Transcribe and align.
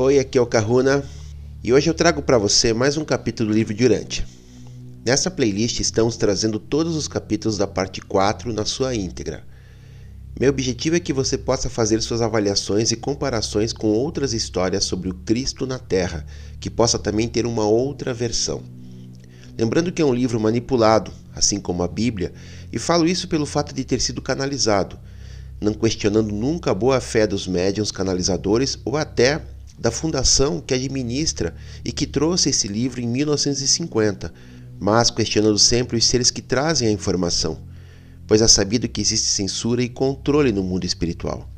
Oi, 0.00 0.20
aqui 0.20 0.38
é 0.38 0.40
o 0.40 0.46
Kahuna 0.46 1.02
e 1.60 1.72
hoje 1.72 1.90
eu 1.90 1.92
trago 1.92 2.22
para 2.22 2.38
você 2.38 2.72
mais 2.72 2.96
um 2.96 3.04
capítulo 3.04 3.50
do 3.50 3.54
livro 3.56 3.74
de 3.74 3.84
Urântia. 3.84 4.24
Nessa 5.04 5.28
playlist 5.28 5.80
estamos 5.80 6.16
trazendo 6.16 6.60
todos 6.60 6.94
os 6.94 7.08
capítulos 7.08 7.58
da 7.58 7.66
parte 7.66 8.00
4 8.00 8.52
na 8.52 8.64
sua 8.64 8.94
íntegra. 8.94 9.42
Meu 10.38 10.50
objetivo 10.50 10.94
é 10.94 11.00
que 11.00 11.12
você 11.12 11.36
possa 11.36 11.68
fazer 11.68 12.00
suas 12.00 12.22
avaliações 12.22 12.92
e 12.92 12.96
comparações 12.96 13.72
com 13.72 13.88
outras 13.88 14.32
histórias 14.32 14.84
sobre 14.84 15.08
o 15.08 15.14
Cristo 15.14 15.66
na 15.66 15.80
Terra, 15.80 16.24
que 16.60 16.70
possa 16.70 16.96
também 16.96 17.26
ter 17.26 17.44
uma 17.44 17.66
outra 17.66 18.14
versão. 18.14 18.62
Lembrando 19.58 19.90
que 19.90 20.00
é 20.00 20.04
um 20.04 20.14
livro 20.14 20.38
manipulado, 20.38 21.10
assim 21.34 21.58
como 21.58 21.82
a 21.82 21.88
Bíblia, 21.88 22.32
e 22.72 22.78
falo 22.78 23.04
isso 23.04 23.26
pelo 23.26 23.44
fato 23.44 23.74
de 23.74 23.82
ter 23.82 24.00
sido 24.00 24.22
canalizado, 24.22 24.96
não 25.60 25.74
questionando 25.74 26.32
nunca 26.32 26.70
a 26.70 26.74
boa 26.74 27.00
fé 27.00 27.26
dos 27.26 27.48
médiuns 27.48 27.90
canalizadores 27.90 28.78
ou 28.84 28.96
até 28.96 29.57
da 29.78 29.90
fundação 29.90 30.60
que 30.60 30.74
administra 30.74 31.54
e 31.84 31.92
que 31.92 32.06
trouxe 32.06 32.50
esse 32.50 32.66
livro 32.66 33.00
em 33.00 33.06
1950, 33.06 34.32
mas 34.80 35.10
questionando 35.10 35.58
sempre 35.58 35.96
os 35.96 36.06
seres 36.06 36.30
que 36.30 36.42
trazem 36.42 36.88
a 36.88 36.92
informação, 36.92 37.60
pois 38.26 38.42
é 38.42 38.48
sabido 38.48 38.88
que 38.88 39.00
existe 39.00 39.26
censura 39.26 39.82
e 39.82 39.88
controle 39.88 40.52
no 40.52 40.62
mundo 40.62 40.84
espiritual. 40.84 41.48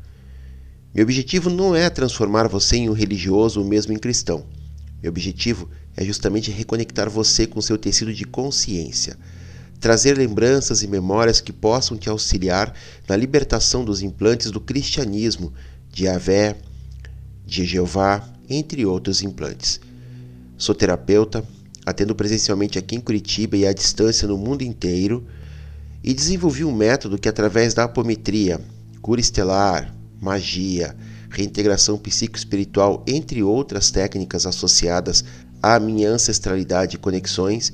Meu 0.93 1.03
objetivo 1.03 1.49
não 1.49 1.75
é 1.75 1.89
transformar 1.89 2.47
você 2.47 2.77
em 2.77 2.89
um 2.89 2.93
religioso 2.93 3.61
ou 3.61 3.65
mesmo 3.65 3.93
em 3.93 3.97
cristão. 3.97 4.45
Meu 5.01 5.09
objetivo 5.09 5.69
é 5.95 6.03
justamente 6.03 6.51
reconectar 6.51 7.09
você 7.09 7.47
com 7.47 7.61
seu 7.61 7.77
tecido 7.77 8.13
de 8.13 8.25
consciência, 8.25 9.17
trazer 9.79 10.17
lembranças 10.17 10.83
e 10.83 10.87
memórias 10.87 11.41
que 11.41 11.51
possam 11.51 11.97
te 11.97 12.09
auxiliar 12.09 12.73
na 13.07 13.15
libertação 13.15 13.83
dos 13.83 14.01
implantes 14.01 14.51
do 14.51 14.59
cristianismo, 14.59 15.53
de 15.91 16.07
Avé, 16.07 16.57
de 17.51 17.65
Jeová, 17.65 18.23
entre 18.49 18.85
outros 18.85 19.21
implantes. 19.21 19.81
Sou 20.57 20.73
terapeuta, 20.73 21.43
atendo 21.85 22.15
presencialmente 22.15 22.79
aqui 22.79 22.95
em 22.95 23.01
Curitiba 23.01 23.57
e 23.57 23.67
à 23.67 23.73
distância 23.73 24.25
no 24.25 24.37
mundo 24.37 24.61
inteiro, 24.61 25.27
e 26.01 26.13
desenvolvi 26.13 26.63
um 26.63 26.73
método 26.73 27.17
que, 27.17 27.27
através 27.27 27.73
da 27.73 27.83
apometria, 27.83 28.61
cura 29.01 29.19
estelar, 29.19 29.93
magia, 30.21 30.95
reintegração 31.29 31.97
psicoespiritual, 31.97 33.03
entre 33.05 33.43
outras 33.43 33.91
técnicas 33.91 34.45
associadas 34.45 35.25
à 35.61 35.77
minha 35.77 36.09
ancestralidade 36.09 36.95
e 36.95 36.99
conexões, 36.99 37.69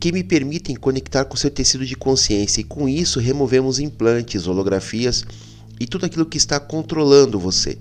que 0.00 0.10
me 0.10 0.24
permitem 0.24 0.74
conectar 0.74 1.24
com 1.24 1.36
seu 1.36 1.52
tecido 1.52 1.86
de 1.86 1.94
consciência 1.94 2.60
e 2.60 2.64
com 2.64 2.88
isso 2.88 3.20
removemos 3.20 3.78
implantes, 3.78 4.48
holografias 4.48 5.24
e 5.78 5.86
tudo 5.86 6.04
aquilo 6.04 6.26
que 6.26 6.36
está 6.36 6.58
controlando 6.58 7.38
você 7.38 7.78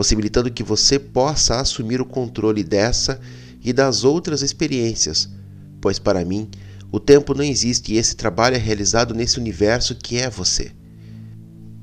possibilitando 0.00 0.50
que 0.50 0.62
você 0.62 0.98
possa 0.98 1.60
assumir 1.60 2.00
o 2.00 2.06
controle 2.06 2.64
dessa 2.64 3.20
e 3.62 3.70
das 3.70 4.02
outras 4.02 4.40
experiências, 4.40 5.28
pois 5.78 5.98
para 5.98 6.24
mim 6.24 6.48
o 6.90 6.98
tempo 6.98 7.34
não 7.34 7.44
existe 7.44 7.92
e 7.92 7.98
esse 7.98 8.16
trabalho 8.16 8.56
é 8.56 8.58
realizado 8.58 9.14
nesse 9.14 9.38
universo 9.38 9.94
que 9.94 10.16
é 10.16 10.30
você. 10.30 10.72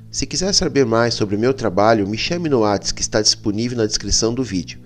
Se 0.09 0.25
quiser 0.25 0.51
saber 0.53 0.83
mais 0.83 1.13
sobre 1.13 1.35
o 1.35 1.39
meu 1.39 1.53
trabalho, 1.53 2.07
me 2.07 2.17
chame 2.17 2.49
no 2.49 2.61
WhatsApp 2.61 2.95
que 2.95 3.01
está 3.03 3.21
disponível 3.21 3.77
na 3.77 3.85
descrição 3.85 4.33
do 4.33 4.43
vídeo. 4.43 4.79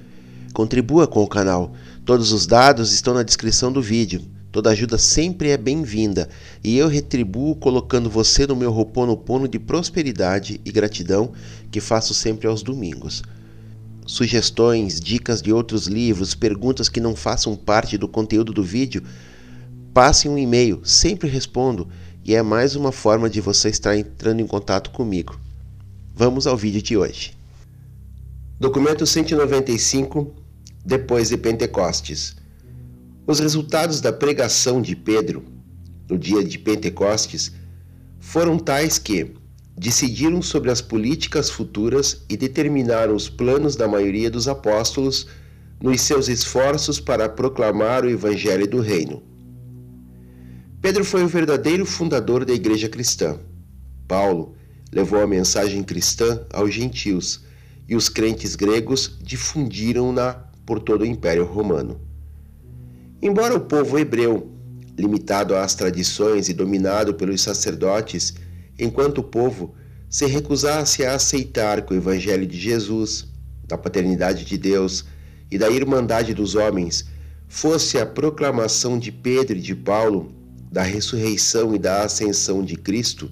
Contribua 0.51 1.07
com 1.07 1.23
o 1.23 1.27
canal, 1.27 1.73
todos 2.03 2.33
os 2.33 2.45
dados 2.45 2.91
estão 2.91 3.13
na 3.13 3.23
descrição 3.23 3.71
do 3.71 3.81
vídeo. 3.81 4.23
Toda 4.51 4.71
ajuda 4.71 4.97
sempre 4.97 5.49
é 5.49 5.57
bem-vinda 5.57 6.27
e 6.61 6.77
eu 6.77 6.89
retribuo 6.89 7.55
colocando 7.55 8.09
você 8.09 8.45
no 8.45 8.55
meu 8.55 8.69
roponopono 8.69 9.47
de 9.47 9.57
prosperidade 9.57 10.59
e 10.65 10.71
gratidão 10.71 11.31
que 11.71 11.79
faço 11.79 12.13
sempre 12.13 12.47
aos 12.47 12.61
domingos. 12.61 13.23
Sugestões, 14.05 14.99
dicas 14.99 15.41
de 15.41 15.53
outros 15.53 15.87
livros, 15.87 16.35
perguntas 16.35 16.89
que 16.89 16.99
não 16.99 17.15
façam 17.15 17.55
parte 17.55 17.97
do 17.97 18.09
conteúdo 18.09 18.51
do 18.51 18.61
vídeo, 18.61 19.03
passe 19.93 20.27
um 20.27 20.37
e-mail, 20.37 20.81
sempre 20.83 21.29
respondo 21.29 21.87
e 22.25 22.35
é 22.35 22.41
mais 22.41 22.75
uma 22.75 22.91
forma 22.91 23.29
de 23.29 23.39
você 23.39 23.69
estar 23.69 23.95
entrando 23.95 24.41
em 24.41 24.47
contato 24.47 24.89
comigo. 24.89 25.39
Vamos 26.13 26.45
ao 26.45 26.57
vídeo 26.57 26.81
de 26.81 26.97
hoje. 26.97 27.31
Documento 28.59 29.07
195 29.07 30.35
Depois 30.85 31.29
de 31.29 31.37
Pentecostes 31.37 32.40
os 33.31 33.39
resultados 33.39 34.01
da 34.01 34.11
pregação 34.11 34.81
de 34.81 34.93
Pedro 34.93 35.43
no 36.09 36.19
dia 36.19 36.43
de 36.43 36.59
Pentecostes 36.59 37.53
foram 38.19 38.59
tais 38.59 38.97
que 38.99 39.33
decidiram 39.77 40.41
sobre 40.41 40.69
as 40.69 40.81
políticas 40.81 41.49
futuras 41.49 42.25
e 42.27 42.35
determinaram 42.35 43.15
os 43.15 43.29
planos 43.29 43.77
da 43.77 43.87
maioria 43.87 44.29
dos 44.29 44.49
apóstolos 44.49 45.27
nos 45.81 46.01
seus 46.01 46.27
esforços 46.27 46.99
para 46.99 47.29
proclamar 47.29 48.03
o 48.03 48.09
Evangelho 48.09 48.67
do 48.67 48.81
Reino. 48.81 49.23
Pedro 50.81 51.05
foi 51.05 51.23
o 51.23 51.27
verdadeiro 51.27 51.85
fundador 51.85 52.43
da 52.43 52.53
Igreja 52.53 52.89
cristã. 52.89 53.39
Paulo 54.09 54.55
levou 54.91 55.21
a 55.21 55.27
mensagem 55.27 55.83
cristã 55.83 56.45
aos 56.51 56.73
gentios 56.73 57.45
e 57.87 57.95
os 57.95 58.09
crentes 58.09 58.55
gregos 58.55 59.17
difundiram-na 59.21 60.33
por 60.65 60.81
todo 60.81 61.03
o 61.03 61.05
Império 61.05 61.45
Romano. 61.45 62.10
Embora 63.21 63.55
o 63.55 63.61
povo 63.61 63.99
hebreu, 63.99 64.51
limitado 64.97 65.55
às 65.55 65.75
tradições 65.75 66.49
e 66.49 66.53
dominado 66.53 67.13
pelos 67.13 67.41
sacerdotes, 67.41 68.33
enquanto 68.79 69.19
o 69.19 69.23
povo 69.23 69.75
se 70.09 70.25
recusasse 70.25 71.05
a 71.05 71.15
aceitar 71.15 71.83
que 71.83 71.93
o 71.93 71.97
Evangelho 71.97 72.47
de 72.47 72.59
Jesus, 72.59 73.27
da 73.67 73.77
paternidade 73.77 74.43
de 74.43 74.57
Deus 74.57 75.05
e 75.49 75.57
da 75.57 75.69
irmandade 75.69 76.33
dos 76.33 76.55
homens 76.55 77.05
fosse 77.47 77.99
a 77.99 78.05
proclamação 78.05 78.97
de 78.97 79.11
Pedro 79.11 79.57
e 79.57 79.61
de 79.61 79.75
Paulo 79.75 80.35
da 80.71 80.81
ressurreição 80.81 81.75
e 81.75 81.79
da 81.79 82.03
ascensão 82.03 82.63
de 82.63 82.77
Cristo, 82.77 83.29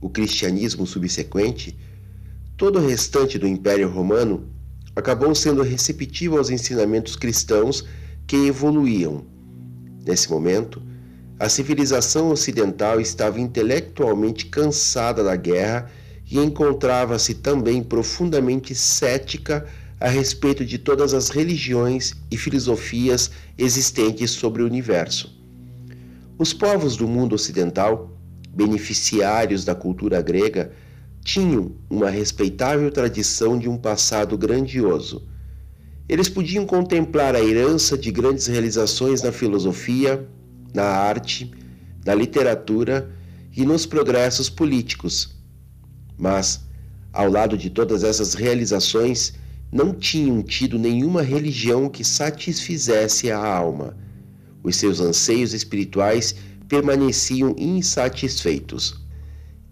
o 0.00 0.08
cristianismo 0.08 0.86
subsequente, 0.86 1.78
todo 2.56 2.78
o 2.78 2.86
restante 2.86 3.38
do 3.38 3.46
Império 3.46 3.90
Romano 3.90 4.48
acabou 4.96 5.34
sendo 5.34 5.62
receptivo 5.62 6.38
aos 6.38 6.48
ensinamentos 6.48 7.16
cristãos 7.16 7.84
que 8.30 8.46
evoluíam. 8.46 9.24
Nesse 10.06 10.30
momento, 10.30 10.80
a 11.36 11.48
civilização 11.48 12.30
ocidental 12.30 13.00
estava 13.00 13.40
intelectualmente 13.40 14.46
cansada 14.46 15.24
da 15.24 15.34
guerra 15.34 15.90
e 16.30 16.38
encontrava-se 16.38 17.34
também 17.34 17.82
profundamente 17.82 18.72
cética 18.72 19.66
a 19.98 20.08
respeito 20.08 20.64
de 20.64 20.78
todas 20.78 21.12
as 21.12 21.28
religiões 21.28 22.14
e 22.30 22.36
filosofias 22.36 23.32
existentes 23.58 24.30
sobre 24.30 24.62
o 24.62 24.66
universo. 24.66 25.36
Os 26.38 26.52
povos 26.52 26.96
do 26.96 27.08
mundo 27.08 27.34
ocidental, 27.34 28.16
beneficiários 28.54 29.64
da 29.64 29.74
cultura 29.74 30.22
grega, 30.22 30.70
tinham 31.24 31.72
uma 31.90 32.08
respeitável 32.08 32.92
tradição 32.92 33.58
de 33.58 33.68
um 33.68 33.76
passado 33.76 34.38
grandioso 34.38 35.28
eles 36.10 36.28
podiam 36.28 36.66
contemplar 36.66 37.36
a 37.36 37.40
herança 37.40 37.96
de 37.96 38.10
grandes 38.10 38.48
realizações 38.48 39.22
na 39.22 39.30
filosofia, 39.30 40.28
na 40.74 40.82
arte, 40.82 41.52
na 42.04 42.12
literatura 42.16 43.08
e 43.56 43.64
nos 43.64 43.86
progressos 43.86 44.50
políticos. 44.50 45.36
Mas, 46.18 46.66
ao 47.12 47.30
lado 47.30 47.56
de 47.56 47.70
todas 47.70 48.02
essas 48.02 48.34
realizações, 48.34 49.34
não 49.70 49.94
tinham 49.94 50.42
tido 50.42 50.80
nenhuma 50.80 51.22
religião 51.22 51.88
que 51.88 52.02
satisfizesse 52.02 53.30
a 53.30 53.38
alma. 53.38 53.96
Os 54.64 54.74
seus 54.74 54.98
anseios 54.98 55.54
espirituais 55.54 56.34
permaneciam 56.68 57.54
insatisfeitos. 57.56 59.00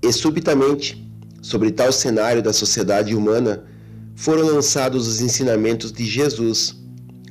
E 0.00 0.12
subitamente, 0.12 1.04
sobre 1.42 1.72
tal 1.72 1.90
cenário 1.90 2.40
da 2.40 2.52
sociedade 2.52 3.12
humana, 3.12 3.64
foram 4.18 4.44
lançados 4.44 5.06
os 5.06 5.20
ensinamentos 5.20 5.92
de 5.92 6.04
Jesus, 6.04 6.74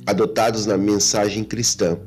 adotados 0.06 0.64
na 0.64 0.78
mensagem 0.78 1.44
cristã. 1.44 1.98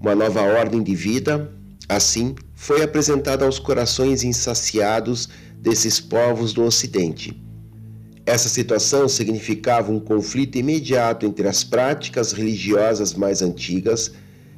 Uma 0.00 0.14
nova 0.14 0.40
ordem 0.40 0.82
de 0.82 0.94
vida, 0.94 1.52
assim, 1.86 2.34
foi 2.54 2.82
apresentada 2.82 3.44
aos 3.44 3.58
corações 3.58 4.24
insaciados 4.24 5.28
desses 5.58 6.00
povos 6.00 6.54
do 6.54 6.62
Ocidente. 6.62 7.38
Essa 8.24 8.48
situação 8.48 9.06
significava 9.10 9.92
um 9.92 10.00
conflito 10.00 10.56
imediato 10.56 11.26
entre 11.26 11.46
as 11.46 11.62
práticas 11.62 12.32
religiosas 12.32 13.12
mais 13.12 13.42
antigas 13.42 14.10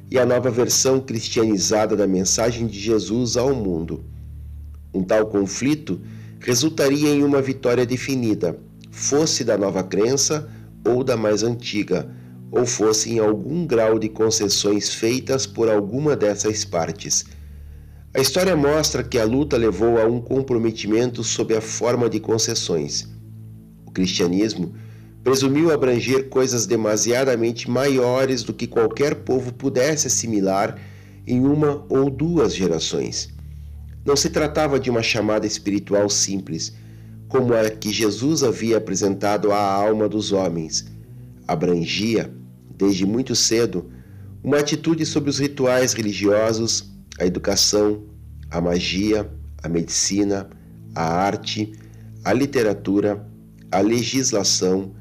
e 0.09 0.17
a 0.17 0.25
nova 0.25 0.49
versão 0.49 1.01
cristianizada 1.01 1.93
da 1.93 2.07
mensagem 2.07 2.67
de 2.67 2.79
Jesus 2.79 3.35
ao 3.35 3.53
mundo. 3.53 4.01
Um 4.93 5.03
tal 5.03 5.25
conflito 5.27 5.99
resultaria 6.39 7.09
em 7.09 7.21
uma 7.21 7.41
vitória 7.41 7.85
definida 7.85 8.57
fosse 8.95 9.43
da 9.43 9.57
nova 9.57 9.83
crença 9.83 10.49
ou 10.87 11.03
da 11.03 11.17
mais 11.17 11.43
antiga, 11.43 12.09
ou 12.49 12.65
fosse 12.65 13.11
em 13.11 13.19
algum 13.19 13.67
grau 13.67 13.99
de 13.99 14.07
concessões 14.07 14.93
feitas 14.93 15.45
por 15.45 15.69
alguma 15.69 16.15
dessas 16.15 16.63
partes. 16.63 17.25
A 18.13 18.21
história 18.21 18.55
mostra 18.55 19.03
que 19.03 19.19
a 19.19 19.25
luta 19.25 19.57
levou 19.57 19.99
a 19.99 20.05
um 20.05 20.21
comprometimento 20.21 21.25
sob 21.25 21.53
a 21.53 21.59
forma 21.59 22.09
de 22.09 22.21
concessões. 22.21 23.05
O 23.85 23.91
cristianismo 23.91 24.73
presumiu 25.21 25.73
abranger 25.73 26.29
coisas 26.29 26.65
demasiadamente 26.65 27.69
maiores 27.69 28.43
do 28.43 28.53
que 28.53 28.65
qualquer 28.65 29.15
povo 29.15 29.51
pudesse 29.53 30.07
assimilar 30.07 30.79
em 31.27 31.41
uma 31.41 31.85
ou 31.89 32.09
duas 32.09 32.55
gerações. 32.55 33.27
Não 34.05 34.15
se 34.15 34.29
tratava 34.29 34.79
de 34.79 34.89
uma 34.89 35.03
chamada 35.03 35.45
espiritual 35.45 36.09
simples, 36.09 36.73
como 37.27 37.53
a 37.53 37.69
que 37.69 37.91
Jesus 37.91 38.43
havia 38.43 38.77
apresentado 38.77 39.51
à 39.51 39.59
alma 39.59 40.07
dos 40.07 40.31
homens. 40.31 40.85
Abrangia, 41.47 42.31
desde 42.77 43.05
muito 43.05 43.35
cedo, 43.35 43.89
uma 44.43 44.59
atitude 44.59 45.05
sobre 45.05 45.29
os 45.29 45.39
rituais 45.39 45.93
religiosos, 45.93 46.93
a 47.19 47.25
educação, 47.25 48.03
a 48.51 48.61
magia, 48.61 49.29
a 49.63 49.69
medicina, 49.69 50.49
a 50.93 51.03
arte, 51.03 51.73
a 52.23 52.31
literatura, 52.31 53.25
a 53.71 53.81
legislação, 53.81 54.93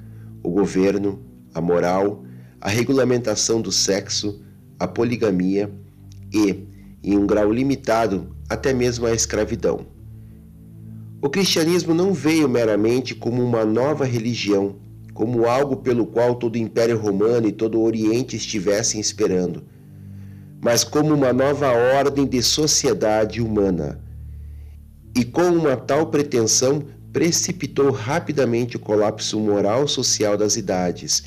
o 0.42 0.50
governo, 0.50 1.22
a 1.54 1.60
moral, 1.60 2.24
a 2.60 2.68
regulamentação 2.68 3.60
do 3.60 3.70
sexo, 3.70 4.42
a 4.78 4.88
poligamia 4.88 5.70
e, 6.32 6.66
em 7.02 7.16
um 7.16 7.26
grau 7.26 7.52
limitado, 7.52 8.34
até 8.48 8.72
mesmo 8.72 9.06
a 9.06 9.12
escravidão. 9.12 9.93
O 11.24 11.30
cristianismo 11.30 11.94
não 11.94 12.12
veio 12.12 12.46
meramente 12.46 13.14
como 13.14 13.42
uma 13.42 13.64
nova 13.64 14.04
religião, 14.04 14.76
como 15.14 15.46
algo 15.46 15.78
pelo 15.78 16.04
qual 16.04 16.34
todo 16.34 16.56
o 16.56 16.58
Império 16.58 16.98
Romano 16.98 17.48
e 17.48 17.52
todo 17.52 17.78
o 17.78 17.82
Oriente 17.82 18.36
estivessem 18.36 19.00
esperando, 19.00 19.64
mas 20.60 20.84
como 20.84 21.14
uma 21.14 21.32
nova 21.32 21.68
ordem 21.70 22.26
de 22.26 22.42
sociedade 22.42 23.40
humana. 23.40 23.98
E 25.16 25.24
com 25.24 25.44
uma 25.44 25.78
tal 25.78 26.08
pretensão 26.08 26.84
precipitou 27.10 27.90
rapidamente 27.90 28.76
o 28.76 28.80
colapso 28.80 29.40
moral 29.40 29.88
social 29.88 30.36
das 30.36 30.56
idades. 30.56 31.24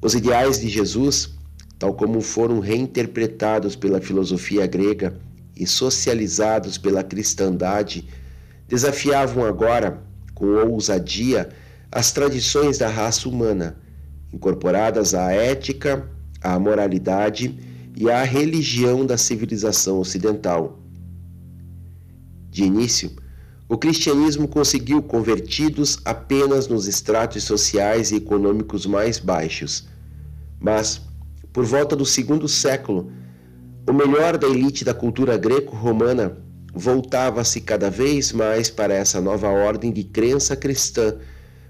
Os 0.00 0.14
ideais 0.14 0.58
de 0.58 0.70
Jesus, 0.70 1.34
tal 1.78 1.92
como 1.92 2.22
foram 2.22 2.60
reinterpretados 2.60 3.76
pela 3.76 4.00
filosofia 4.00 4.66
grega 4.66 5.20
e 5.54 5.66
socializados 5.66 6.78
pela 6.78 7.04
cristandade, 7.04 8.08
desafiavam 8.68 9.44
agora, 9.44 10.02
com 10.34 10.46
ousadia, 10.46 11.48
as 11.90 12.12
tradições 12.12 12.78
da 12.78 12.88
raça 12.88 13.28
humana, 13.28 13.78
incorporadas 14.32 15.14
à 15.14 15.32
ética, 15.32 16.08
à 16.42 16.58
moralidade 16.58 17.58
e 17.96 18.10
à 18.10 18.22
religião 18.22 19.06
da 19.06 19.16
civilização 19.16 19.98
ocidental. 19.98 20.78
De 22.50 22.64
início, 22.64 23.10
o 23.68 23.76
cristianismo 23.76 24.46
conseguiu 24.46 25.02
convertidos 25.02 25.98
apenas 26.04 26.68
nos 26.68 26.86
estratos 26.86 27.42
sociais 27.44 28.12
e 28.12 28.16
econômicos 28.16 28.86
mais 28.86 29.18
baixos. 29.18 29.88
Mas, 30.60 31.00
por 31.52 31.64
volta 31.64 31.96
do 31.96 32.06
segundo 32.06 32.46
século, 32.46 33.10
o 33.88 33.92
melhor 33.92 34.38
da 34.38 34.46
elite 34.46 34.84
da 34.84 34.94
cultura 34.94 35.36
greco-romana 35.36 36.36
voltava-se 36.76 37.62
cada 37.62 37.88
vez 37.88 38.32
mais 38.32 38.68
para 38.68 38.92
essa 38.92 39.18
nova 39.18 39.48
ordem 39.48 39.90
de 39.90 40.04
crença 40.04 40.54
cristã, 40.54 41.16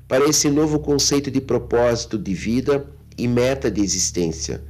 para 0.08 0.28
esse 0.28 0.50
novo 0.50 0.80
conceito 0.80 1.30
de 1.30 1.40
propósito 1.40 2.18
de 2.18 2.34
vida 2.34 2.84
e 3.16 3.28
meta 3.28 3.70
de 3.70 3.80
existência. 3.80 4.64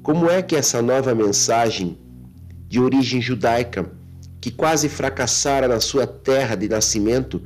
Como 0.00 0.30
é 0.30 0.40
que 0.42 0.54
essa 0.54 0.80
nova 0.80 1.12
mensagem, 1.12 1.98
de 2.68 2.78
origem 2.78 3.20
judaica, 3.20 3.90
que 4.40 4.52
quase 4.52 4.88
fracassara 4.88 5.66
na 5.66 5.80
sua 5.80 6.06
terra 6.06 6.54
de 6.54 6.68
nascimento, 6.68 7.42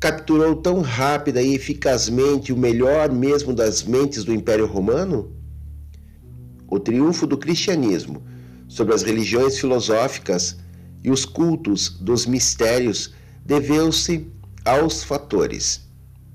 capturou 0.00 0.56
tão 0.56 0.80
rápida 0.80 1.42
e 1.42 1.54
eficazmente 1.54 2.54
o 2.54 2.56
melhor 2.56 3.12
mesmo 3.12 3.52
das 3.52 3.82
mentes 3.82 4.24
do 4.24 4.32
Império 4.32 4.64
Romano? 4.64 5.30
O 6.66 6.80
triunfo 6.80 7.26
do 7.26 7.36
cristianismo 7.36 8.22
sobre 8.66 8.94
as 8.94 9.02
religiões 9.02 9.58
filosóficas 9.58 10.56
e 11.04 11.10
os 11.10 11.24
cultos 11.24 11.88
dos 12.00 12.26
mistérios 12.26 13.12
deveu-se 13.44 14.26
aos 14.64 15.02
fatores. 15.02 15.80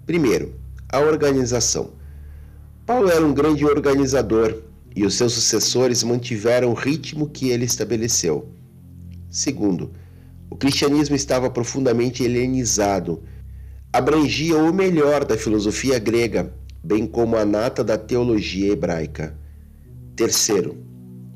Primeiro, 0.05 0.55
a 0.89 0.99
organização. 0.99 1.91
Paulo 2.85 3.09
era 3.09 3.25
um 3.25 3.33
grande 3.33 3.65
organizador 3.65 4.63
e 4.95 5.05
os 5.05 5.15
seus 5.15 5.33
sucessores 5.33 6.03
mantiveram 6.03 6.71
o 6.71 6.73
ritmo 6.73 7.29
que 7.29 7.49
ele 7.49 7.65
estabeleceu. 7.65 8.49
Segundo, 9.29 9.91
o 10.49 10.55
cristianismo 10.55 11.15
estava 11.15 11.49
profundamente 11.49 12.23
helenizado, 12.23 13.21
abrangia 13.91 14.57
o 14.57 14.73
melhor 14.73 15.25
da 15.25 15.37
filosofia 15.37 15.99
grega, 15.99 16.53
bem 16.83 17.05
como 17.05 17.35
a 17.35 17.45
nata 17.45 17.83
da 17.83 17.97
teologia 17.97 18.71
hebraica. 18.71 19.37
Terceiro, 20.15 20.77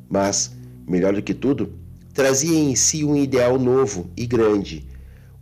mas, 0.10 0.56
melhor 0.88 1.14
do 1.14 1.22
que 1.22 1.34
tudo, 1.34 1.74
trazia 2.14 2.58
em 2.58 2.76
si 2.76 3.04
um 3.04 3.16
ideal 3.16 3.58
novo 3.58 4.10
e 4.16 4.26
grande, 4.26 4.88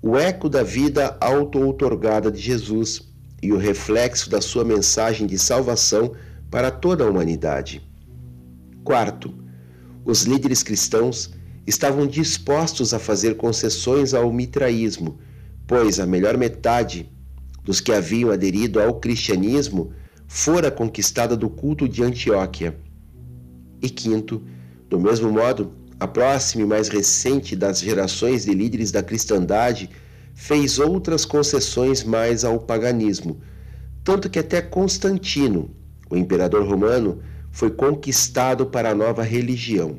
o 0.02 0.16
eco 0.18 0.48
da 0.48 0.64
vida 0.64 1.18
auto-outorgada 1.20 2.32
de 2.32 2.40
Jesus 2.40 3.02
e 3.42 3.52
o 3.52 3.58
reflexo 3.58 4.30
da 4.30 4.42
sua 4.42 4.64
mensagem 4.64 5.28
de 5.28 5.38
salvação 5.38 6.14
para 6.50 6.72
toda 6.72 7.04
a 7.04 7.10
humanidade. 7.10 7.82
Quarto, 8.84 9.34
os 10.06 10.24
líderes 10.24 10.64
cristãos 10.64 11.32
estavam 11.66 12.08
dispostos 12.08 12.94
a 12.94 13.00
fazer 13.00 13.36
concessões 13.36 14.14
ao 14.14 14.32
mitraísmo, 14.32 15.20
pois 15.68 16.00
a 16.00 16.06
melhor 16.06 16.38
metade 16.38 17.10
dos 17.64 17.80
que 17.80 17.92
haviam 17.92 18.32
aderido 18.32 18.82
ao 18.82 19.00
cristianismo 19.00 19.92
fora 20.28 20.72
conquistada 20.72 21.36
do 21.36 21.50
culto 21.50 21.88
de 21.88 22.04
Antioquia. 22.04 22.76
E 23.82 23.90
quinto, 23.90 24.42
do 24.90 25.00
mesmo 25.00 25.32
modo, 25.32 25.72
a 26.00 26.08
próxima 26.08 26.64
e 26.64 26.66
mais 26.66 26.88
recente 26.88 27.56
das 27.56 27.80
gerações 27.80 28.46
de 28.46 28.54
líderes 28.54 28.92
da 28.92 29.04
cristandade 29.04 29.90
fez 30.34 30.80
outras 30.80 31.26
concessões 31.26 32.04
mais 32.04 32.46
ao 32.46 32.60
paganismo, 32.60 33.42
tanto 34.04 34.30
que 34.30 34.40
até 34.40 34.62
Constantino, 34.62 35.70
o 36.10 36.16
imperador 36.16 36.68
romano, 36.68 37.20
foi 37.52 37.70
conquistado 37.70 38.66
para 38.66 38.92
a 38.92 38.96
nova 38.96 39.24
religião 39.24 39.98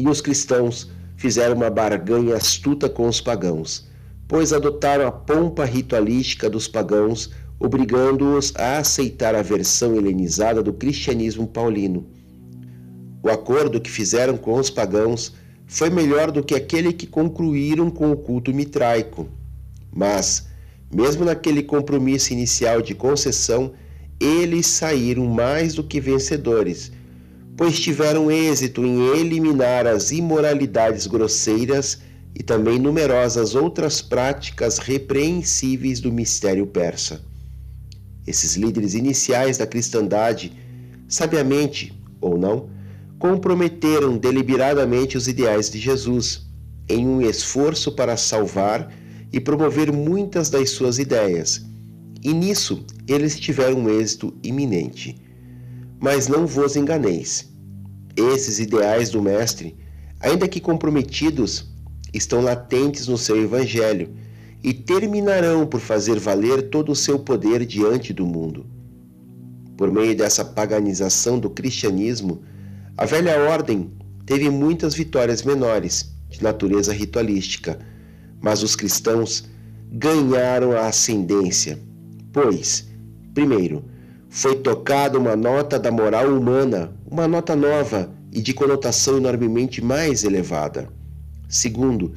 e 0.00 0.08
os 0.08 0.22
cristãos 0.22 0.90
fizeram 1.14 1.54
uma 1.54 1.68
barganha 1.68 2.34
astuta 2.34 2.88
com 2.88 3.06
os 3.06 3.20
pagãos, 3.20 3.86
pois 4.26 4.50
adotaram 4.50 5.06
a 5.06 5.12
pompa 5.12 5.66
ritualística 5.66 6.48
dos 6.48 6.66
pagãos, 6.66 7.30
obrigando-os 7.58 8.54
a 8.56 8.78
aceitar 8.78 9.34
a 9.34 9.42
versão 9.42 9.94
helenizada 9.94 10.62
do 10.62 10.72
cristianismo 10.72 11.46
paulino. 11.46 12.06
O 13.22 13.28
acordo 13.28 13.80
que 13.80 13.90
fizeram 13.90 14.36
com 14.36 14.54
os 14.54 14.70
pagãos 14.70 15.34
foi 15.66 15.90
melhor 15.90 16.30
do 16.30 16.42
que 16.42 16.54
aquele 16.54 16.92
que 16.92 17.06
concluíram 17.06 17.90
com 17.90 18.10
o 18.10 18.16
culto 18.16 18.52
mitraico. 18.52 19.28
Mas, 19.92 20.48
mesmo 20.92 21.24
naquele 21.24 21.62
compromisso 21.62 22.32
inicial 22.32 22.80
de 22.82 22.94
concessão, 22.94 23.72
eles 24.18 24.66
saíram 24.66 25.26
mais 25.26 25.74
do 25.74 25.84
que 25.84 26.00
vencedores 26.00 26.92
pois 27.60 27.78
tiveram 27.78 28.30
êxito 28.30 28.86
em 28.86 29.18
eliminar 29.18 29.86
as 29.86 30.10
imoralidades 30.10 31.06
grosseiras 31.06 31.98
e 32.34 32.42
também 32.42 32.78
numerosas 32.78 33.54
outras 33.54 34.00
práticas 34.00 34.78
repreensíveis 34.78 36.00
do 36.00 36.10
mistério 36.10 36.66
persa. 36.66 37.20
Esses 38.26 38.56
líderes 38.56 38.94
iniciais 38.94 39.58
da 39.58 39.66
cristandade, 39.66 40.54
sabiamente 41.06 41.92
ou 42.18 42.38
não, 42.38 42.70
comprometeram 43.20 44.16
deliberadamente 44.16 45.14
os 45.18 45.28
ideais 45.28 45.68
de 45.68 45.78
Jesus 45.78 46.48
em 46.88 47.06
um 47.06 47.20
esforço 47.20 47.92
para 47.92 48.16
salvar 48.16 48.90
e 49.30 49.38
promover 49.38 49.92
muitas 49.92 50.48
das 50.48 50.70
suas 50.70 50.98
ideias. 50.98 51.64
E 52.24 52.32
nisso 52.32 52.82
eles 53.06 53.38
tiveram 53.38 53.80
um 53.80 53.90
êxito 53.90 54.34
iminente. 54.42 55.20
Mas 56.00 56.28
não 56.28 56.46
vos 56.46 56.76
enganeis. 56.76 57.52
Esses 58.16 58.58
ideais 58.58 59.10
do 59.10 59.20
Mestre, 59.20 59.76
ainda 60.18 60.48
que 60.48 60.58
comprometidos, 60.58 61.70
estão 62.14 62.40
latentes 62.40 63.06
no 63.06 63.18
seu 63.18 63.40
Evangelho 63.40 64.14
e 64.64 64.72
terminarão 64.72 65.66
por 65.66 65.80
fazer 65.80 66.18
valer 66.18 66.70
todo 66.70 66.90
o 66.90 66.96
seu 66.96 67.18
poder 67.18 67.66
diante 67.66 68.14
do 68.14 68.24
mundo. 68.24 68.64
Por 69.76 69.92
meio 69.92 70.16
dessa 70.16 70.42
paganização 70.42 71.38
do 71.38 71.50
cristianismo, 71.50 72.42
a 73.00 73.06
velha 73.06 73.40
ordem 73.48 73.90
teve 74.26 74.50
muitas 74.50 74.94
vitórias 74.94 75.42
menores, 75.42 76.14
de 76.28 76.42
natureza 76.42 76.92
ritualística, 76.92 77.78
mas 78.42 78.62
os 78.62 78.76
cristãos 78.76 79.48
ganharam 79.90 80.72
a 80.72 80.86
ascendência, 80.86 81.78
pois, 82.30 82.86
primeiro, 83.32 83.82
foi 84.28 84.54
tocada 84.56 85.18
uma 85.18 85.34
nota 85.34 85.78
da 85.78 85.90
moral 85.90 86.28
humana, 86.28 86.92
uma 87.10 87.26
nota 87.26 87.56
nova 87.56 88.12
e 88.30 88.42
de 88.42 88.52
conotação 88.52 89.16
enormemente 89.16 89.82
mais 89.82 90.22
elevada. 90.22 90.90
Segundo, 91.48 92.12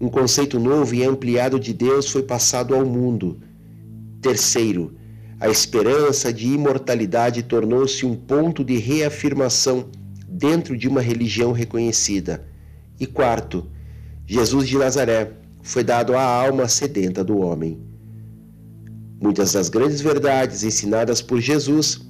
um 0.00 0.08
conceito 0.08 0.58
novo 0.58 0.96
e 0.96 1.04
ampliado 1.04 1.60
de 1.60 1.72
Deus 1.72 2.10
foi 2.10 2.24
passado 2.24 2.74
ao 2.74 2.84
mundo. 2.84 3.38
Terceiro, 4.20 4.96
a 5.38 5.48
esperança 5.48 6.32
de 6.32 6.48
imortalidade 6.48 7.44
tornou-se 7.44 8.04
um 8.04 8.16
ponto 8.16 8.64
de 8.64 8.78
reafirmação 8.78 9.86
dentro 10.34 10.76
de 10.76 10.88
uma 10.88 11.00
religião 11.00 11.52
reconhecida. 11.52 12.44
E 12.98 13.06
quarto, 13.06 13.64
Jesus 14.26 14.66
de 14.66 14.76
Nazaré 14.76 15.30
foi 15.62 15.84
dado 15.84 16.16
à 16.16 16.22
alma 16.22 16.66
sedenta 16.66 17.22
do 17.22 17.38
homem. 17.38 17.78
Muitas 19.20 19.52
das 19.52 19.68
grandes 19.68 20.00
verdades 20.00 20.64
ensinadas 20.64 21.22
por 21.22 21.40
Jesus 21.40 22.00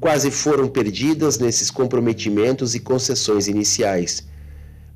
quase 0.00 0.28
foram 0.28 0.66
perdidas 0.66 1.38
nesses 1.38 1.70
comprometimentos 1.70 2.74
e 2.74 2.80
concessões 2.80 3.46
iniciais, 3.46 4.26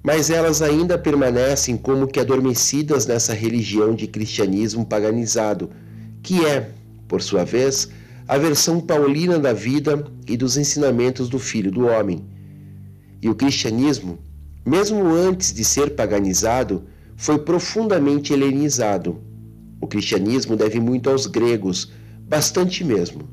mas 0.03 0.29
elas 0.29 0.61
ainda 0.61 0.99
permanecem 0.99 1.77
como 1.77 2.09
que 2.09 2.19
adormecidas 2.19 3.07
nessa 3.07 3.33
religião 3.33 3.95
de 3.95 4.09
cristianismo 4.09 4.85
paganizado, 4.85 5.71
que 6.21 6.45
é, 6.45 6.71
por 7.07 7.23
sua 7.23 7.45
vez, 7.45 7.89
a 8.27 8.37
versão 8.37 8.81
paulina 8.81 9.39
da 9.39 9.53
vida 9.53 10.05
e 10.27 10.37
dos 10.37 10.57
ensinamentos 10.57 11.29
do 11.29 11.39
Filho 11.39 11.71
do 11.71 11.87
Homem. 11.87 12.25
E 13.23 13.29
o 13.29 13.35
cristianismo, 13.35 14.19
mesmo 14.65 15.05
antes 15.07 15.53
de 15.53 15.65
ser 15.65 15.95
paganizado, 15.95 16.85
foi 17.17 17.39
profundamente 17.39 18.33
helenizado. 18.33 19.21
O 19.81 19.87
cristianismo 19.87 20.57
deve 20.57 20.81
muito 20.81 21.11
aos 21.11 21.27
gregos, 21.27 21.93
bastante 22.29 22.83
mesmo. 22.83 23.29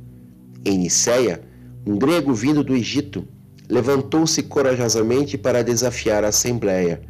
Em 0.65 0.77
Niceia, 0.77 1.41
um 1.85 1.97
grego 1.97 2.33
vindo 2.33 2.63
do 2.63 2.75
Egito 2.75 3.25
levantou-se 3.69 4.41
corajosamente 4.43 5.37
para 5.37 5.63
desafiar 5.63 6.23
a 6.23 6.29
Assembleia. 6.29 7.01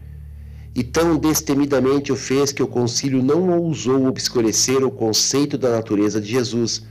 E 0.76 0.84
tão 0.84 1.18
destemidamente 1.18 2.12
o 2.12 2.16
fez 2.16 2.52
que 2.52 2.62
o 2.62 2.68
concílio 2.68 3.24
não 3.24 3.50
ousou 3.50 4.06
obscurecer 4.06 4.84
o 4.84 4.92
conceito 4.92 5.58
da 5.58 5.72
natureza 5.72 6.22
de 6.22 6.30
Jesus, 6.30 6.84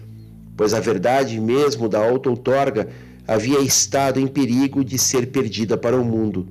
pois 0.56 0.74
a 0.74 0.80
verdade 0.80 1.40
mesmo 1.40 1.88
da 1.88 2.04
auto-outorga 2.04 2.88
havia 3.26 3.60
estado 3.60 4.20
em 4.20 4.26
perigo 4.26 4.84
de 4.84 4.98
ser 4.98 5.30
perdida 5.30 5.76
para 5.76 5.98
o 6.00 6.04
mundo. 6.04 6.48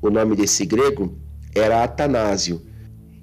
O 0.00 0.10
nome 0.10 0.36
desse 0.36 0.64
grego 0.64 1.16
era 1.54 1.82
Atanásio, 1.82 2.62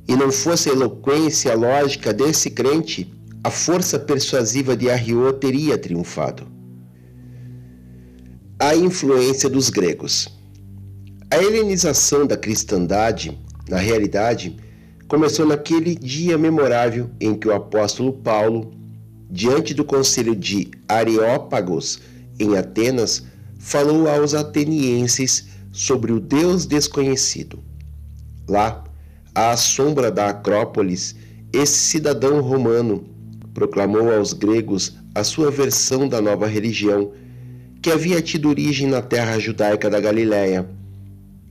e 0.08 0.16
não 0.16 0.32
fosse 0.32 0.70
a 0.70 0.74
eloquência 0.74 1.54
lógica 1.56 2.14
desse 2.14 2.50
crente, 2.50 3.14
a 3.44 3.50
força 3.50 3.98
persuasiva 3.98 4.76
de 4.76 4.90
Arriô 4.90 5.32
teria 5.34 5.78
triunfado. 5.78 6.48
A 8.60 8.76
influência 8.76 9.50
dos 9.50 9.70
gregos. 9.70 10.30
A 11.30 11.38
helenização 11.38 12.28
da 12.28 12.36
cristandade, 12.36 13.40
na 13.70 13.78
realidade, 13.78 14.58
começou 15.08 15.46
naquele 15.46 15.96
dia 15.96 16.38
memorável 16.38 17.10
em 17.20 17.34
que 17.34 17.48
o 17.48 17.54
apóstolo 17.54 18.14
Paulo, 18.14 18.74
diante 19.30 19.74
do 19.74 19.84
conselho 19.84 20.36
de 20.36 20.70
Areópagos, 20.88 22.02
em 22.44 22.58
Atenas, 22.58 23.24
falou 23.60 24.10
aos 24.10 24.34
atenienses 24.34 25.48
sobre 25.72 26.12
o 26.12 26.20
Deus 26.20 26.66
desconhecido. 26.66 27.60
Lá, 28.48 28.84
à 29.34 29.56
sombra 29.56 30.12
da 30.12 30.30
Acrópolis, 30.30 31.16
esse 31.54 31.80
cidadão 31.80 32.42
romano 32.42 33.06
proclamou 33.54 34.12
aos 34.12 34.34
gregos 34.34 34.96
a 35.14 35.24
sua 35.24 35.52
versão 35.52 36.08
da 36.08 36.22
nova 36.22 36.48
religião, 36.48 37.12
que 37.82 37.92
havia 37.92 38.22
tido 38.22 38.50
origem 38.50 38.88
na 38.88 39.02
terra 39.02 39.40
judaica 39.40 39.90
da 39.90 40.00
Galiléia 40.00 40.70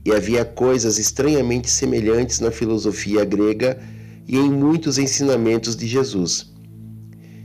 e 0.03 0.11
havia 0.11 0.43
coisas 0.43 0.97
estranhamente 0.97 1.69
semelhantes 1.69 2.39
na 2.39 2.49
filosofia 2.49 3.23
grega 3.23 3.79
e 4.27 4.37
em 4.37 4.49
muitos 4.49 4.97
ensinamentos 4.97 5.75
de 5.75 5.87
Jesus. 5.87 6.51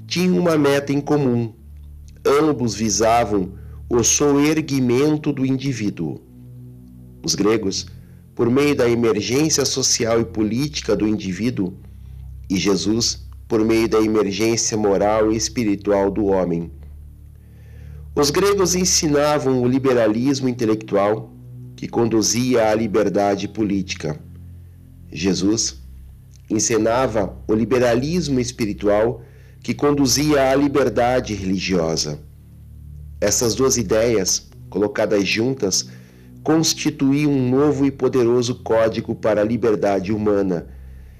Tinham 0.07 0.39
uma 0.39 0.57
meta 0.57 0.93
em 0.93 1.01
comum. 1.01 1.53
Ambos 2.27 2.75
visavam 2.75 3.53
o 3.89 4.03
soerguimento 4.03 5.33
do 5.33 5.47
indivíduo. 5.47 6.21
Os 7.25 7.37
gregos, 7.37 7.87
por 8.35 8.51
meio 8.51 8.75
da 8.75 8.91
emergência 8.91 9.65
social 9.65 10.21
e 10.21 10.25
política 10.25 10.97
do 10.97 11.07
indivíduo, 11.07 11.73
e 12.51 12.57
Jesus, 12.57 13.25
por 13.47 13.65
meio 13.65 13.89
da 13.89 14.01
emergência 14.01 14.77
moral 14.77 15.33
e 15.33 15.37
espiritual 15.37 16.11
do 16.11 16.27
homem. 16.27 16.71
Os 18.15 18.31
gregos 18.31 18.75
ensinavam 18.75 19.63
o 19.63 19.69
liberalismo 19.69 20.49
intelectual 20.49 21.33
que 21.77 21.87
conduzia 21.87 22.71
à 22.71 22.75
liberdade 22.75 23.47
política. 23.47 24.19
Jesus 25.13 25.81
ensinava 26.51 27.37
o 27.47 27.55
liberalismo 27.55 28.41
espiritual 28.41 29.23
que 29.67 29.75
conduzia 29.75 30.53
à 30.53 30.55
liberdade 30.55 31.35
religiosa. 31.35 32.21
Essas 33.21 33.53
duas 33.57 33.77
ideias, 33.77 34.49
colocadas 34.71 35.27
juntas, 35.27 35.89
constituíam 36.45 37.33
um 37.33 37.51
novo 37.51 37.85
e 37.85 37.91
poderoso 37.91 38.55
código 38.63 39.13
para 39.13 39.41
a 39.41 39.45
liberdade 39.45 40.13
humana 40.13 40.69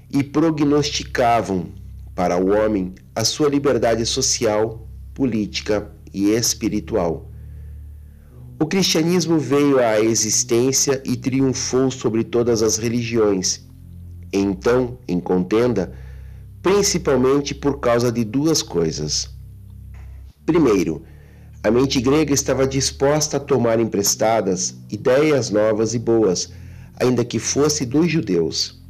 e 0.09 0.23
prognosticavam 0.23 1.73
para 2.15 2.37
o 2.37 2.51
homem 2.51 2.95
a 3.13 3.25
sua 3.25 3.49
liberdade 3.49 4.05
social, 4.05 4.87
política 5.13 5.91
e 6.13 6.29
espiritual. 6.29 7.29
O 8.57 8.65
cristianismo 8.65 9.37
veio 9.37 9.77
à 9.79 9.99
existência 9.99 11.01
e 11.03 11.17
triunfou 11.17 11.91
sobre 11.91 12.23
todas 12.23 12.63
as 12.63 12.77
religiões. 12.77 13.67
Então, 14.31 14.99
em 15.05 15.19
contenda, 15.19 15.91
principalmente 16.67 17.55
por 17.55 17.79
causa 17.79 18.11
de 18.11 18.25
duas 18.25 18.61
coisas. 18.61 19.29
Primeiro, 20.45 21.01
a 21.63 21.71
mente 21.71 22.01
grega 22.01 22.33
estava 22.33 22.67
disposta 22.67 23.37
a 23.37 23.39
tomar 23.39 23.79
emprestadas 23.79 24.75
ideias 24.91 25.49
novas 25.49 25.93
e 25.93 25.99
boas, 25.99 26.51
ainda 26.99 27.23
que 27.23 27.39
fosse 27.39 27.85
dos 27.85 28.11
judeus. 28.11 28.83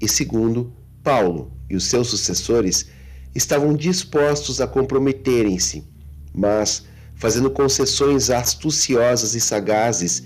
E 0.00 0.08
segundo, 0.08 0.72
Paulo 1.04 1.52
e 1.68 1.76
os 1.76 1.84
seus 1.84 2.08
sucessores 2.08 2.86
estavam 3.34 3.74
dispostos 3.74 4.58
a 4.58 4.66
comprometerem-se, 4.66 5.84
mas 6.34 6.86
fazendo 7.16 7.50
concessões 7.50 8.30
astuciosas 8.30 9.34
e 9.34 9.42
sagazes. 9.42 10.22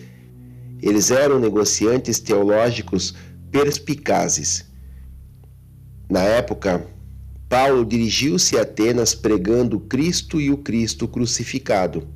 Eles 0.81 1.11
eram 1.11 1.41
negociantes 1.41 2.21
teológicos 2.21 3.17
perspicazes. 3.51 4.73
Na 6.09 6.21
época, 6.21 6.87
Paulo 7.49 7.85
dirigiu-se 7.85 8.59
a 8.59 8.63
Atenas 8.63 9.15
pregando 9.15 9.81
Cristo 9.81 10.41
e 10.41 10.51
o 10.51 10.59
Cristo 10.59 11.09
crucificado. 11.09 12.07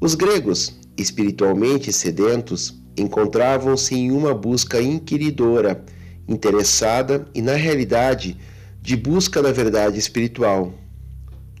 Os 0.00 0.14
gregos, 0.14 0.76
espiritualmente 0.96 1.92
sedentos, 1.92 2.74
encontravam-se 2.96 3.94
em 3.94 4.10
uma 4.10 4.34
busca 4.34 4.82
inquiridora, 4.82 5.84
interessada 6.26 7.26
e, 7.34 7.40
na 7.40 7.54
realidade, 7.54 8.36
de 8.80 8.96
busca 8.96 9.40
da 9.40 9.52
verdade 9.52 9.98
espiritual. 9.98 10.74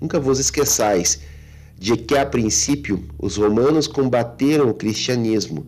Nunca 0.00 0.18
vos 0.18 0.40
esqueçais 0.40 1.20
de 1.78 1.96
que 1.96 2.16
a 2.16 2.26
princípio 2.26 3.04
os 3.18 3.36
romanos 3.36 3.86
combateram 3.86 4.68
o 4.68 4.74
cristianismo, 4.74 5.66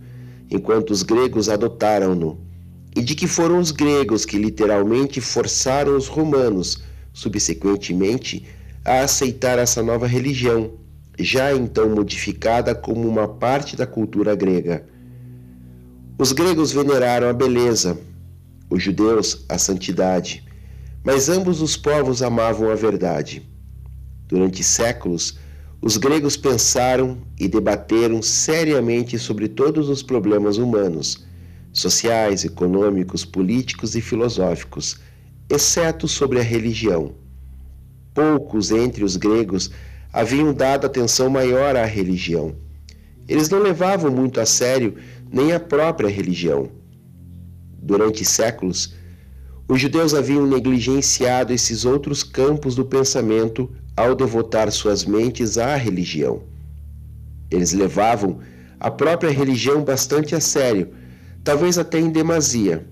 enquanto 0.50 0.90
os 0.90 1.02
gregos 1.02 1.49
adotaram-no, 1.49 2.43
e 2.96 3.02
de 3.02 3.14
que 3.14 3.26
foram 3.26 3.58
os 3.58 3.70
gregos 3.70 4.24
que 4.24 4.38
literalmente 4.38 5.20
forçaram 5.20 5.96
os 5.96 6.06
romanos, 6.06 6.82
subsequentemente, 7.12 8.46
a 8.84 9.00
aceitar 9.00 9.58
essa 9.58 9.82
nova 9.82 10.06
religião, 10.06 10.72
já 11.18 11.54
então 11.54 11.88
modificada 11.90 12.74
como 12.74 13.08
uma 13.08 13.26
parte 13.26 13.76
da 13.76 13.86
cultura 13.86 14.34
grega. 14.34 14.84
Os 16.18 16.32
gregos 16.32 16.72
veneraram 16.72 17.28
a 17.28 17.32
beleza, 17.32 17.98
os 18.70 18.82
judeus 18.82 19.44
a 19.48 19.58
santidade, 19.58 20.44
mas 21.02 21.28
ambos 21.28 21.60
os 21.60 21.76
povos 21.76 22.22
amavam 22.22 22.70
a 22.70 22.74
verdade. 22.74 23.42
Durante 24.28 24.62
séculos, 24.62 25.38
os 25.82 25.96
gregos 25.96 26.36
pensaram 26.36 27.18
e 27.38 27.46
debateram 27.46 28.22
seriamente 28.22 29.18
sobre 29.18 29.48
todos 29.48 29.88
os 29.88 30.02
problemas 30.02 30.56
humanos, 30.56 31.24
sociais, 31.75 32.45
econômicos, 32.45 33.25
políticos 33.25 33.95
e 33.97 34.00
filosóficos, 34.00 34.99
exceto 35.50 36.09
sobre 36.09 36.38
a 36.38 36.43
religião. 36.43 37.12
Poucos 38.14 38.71
entre 38.71 39.04
os 39.04 39.16
gregos 39.16 39.71
haviam 40.12 40.54
dado 40.54 40.87
atenção 40.87 41.28
maior 41.28 41.76
à 41.76 41.85
religião. 41.85 42.54
Eles 43.26 43.49
não 43.50 43.59
levavam 43.59 44.11
muito 44.11 44.40
a 44.40 44.47
sério 44.47 44.95
nem 45.31 45.52
a 45.52 45.59
própria 45.59 46.09
religião. 46.09 46.71
Durante 47.83 48.25
séculos, 48.25 48.95
os 49.66 49.81
judeus 49.81 50.14
haviam 50.14 50.47
negligenciado 50.47 51.52
esses 51.52 51.85
outros 51.85 52.23
campos 52.23 52.76
do 52.76 52.85
pensamento 52.85 53.69
ao 53.97 54.14
devotar 54.14 54.71
suas 54.71 55.04
mentes 55.04 55.59
à 55.59 55.75
religião. 55.75 56.43
Eles 57.50 57.73
levavam 57.73 58.38
a 58.78 58.90
própria 58.90 59.31
religião 59.31 59.83
bastante 59.83 60.35
a 60.35 60.40
sério, 60.40 60.88
talvez 61.44 61.76
até 61.76 62.00
em 62.00 62.10
demasia. 62.10 62.86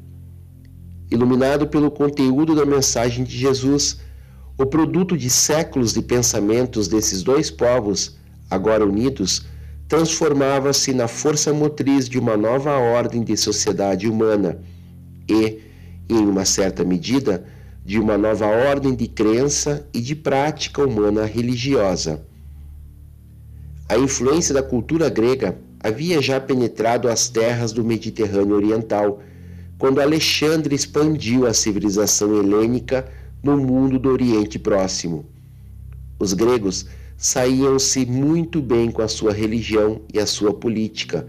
Iluminado 1.10 1.66
pelo 1.66 1.90
conteúdo 1.90 2.54
da 2.54 2.66
mensagem 2.66 3.24
de 3.24 3.36
Jesus, 3.36 3.98
o 4.58 4.66
produto 4.66 5.16
de 5.16 5.30
séculos 5.30 5.94
de 5.94 6.02
pensamentos 6.02 6.86
desses 6.86 7.22
dois 7.22 7.50
povos, 7.50 8.16
agora 8.50 8.84
unidos, 8.84 9.46
transformava-se 9.88 10.92
na 10.92 11.08
força 11.08 11.52
motriz 11.52 12.08
de 12.08 12.18
uma 12.18 12.36
nova 12.36 12.72
ordem 12.78 13.24
de 13.24 13.36
sociedade 13.36 14.08
humana 14.08 14.58
e, 15.28 15.60
em 16.08 16.26
uma 16.26 16.44
certa 16.44 16.84
medida, 16.84 17.44
de 17.84 17.98
uma 17.98 18.16
nova 18.16 18.46
ordem 18.46 18.94
de 18.94 19.08
crença 19.08 19.86
e 19.92 20.00
de 20.00 20.14
prática 20.14 20.84
humana 20.84 21.24
religiosa. 21.24 22.24
A 23.88 23.98
influência 23.98 24.54
da 24.54 24.62
cultura 24.62 25.08
grega 25.10 25.58
havia 25.82 26.22
já 26.22 26.40
penetrado 26.40 27.08
as 27.08 27.28
terras 27.28 27.72
do 27.72 27.84
Mediterrâneo 27.84 28.54
Oriental, 28.54 29.20
quando 29.78 30.00
Alexandre 30.00 30.74
expandiu 30.74 31.46
a 31.46 31.52
civilização 31.52 32.36
helênica 32.36 33.10
no 33.42 33.56
mundo 33.56 33.98
do 33.98 34.08
Oriente 34.10 34.58
Próximo. 34.58 35.26
Os 36.18 36.32
gregos 36.32 36.86
saíam-se 37.16 38.06
muito 38.06 38.62
bem 38.62 38.90
com 38.90 39.02
a 39.02 39.08
sua 39.08 39.32
religião 39.32 40.00
e 40.12 40.20
a 40.20 40.26
sua 40.26 40.54
política, 40.54 41.26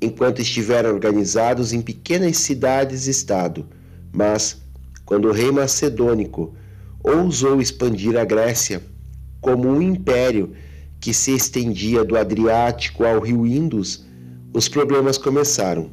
enquanto 0.00 0.40
estiveram 0.40 0.90
organizados 0.90 1.72
em 1.72 1.80
pequenas 1.80 2.36
cidades-estado, 2.36 3.66
mas 4.12 4.60
quando 5.06 5.28
o 5.28 5.32
rei 5.32 5.50
macedônico 5.50 6.54
ousou 7.02 7.60
expandir 7.60 8.18
a 8.18 8.24
Grécia 8.24 8.82
como 9.40 9.68
um 9.68 9.80
império 9.80 10.52
que 11.06 11.14
se 11.14 11.30
estendia 11.30 12.02
do 12.02 12.18
Adriático 12.18 13.04
ao 13.04 13.20
rio 13.20 13.46
Indus, 13.46 14.04
os 14.52 14.68
problemas 14.68 15.16
começaram. 15.16 15.88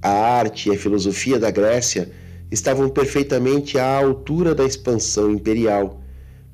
A 0.00 0.08
arte 0.08 0.68
e 0.68 0.72
a 0.72 0.78
filosofia 0.78 1.36
da 1.36 1.50
Grécia 1.50 2.12
estavam 2.48 2.88
perfeitamente 2.88 3.76
à 3.76 3.98
altura 3.98 4.54
da 4.54 4.64
expansão 4.64 5.32
imperial, 5.32 6.00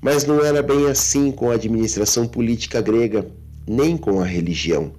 mas 0.00 0.24
não 0.24 0.42
era 0.42 0.62
bem 0.62 0.86
assim 0.86 1.30
com 1.30 1.50
a 1.50 1.54
administração 1.56 2.26
política 2.26 2.80
grega, 2.80 3.26
nem 3.68 3.94
com 3.94 4.22
a 4.22 4.24
religião. 4.24 4.94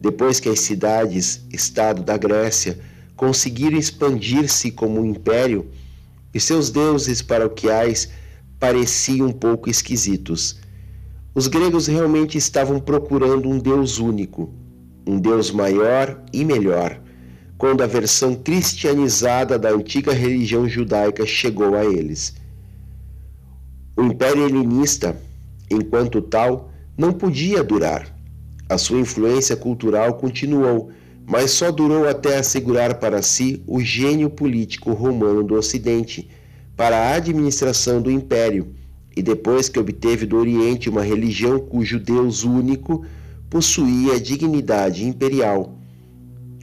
Depois 0.00 0.38
que 0.38 0.48
as 0.48 0.60
cidades-estado 0.60 2.04
da 2.04 2.16
Grécia 2.16 2.78
conseguiram 3.16 3.76
expandir-se 3.76 4.70
como 4.70 5.00
um 5.00 5.04
império, 5.04 5.66
e 6.32 6.38
seus 6.38 6.70
deuses 6.70 7.22
paroquiais 7.22 8.08
pareciam 8.60 9.26
um 9.26 9.32
pouco 9.32 9.68
esquisitos. 9.68 10.67
Os 11.38 11.46
gregos 11.46 11.86
realmente 11.86 12.36
estavam 12.36 12.80
procurando 12.80 13.48
um 13.48 13.60
Deus 13.60 14.00
único, 14.00 14.52
um 15.06 15.20
Deus 15.20 15.52
maior 15.52 16.20
e 16.32 16.44
melhor, 16.44 17.00
quando 17.56 17.80
a 17.80 17.86
versão 17.86 18.34
cristianizada 18.34 19.56
da 19.56 19.70
antiga 19.70 20.12
religião 20.12 20.68
judaica 20.68 21.24
chegou 21.24 21.76
a 21.76 21.84
eles. 21.84 22.34
O 23.96 24.02
Império 24.02 24.48
Helenista, 24.48 25.16
enquanto 25.70 26.20
tal, 26.20 26.72
não 26.96 27.12
podia 27.12 27.62
durar. 27.62 28.12
A 28.68 28.76
sua 28.76 28.98
influência 28.98 29.54
cultural 29.54 30.14
continuou, 30.14 30.90
mas 31.24 31.52
só 31.52 31.70
durou 31.70 32.08
até 32.08 32.36
assegurar 32.36 32.96
para 32.96 33.22
si 33.22 33.62
o 33.64 33.80
gênio 33.80 34.28
político 34.28 34.92
romano 34.92 35.44
do 35.44 35.54
Ocidente 35.54 36.28
para 36.76 36.96
a 36.96 37.14
administração 37.14 38.02
do 38.02 38.10
império, 38.10 38.74
e 39.18 39.22
depois 39.22 39.68
que 39.68 39.78
obteve 39.78 40.26
do 40.26 40.36
Oriente 40.36 40.88
uma 40.88 41.02
religião 41.02 41.58
cujo 41.58 41.98
Deus 41.98 42.44
único 42.44 43.04
possuía 43.50 44.20
dignidade 44.20 45.06
imperial. 45.06 45.78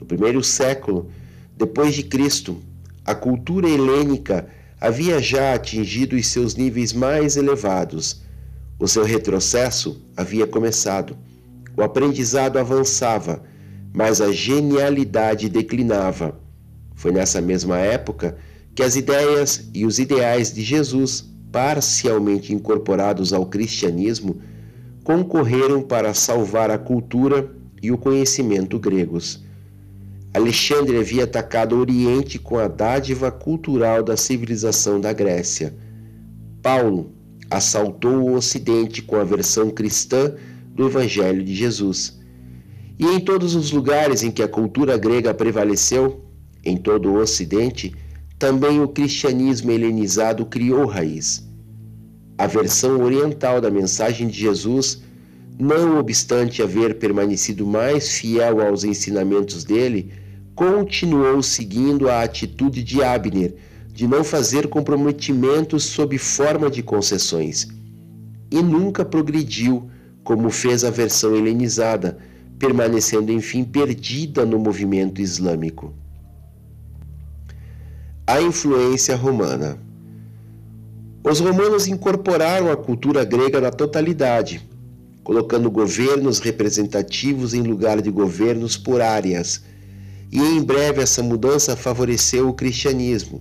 No 0.00 0.06
primeiro 0.06 0.42
século 0.42 1.10
depois 1.56 1.94
de 1.94 2.02
Cristo, 2.02 2.60
a 3.04 3.14
cultura 3.14 3.68
helênica 3.68 4.46
havia 4.80 5.20
já 5.20 5.54
atingido 5.54 6.16
os 6.16 6.26
seus 6.26 6.54
níveis 6.54 6.92
mais 6.92 7.36
elevados. 7.36 8.22
O 8.78 8.86
seu 8.86 9.04
retrocesso 9.04 10.02
havia 10.16 10.46
começado. 10.46 11.16
O 11.76 11.82
aprendizado 11.82 12.58
avançava 12.58 13.42
mas 13.96 14.20
a 14.20 14.30
genialidade 14.30 15.48
declinava. 15.48 16.38
Foi 16.94 17.10
nessa 17.10 17.40
mesma 17.40 17.78
época 17.78 18.36
que 18.74 18.82
as 18.82 18.94
ideias 18.94 19.70
e 19.72 19.86
os 19.86 19.98
ideais 19.98 20.52
de 20.52 20.62
Jesus, 20.62 21.24
parcialmente 21.56 22.52
incorporados 22.52 23.32
ao 23.32 23.46
cristianismo, 23.46 24.36
concorreram 25.02 25.80
para 25.80 26.12
salvar 26.12 26.70
a 26.70 26.76
cultura 26.76 27.50
e 27.82 27.90
o 27.90 27.96
conhecimento 27.96 28.78
gregos. 28.78 29.42
Alexandre 30.34 30.98
havia 30.98 31.24
atacado 31.24 31.74
o 31.74 31.78
Oriente 31.78 32.38
com 32.38 32.58
a 32.58 32.68
dádiva 32.68 33.30
cultural 33.30 34.02
da 34.02 34.18
civilização 34.18 35.00
da 35.00 35.14
Grécia. 35.14 35.74
Paulo 36.60 37.10
assaltou 37.50 38.16
o 38.18 38.34
Ocidente 38.34 39.00
com 39.00 39.16
a 39.16 39.24
versão 39.24 39.70
cristã 39.70 40.34
do 40.74 40.86
Evangelho 40.86 41.42
de 41.42 41.54
Jesus. 41.54 42.20
E 42.98 43.06
em 43.06 43.18
todos 43.18 43.54
os 43.54 43.72
lugares 43.72 44.22
em 44.22 44.30
que 44.30 44.42
a 44.42 44.48
cultura 44.48 44.98
grega 44.98 45.32
prevaleceu, 45.32 46.22
em 46.62 46.76
todo 46.76 47.12
o 47.12 47.16
Ocidente, 47.16 47.94
também 48.38 48.80
o 48.80 48.88
cristianismo 48.88 49.70
helenizado 49.70 50.44
criou 50.44 50.86
raiz. 50.86 51.46
A 52.36 52.46
versão 52.46 53.00
oriental 53.00 53.60
da 53.60 53.70
mensagem 53.70 54.28
de 54.28 54.38
Jesus, 54.38 55.02
não 55.58 55.98
obstante 55.98 56.62
haver 56.62 56.98
permanecido 56.98 57.66
mais 57.66 58.12
fiel 58.12 58.60
aos 58.60 58.84
ensinamentos 58.84 59.64
dele, 59.64 60.12
continuou 60.54 61.42
seguindo 61.42 62.10
a 62.10 62.22
atitude 62.22 62.82
de 62.82 63.02
Abner 63.02 63.54
de 63.90 64.06
não 64.06 64.22
fazer 64.22 64.68
comprometimentos 64.68 65.84
sob 65.84 66.18
forma 66.18 66.70
de 66.70 66.82
concessões. 66.82 67.66
E 68.50 68.62
nunca 68.62 69.02
progrediu 69.02 69.88
como 70.22 70.50
fez 70.50 70.84
a 70.84 70.90
versão 70.90 71.34
helenizada 71.34 72.18
permanecendo 72.58 73.32
enfim 73.32 73.64
perdida 73.64 74.44
no 74.44 74.58
movimento 74.58 75.22
islâmico. 75.22 75.94
A 78.28 78.42
influência 78.42 79.14
romana. 79.14 79.78
Os 81.22 81.38
romanos 81.38 81.86
incorporaram 81.86 82.72
a 82.72 82.76
cultura 82.76 83.24
grega 83.24 83.60
na 83.60 83.70
totalidade, 83.70 84.68
colocando 85.22 85.70
governos 85.70 86.40
representativos 86.40 87.54
em 87.54 87.62
lugar 87.62 88.02
de 88.02 88.10
governos 88.10 88.76
por 88.76 89.00
áreas, 89.00 89.62
e 90.32 90.40
em 90.40 90.60
breve 90.60 91.00
essa 91.00 91.22
mudança 91.22 91.76
favoreceu 91.76 92.48
o 92.48 92.52
cristianismo, 92.52 93.40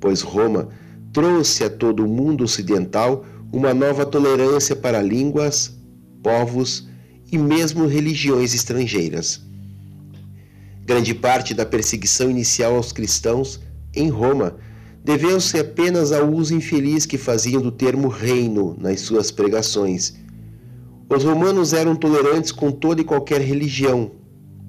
pois 0.00 0.20
Roma 0.20 0.68
trouxe 1.12 1.62
a 1.62 1.70
todo 1.70 2.04
o 2.04 2.08
mundo 2.08 2.42
ocidental 2.42 3.24
uma 3.52 3.72
nova 3.72 4.04
tolerância 4.04 4.74
para 4.74 5.00
línguas, 5.00 5.78
povos 6.24 6.88
e 7.30 7.38
mesmo 7.38 7.86
religiões 7.86 8.52
estrangeiras. 8.52 9.40
Grande 10.84 11.14
parte 11.14 11.54
da 11.54 11.64
perseguição 11.64 12.28
inicial 12.28 12.74
aos 12.74 12.90
cristãos 12.90 13.60
em 14.00 14.08
Roma 14.08 14.56
deveu-se 15.04 15.58
apenas 15.58 16.12
ao 16.12 16.30
uso 16.30 16.54
infeliz 16.54 17.06
que 17.06 17.16
faziam 17.16 17.62
do 17.62 17.72
termo 17.72 18.08
reino 18.08 18.76
nas 18.78 19.00
suas 19.00 19.30
pregações. 19.30 20.14
Os 21.08 21.24
romanos 21.24 21.72
eram 21.72 21.96
tolerantes 21.96 22.52
com 22.52 22.70
toda 22.70 23.00
e 23.00 23.04
qualquer 23.04 23.40
religião, 23.40 24.10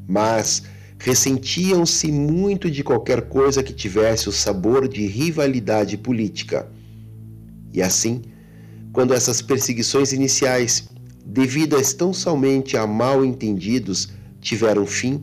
mas 0.07 0.63
ressentiam-se 0.97 2.11
muito 2.11 2.71
de 2.71 2.83
qualquer 2.83 3.23
coisa 3.23 3.61
que 3.61 3.73
tivesse 3.73 4.29
o 4.29 4.31
sabor 4.31 4.87
de 4.87 5.05
rivalidade 5.05 5.97
política. 5.97 6.69
E 7.73 7.81
assim, 7.81 8.21
quando 8.93 9.13
essas 9.13 9.41
perseguições 9.41 10.13
iniciais 10.13 10.89
devidas 11.25 11.93
tão 11.93 12.13
somente 12.13 12.75
a 12.77 12.87
mal 12.87 13.23
entendidos, 13.23 14.09
tiveram 14.41 14.85
fim, 14.85 15.21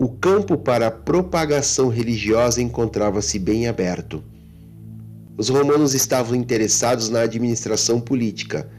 o 0.00 0.08
campo 0.08 0.56
para 0.56 0.86
a 0.86 0.90
propagação 0.92 1.88
religiosa 1.88 2.62
encontrava-se 2.62 3.36
bem 3.36 3.66
aberto. 3.66 4.22
Os 5.36 5.48
romanos 5.48 5.92
estavam 5.92 6.36
interessados 6.36 7.10
na 7.10 7.22
administração 7.22 8.00
política. 8.00 8.70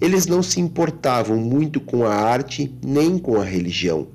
Eles 0.00 0.26
não 0.26 0.40
se 0.40 0.60
importavam 0.60 1.36
muito 1.36 1.80
com 1.80 2.04
a 2.04 2.14
arte 2.14 2.72
nem 2.84 3.18
com 3.18 3.40
a 3.40 3.44
religião. 3.44 4.06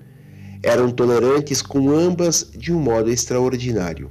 Eram 0.63 0.89
tolerantes 0.89 1.61
com 1.61 1.89
ambas 1.89 2.49
de 2.57 2.73
um 2.73 2.79
modo 2.79 3.09
extraordinário. 3.09 4.09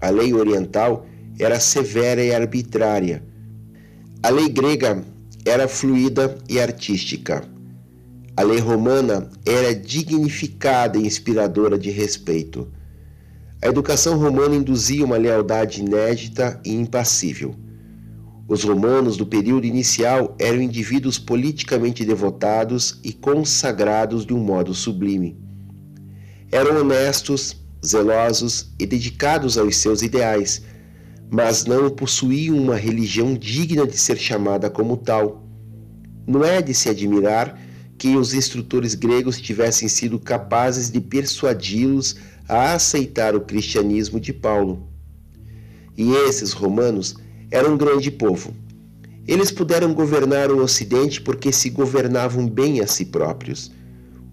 A 0.00 0.10
lei 0.10 0.32
oriental 0.32 1.06
era 1.40 1.58
severa 1.58 2.22
e 2.22 2.32
arbitrária. 2.32 3.20
A 4.22 4.30
lei 4.30 4.48
grega 4.48 5.04
era 5.44 5.66
fluida 5.66 6.38
e 6.48 6.60
artística. 6.60 7.51
A 8.34 8.42
lei 8.42 8.58
romana 8.58 9.28
era 9.44 9.74
dignificada 9.74 10.96
e 10.96 11.06
inspiradora 11.06 11.78
de 11.78 11.90
respeito. 11.90 12.66
A 13.60 13.68
educação 13.68 14.18
romana 14.18 14.56
induzia 14.56 15.04
uma 15.04 15.18
lealdade 15.18 15.80
inédita 15.82 16.58
e 16.64 16.72
impassível. 16.72 17.54
Os 18.48 18.64
romanos 18.64 19.18
do 19.18 19.26
período 19.26 19.66
inicial 19.66 20.34
eram 20.38 20.62
indivíduos 20.62 21.18
politicamente 21.18 22.06
devotados 22.06 22.98
e 23.04 23.12
consagrados 23.12 24.24
de 24.24 24.32
um 24.32 24.38
modo 24.38 24.74
sublime. 24.74 25.38
Eram 26.50 26.80
honestos, 26.80 27.62
zelosos 27.84 28.72
e 28.78 28.86
dedicados 28.86 29.58
aos 29.58 29.76
seus 29.76 30.00
ideais, 30.00 30.62
mas 31.30 31.66
não 31.66 31.90
possuíam 31.90 32.56
uma 32.56 32.76
religião 32.76 33.34
digna 33.34 33.86
de 33.86 33.96
ser 33.98 34.16
chamada 34.16 34.70
como 34.70 34.96
tal. 34.96 35.46
Não 36.26 36.42
é 36.42 36.62
de 36.62 36.72
se 36.72 36.88
admirar 36.88 37.58
que 38.02 38.16
os 38.16 38.34
instrutores 38.34 38.96
gregos 38.96 39.40
tivessem 39.40 39.86
sido 39.86 40.18
capazes 40.18 40.90
de 40.90 41.00
persuadi-los 41.00 42.16
a 42.48 42.72
aceitar 42.74 43.36
o 43.36 43.42
cristianismo 43.42 44.18
de 44.18 44.32
Paulo. 44.32 44.88
E 45.96 46.10
esses 46.26 46.50
romanos 46.50 47.14
eram 47.48 47.74
um 47.74 47.76
grande 47.76 48.10
povo. 48.10 48.52
Eles 49.24 49.52
puderam 49.52 49.94
governar 49.94 50.50
o 50.50 50.60
Ocidente 50.60 51.20
porque 51.20 51.52
se 51.52 51.70
governavam 51.70 52.48
bem 52.48 52.80
a 52.80 52.88
si 52.88 53.04
próprios. 53.04 53.70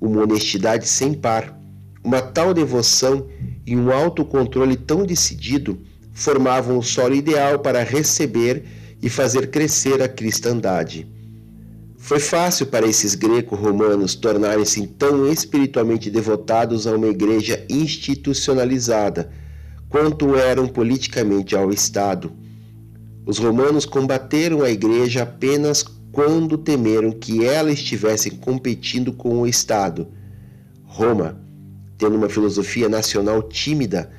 Uma 0.01 0.23
honestidade 0.23 0.88
sem 0.88 1.13
par, 1.13 1.55
uma 2.03 2.23
tal 2.23 2.55
devoção 2.55 3.27
e 3.67 3.75
um 3.75 3.91
autocontrole 3.91 4.77
tão 4.77 5.05
decidido 5.05 5.79
formavam 6.12 6.79
o 6.79 6.82
solo 6.82 7.13
ideal 7.13 7.60
para 7.60 7.84
receber 7.84 8.63
e 8.99 9.12
fazer 9.12 9.51
crescer 9.51 10.01
a 10.01 10.10
cristandade. 10.10 11.18
Foi 11.99 12.19
fácil 12.19 12.65
para 12.65 12.88
esses 12.88 13.13
greco-romanos 13.13 14.15
tornarem-se 14.15 14.88
tão 14.88 15.31
espiritualmente 15.31 16.09
devotados 16.09 16.88
a 16.88 16.95
uma 16.95 17.07
igreja 17.07 17.63
institucionalizada, 17.69 19.29
quanto 19.89 20.35
eram 20.35 20.67
politicamente 20.67 21.55
ao 21.55 21.71
Estado. 21.71 22.31
Os 23.25 23.38
romanos 23.38 23.85
combateram 23.85 24.63
a 24.63 24.71
igreja 24.71 25.23
apenas 25.23 25.83
quando 26.12 26.57
temeram 26.57 27.12
que 27.12 27.45
ela 27.45 27.71
estivesse 27.71 28.31
competindo 28.31 29.13
com 29.13 29.41
o 29.41 29.45
Estado. 29.45 30.07
Roma, 30.85 31.39
tendo 31.97 32.15
uma 32.15 32.29
filosofia 32.29 32.89
nacional 32.89 33.43
tímida 33.43 34.09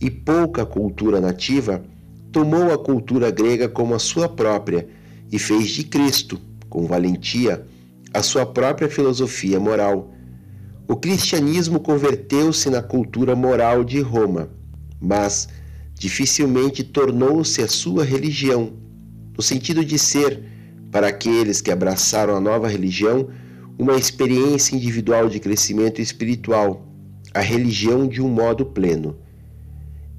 e 0.00 0.08
pouca 0.10 0.64
cultura 0.64 1.20
nativa, 1.20 1.82
tomou 2.30 2.72
a 2.72 2.78
cultura 2.78 3.30
grega 3.30 3.68
como 3.68 3.94
a 3.94 3.98
sua 3.98 4.28
própria 4.28 4.86
e 5.32 5.38
fez 5.38 5.70
de 5.70 5.84
Cristo, 5.84 6.38
com 6.70 6.86
valentia, 6.86 7.66
a 8.14 8.22
sua 8.22 8.46
própria 8.46 8.88
filosofia 8.88 9.60
moral. 9.60 10.14
O 10.88 10.96
cristianismo 10.96 11.78
converteu-se 11.78 12.70
na 12.70 12.80
cultura 12.80 13.36
moral 13.36 13.84
de 13.84 14.00
Roma 14.00 14.48
mas 15.00 15.48
dificilmente 15.94 16.84
tornou-se 16.84 17.62
a 17.62 17.68
sua 17.68 18.04
religião, 18.04 18.72
no 19.36 19.42
sentido 19.42 19.84
de 19.84 19.98
ser, 19.98 20.42
para 20.90 21.08
aqueles 21.08 21.60
que 21.60 21.70
abraçaram 21.70 22.36
a 22.36 22.40
nova 22.40 22.68
religião, 22.68 23.28
uma 23.78 23.96
experiência 23.96 24.76
individual 24.76 25.28
de 25.28 25.40
crescimento 25.40 26.00
espiritual, 26.02 26.86
a 27.32 27.40
religião 27.40 28.06
de 28.06 28.20
um 28.20 28.28
modo 28.28 28.66
pleno. 28.66 29.16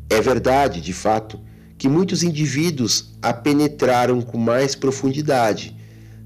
É 0.09 0.19
verdade, 0.19 0.81
de 0.81 0.93
fato, 0.93 1.39
que 1.77 1.87
muitos 1.87 2.23
indivíduos 2.23 3.13
a 3.21 3.33
penetraram 3.33 4.21
com 4.21 4.37
mais 4.37 4.75
profundidade, 4.75 5.75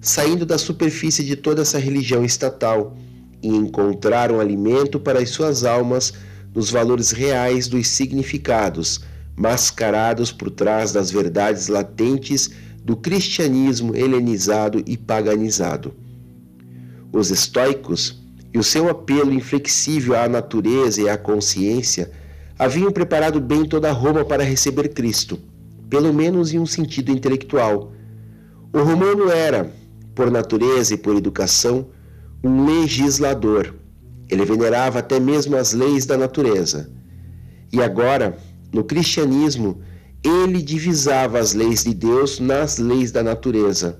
saindo 0.05 0.45
da 0.45 0.55
superfície 0.55 1.23
de 1.23 1.35
toda 1.35 1.63
essa 1.63 1.79
religião 1.79 2.23
estatal, 2.23 2.95
e 3.41 3.47
encontraram 3.47 4.39
alimento 4.39 4.99
para 4.99 5.19
as 5.19 5.31
suas 5.31 5.65
almas 5.65 6.13
nos 6.53 6.69
valores 6.69 7.09
reais 7.09 7.67
dos 7.67 7.87
significados, 7.87 9.01
mascarados 9.35 10.31
por 10.31 10.51
trás 10.51 10.91
das 10.91 11.09
verdades 11.09 11.67
latentes 11.69 12.51
do 12.83 12.95
cristianismo 12.95 13.95
helenizado 13.95 14.81
e 14.85 14.95
paganizado. 14.95 15.91
Os 17.11 17.31
estoicos 17.31 18.23
e 18.53 18.59
o 18.59 18.63
seu 18.63 18.87
apelo 18.87 19.33
inflexível 19.33 20.15
à 20.15 20.29
natureza 20.29 21.01
e 21.01 21.09
à 21.09 21.17
consciência 21.17 22.11
haviam 22.59 22.91
preparado 22.91 23.41
bem 23.41 23.65
toda 23.65 23.91
Roma 23.91 24.23
para 24.23 24.43
receber 24.43 24.89
Cristo, 24.89 25.39
pelo 25.89 26.13
menos 26.13 26.53
em 26.53 26.59
um 26.59 26.65
sentido 26.65 27.11
intelectual. 27.11 27.91
O 28.71 28.79
romano 28.83 29.29
era, 29.29 29.73
por 30.15 30.31
natureza 30.31 30.93
e 30.93 30.97
por 30.97 31.15
educação, 31.15 31.89
um 32.43 32.65
legislador 32.65 33.75
ele 34.29 34.45
venerava 34.45 34.99
até 34.99 35.19
mesmo 35.19 35.55
as 35.55 35.73
leis 35.73 36.05
da 36.05 36.17
natureza. 36.17 36.89
E 37.71 37.81
agora, 37.81 38.37
no 38.73 38.83
cristianismo, 38.83 39.81
ele 40.23 40.61
divisava 40.61 41.39
as 41.39 41.53
leis 41.53 41.83
de 41.83 41.93
Deus 41.93 42.39
nas 42.39 42.77
leis 42.77 43.11
da 43.11 43.21
natureza. 43.21 43.99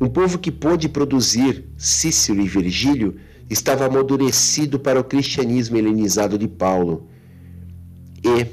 Um 0.00 0.08
povo 0.08 0.38
que 0.38 0.50
pôde 0.50 0.88
produzir 0.88 1.64
Cícero 1.76 2.40
e 2.40 2.48
Virgílio 2.48 3.16
estava 3.50 3.86
amadurecido 3.86 4.78
para 4.78 5.00
o 5.00 5.04
cristianismo 5.04 5.76
helenizado 5.76 6.38
de 6.38 6.48
Paulo. 6.48 7.08
E, 8.24 8.46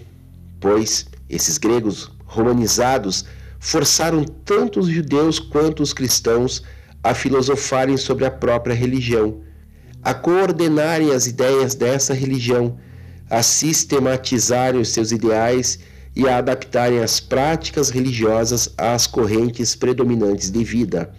pois, 0.60 1.08
esses 1.30 1.58
gregos 1.58 2.12
romanizados 2.26 3.26
forçaram 3.60 4.24
tanto 4.24 4.80
os 4.80 4.88
judeus 4.88 5.38
quanto 5.38 5.84
os 5.84 5.93
cristãos 5.93 6.63
a 7.04 7.13
filosofarem 7.13 7.98
sobre 7.98 8.26
a 8.26 8.32
própria 8.32 8.74
religião 8.74 9.41
a 10.02 10.13
coordenarem 10.13 11.12
as 11.12 11.28
ideias 11.28 11.76
dessa 11.76 12.13
religião, 12.13 12.78
a 13.30 13.43
sistematizarem 13.43 14.80
os 14.80 14.89
seus 14.89 15.12
ideais 15.12 15.80
e 16.15 16.28
a 16.28 16.38
adaptarem 16.38 17.00
as 17.00 17.19
práticas 17.19 17.89
religiosas 17.89 18.74
às 18.78 19.06
correntes 19.06 19.76
predominantes 19.76 20.50
de 20.50 20.63
vida. 20.63 21.13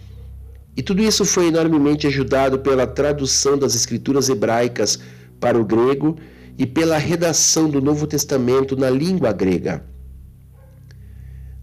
E 0.75 0.81
tudo 0.81 1.01
isso 1.01 1.25
foi 1.25 1.47
enormemente 1.47 2.07
ajudado 2.07 2.59
pela 2.59 2.87
tradução 2.87 3.57
das 3.57 3.75
escrituras 3.75 4.29
hebraicas 4.29 4.99
para 5.39 5.59
o 5.59 5.65
grego 5.65 6.17
e 6.57 6.65
pela 6.65 6.97
redação 6.97 7.69
do 7.69 7.81
Novo 7.81 8.07
Testamento 8.07 8.75
na 8.75 8.89
língua 8.89 9.31
grega. 9.31 9.83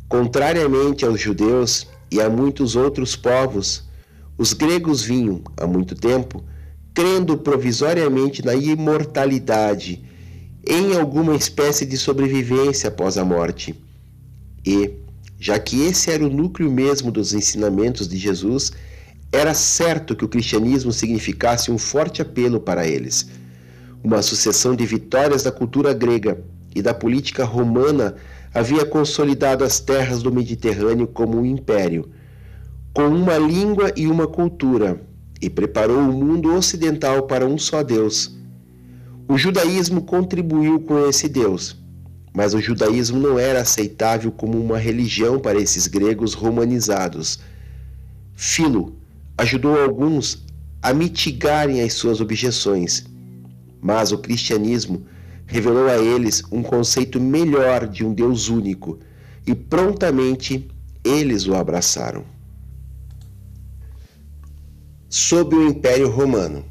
Contrariamente 0.08 1.04
aos 1.04 1.20
judeus 1.20 1.86
e 2.10 2.20
a 2.20 2.30
muitos 2.30 2.74
outros 2.74 3.14
povos, 3.14 3.84
os 4.38 4.54
gregos 4.54 5.02
vinham, 5.02 5.42
há 5.56 5.66
muito 5.66 5.94
tempo, 5.94 6.42
crendo 6.94 7.36
provisoriamente 7.36 8.44
na 8.44 8.54
imortalidade, 8.54 10.02
em 10.66 10.96
alguma 10.96 11.36
espécie 11.36 11.84
de 11.84 11.96
sobrevivência 11.98 12.88
após 12.88 13.18
a 13.18 13.24
morte. 13.24 13.74
E, 14.64 14.92
já 15.38 15.58
que 15.58 15.84
esse 15.84 16.10
era 16.10 16.24
o 16.24 16.30
núcleo 16.30 16.70
mesmo 16.70 17.10
dos 17.10 17.34
ensinamentos 17.34 18.08
de 18.08 18.16
Jesus, 18.16 18.72
era 19.30 19.52
certo 19.52 20.16
que 20.16 20.24
o 20.24 20.28
cristianismo 20.28 20.90
significasse 20.90 21.70
um 21.70 21.76
forte 21.76 22.22
apelo 22.22 22.60
para 22.60 22.86
eles. 22.86 23.28
Uma 24.02 24.22
sucessão 24.22 24.74
de 24.74 24.86
vitórias 24.86 25.42
da 25.42 25.52
cultura 25.52 25.92
grega 25.92 26.42
e 26.74 26.80
da 26.80 26.94
política 26.94 27.44
romana 27.44 28.16
havia 28.52 28.84
consolidado 28.84 29.64
as 29.64 29.80
terras 29.80 30.22
do 30.22 30.32
Mediterrâneo 30.32 31.06
como 31.06 31.38
um 31.38 31.46
império, 31.46 32.08
com 32.92 33.08
uma 33.08 33.38
língua 33.38 33.92
e 33.96 34.06
uma 34.06 34.26
cultura, 34.26 35.00
e 35.40 35.48
preparou 35.48 35.98
o 35.98 36.12
mundo 36.12 36.54
ocidental 36.54 37.22
para 37.22 37.46
um 37.46 37.58
só 37.58 37.82
Deus. 37.82 38.36
O 39.28 39.36
judaísmo 39.36 40.02
contribuiu 40.02 40.80
com 40.80 41.06
esse 41.06 41.28
Deus, 41.28 41.76
mas 42.32 42.54
o 42.54 42.60
judaísmo 42.60 43.18
não 43.18 43.38
era 43.38 43.60
aceitável 43.60 44.32
como 44.32 44.58
uma 44.58 44.78
religião 44.78 45.38
para 45.38 45.60
esses 45.60 45.86
gregos 45.86 46.34
romanizados. 46.34 47.38
Filo 48.34 48.96
ajudou 49.36 49.80
alguns 49.80 50.44
a 50.80 50.94
mitigarem 50.94 51.82
as 51.82 51.92
suas 51.92 52.20
objeções, 52.20 53.04
mas 53.80 54.12
o 54.12 54.18
cristianismo 54.18 55.04
revelou 55.48 55.88
a 55.88 55.98
eles 55.98 56.44
um 56.52 56.62
conceito 56.62 57.18
melhor 57.20 57.88
de 57.88 58.04
um 58.04 58.14
Deus 58.14 58.48
único 58.48 59.00
e 59.44 59.54
prontamente 59.54 60.68
eles 61.04 61.48
o 61.48 61.54
abraçaram 61.54 62.24
sob 65.08 65.56
o 65.56 65.66
Império 65.66 66.10
Romano. 66.10 66.64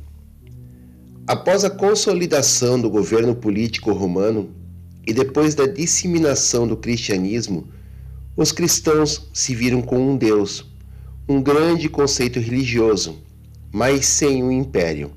Após 1.25 1.65
a 1.65 1.69
consolidação 1.69 2.79
do 2.79 2.89
governo 2.89 3.35
político 3.35 3.91
romano 3.91 4.51
e 5.07 5.11
depois 5.11 5.55
da 5.55 5.65
disseminação 5.65 6.67
do 6.67 6.77
cristianismo, 6.77 7.67
os 8.35 8.51
cristãos 8.51 9.27
se 9.33 9.55
viram 9.55 9.81
com 9.81 9.97
um 9.97 10.15
Deus, 10.15 10.65
um 11.27 11.41
grande 11.41 11.89
conceito 11.89 12.39
religioso, 12.39 13.17
mas 13.73 14.05
sem 14.05 14.43
um 14.43 14.51
império. 14.51 15.11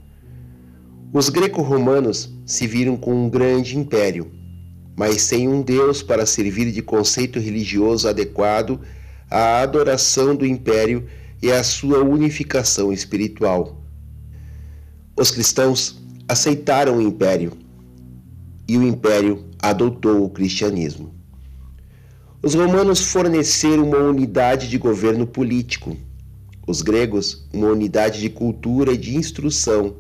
Os 1.13 1.29
greco-romanos 1.29 2.33
se 2.47 2.69
viram 2.69 2.97
com 2.97 3.13
um 3.13 3.29
grande 3.29 3.77
império, 3.77 4.31
mas 4.97 5.23
sem 5.23 5.49
um 5.49 5.61
Deus 5.61 6.05
para 6.05 6.25
servir 6.25 6.71
de 6.71 6.81
conceito 6.83 7.41
religioso 7.41 8.09
adequado 8.09 8.81
à 9.29 9.61
adoração 9.61 10.37
do 10.37 10.47
império 10.47 11.05
e 11.43 11.51
a 11.51 11.65
sua 11.65 11.99
unificação 12.05 12.93
espiritual. 12.93 13.83
Os 15.17 15.33
cristãos 15.33 16.01
aceitaram 16.29 16.99
o 16.99 17.03
império 17.03 17.55
e 18.69 18.79
o 18.79 18.83
império 18.85 19.47
adotou 19.61 20.25
o 20.25 20.31
cristianismo. 20.31 21.13
Os 22.41 22.55
romanos 22.55 23.01
forneceram 23.01 23.83
uma 23.83 23.99
unidade 23.99 24.69
de 24.69 24.79
governo 24.79 25.27
político, 25.27 25.97
os 26.69 26.83
gregos, 26.83 27.49
uma 27.53 27.67
unidade 27.67 28.21
de 28.21 28.31
cultura 28.31 28.93
e 28.93 28.97
de 28.97 29.17
instrução, 29.17 29.97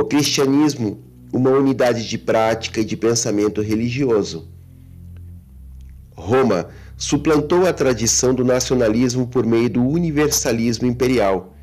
o 0.00 0.04
cristianismo, 0.04 1.02
uma 1.32 1.50
unidade 1.50 2.08
de 2.08 2.16
prática 2.16 2.80
e 2.80 2.84
de 2.84 2.96
pensamento 2.96 3.60
religioso. 3.60 4.48
Roma 6.14 6.68
suplantou 6.96 7.66
a 7.66 7.72
tradição 7.72 8.32
do 8.32 8.44
nacionalismo 8.44 9.26
por 9.26 9.44
meio 9.44 9.68
do 9.68 9.84
universalismo 9.84 10.86
imperial 10.86 11.56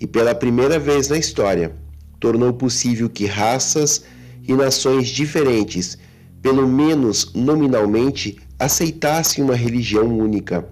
e, 0.00 0.06
pela 0.06 0.34
primeira 0.34 0.78
vez 0.78 1.08
na 1.08 1.18
história, 1.18 1.74
tornou 2.18 2.54
possível 2.54 3.08
que 3.08 3.26
raças 3.26 4.04
e 4.42 4.54
nações 4.54 5.08
diferentes, 5.08 5.98
pelo 6.40 6.66
menos 6.66 7.32
nominalmente, 7.34 8.38
aceitassem 8.58 9.44
uma 9.44 9.54
religião 9.54 10.06
única. 10.18 10.66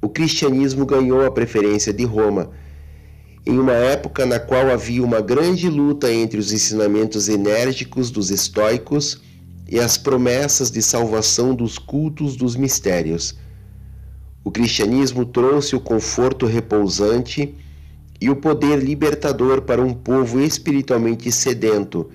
O 0.00 0.08
cristianismo 0.08 0.86
ganhou 0.86 1.26
a 1.26 1.30
preferência 1.32 1.92
de 1.92 2.04
Roma, 2.04 2.50
em 3.46 3.58
uma 3.58 3.72
época 3.72 4.26
na 4.26 4.38
qual 4.38 4.70
havia 4.70 5.02
uma 5.02 5.20
grande 5.20 5.68
luta 5.68 6.12
entre 6.12 6.38
os 6.38 6.52
ensinamentos 6.52 7.28
enérgicos 7.28 8.10
dos 8.10 8.30
estoicos 8.30 9.20
e 9.68 9.78
as 9.78 9.96
promessas 9.96 10.70
de 10.70 10.82
salvação 10.82 11.54
dos 11.54 11.78
cultos 11.78 12.36
dos 12.36 12.56
mistérios. 12.56 13.36
O 14.44 14.50
cristianismo 14.50 15.24
trouxe 15.24 15.74
o 15.74 15.80
conforto 15.80 16.44
repousante 16.46 17.54
e 18.20 18.28
o 18.28 18.36
poder 18.36 18.78
libertador 18.78 19.62
para 19.62 19.80
um 19.80 19.94
povo 19.94 20.40
espiritualmente 20.40 21.32
sedento, 21.32 22.10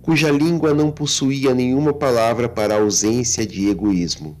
cuja 0.00 0.30
língua 0.30 0.72
não 0.72 0.90
possuía 0.90 1.54
nenhuma 1.54 1.92
palavra 1.92 2.48
para 2.48 2.74
a 2.74 2.78
ausência 2.78 3.44
de 3.44 3.68
egoísmo. 3.68 4.38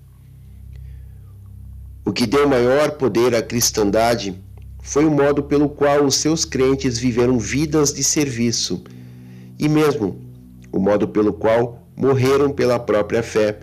O 2.04 2.12
que 2.12 2.26
deu 2.26 2.48
maior 2.48 2.92
poder 2.92 3.34
à 3.34 3.42
cristandade 3.42 4.40
foi 4.86 5.04
o 5.04 5.10
modo 5.10 5.42
pelo 5.42 5.68
qual 5.68 6.04
os 6.04 6.14
seus 6.14 6.44
crentes 6.44 6.96
viveram 6.96 7.40
vidas 7.40 7.92
de 7.92 8.04
serviço 8.04 8.84
e 9.58 9.68
mesmo 9.68 10.20
o 10.70 10.78
modo 10.78 11.08
pelo 11.08 11.32
qual 11.32 11.88
morreram 11.96 12.52
pela 12.52 12.78
própria 12.78 13.20
fé 13.20 13.58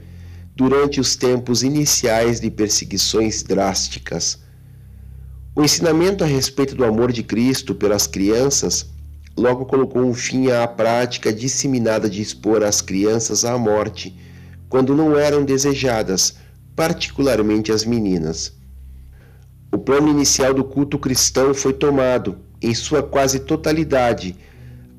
durante 0.54 1.00
os 1.00 1.16
tempos 1.16 1.64
iniciais 1.64 2.42
de 2.42 2.52
perseguições 2.52 3.42
drásticas. 3.42 4.38
O 5.56 5.64
ensinamento 5.64 6.26
a 6.26 6.28
respeito 6.28 6.76
do 6.76 6.84
amor 6.84 7.10
de 7.14 7.24
Cristo 7.24 7.74
pelas 7.74 8.06
crianças 8.06 8.86
logo 9.38 9.66
colocou 9.66 10.04
um 10.04 10.14
fim 10.14 10.52
à 10.52 10.68
prática 10.68 11.32
disseminada 11.32 12.10
de 12.10 12.22
expor 12.22 12.64
as 12.64 12.82
crianças 12.82 13.46
à 13.46 13.58
morte 13.58 14.14
quando 14.68 14.94
não 14.94 15.18
eram 15.18 15.46
desejadas, 15.46 16.36
particularmente 16.76 17.72
as 17.72 17.86
meninas. 17.86 18.62
O 19.74 19.78
plano 19.80 20.08
inicial 20.08 20.54
do 20.54 20.64
culto 20.64 21.00
cristão 21.00 21.52
foi 21.52 21.74
tomado, 21.74 22.38
em 22.62 22.76
sua 22.76 23.02
quase 23.02 23.40
totalidade, 23.40 24.36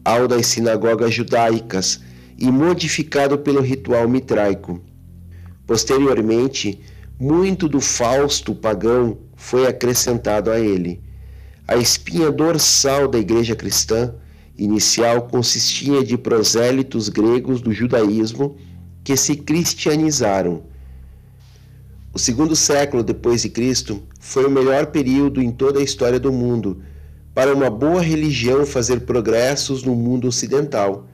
ao 0.05 0.27
das 0.27 0.49
sinagogas 0.49 1.15
judaicas 1.15 2.01
e 2.37 2.51
modificado 2.51 3.39
pelo 3.39 3.61
ritual 3.61 4.09
mitraico. 4.09 4.83
Posteriormente, 5.65 6.81
muito 7.21 7.69
do 7.69 7.81
Fausto 7.81 8.53
pagão 8.53 9.17
foi 9.37 9.65
acrescentado 9.65 10.51
a 10.51 10.59
ele. 10.59 11.01
A 11.69 11.77
espinha 11.77 12.33
dorsal 12.33 13.07
da 13.07 13.21
igreja 13.21 13.55
cristã 13.55 14.13
inicial 14.59 15.29
consistia 15.29 16.03
de 16.03 16.19
prosélitos 16.19 17.09
gregos 17.09 17.61
do 17.61 17.73
judaísmo 17.73 18.57
que 19.05 19.17
se 19.17 19.37
cristianizaram. 19.37 20.65
O 22.15 22.19
segundo 22.19 22.55
século 22.55 23.03
depois 23.03 23.43
de 23.43 23.49
Cristo 23.49 24.01
foi 24.21 24.47
o 24.47 24.51
melhor 24.51 24.87
período 24.87 25.43
em 25.43 25.51
toda 25.51 25.81
a 25.81 25.83
história 25.83 26.21
do 26.21 26.33
mundo 26.33 26.81
para 27.35 27.53
uma 27.53 27.69
boa 27.69 28.01
religião 28.01 28.65
fazer 28.65 29.01
progressos 29.01 29.83
no 29.83 29.97
mundo 29.97 30.29
ocidental. 30.29 31.09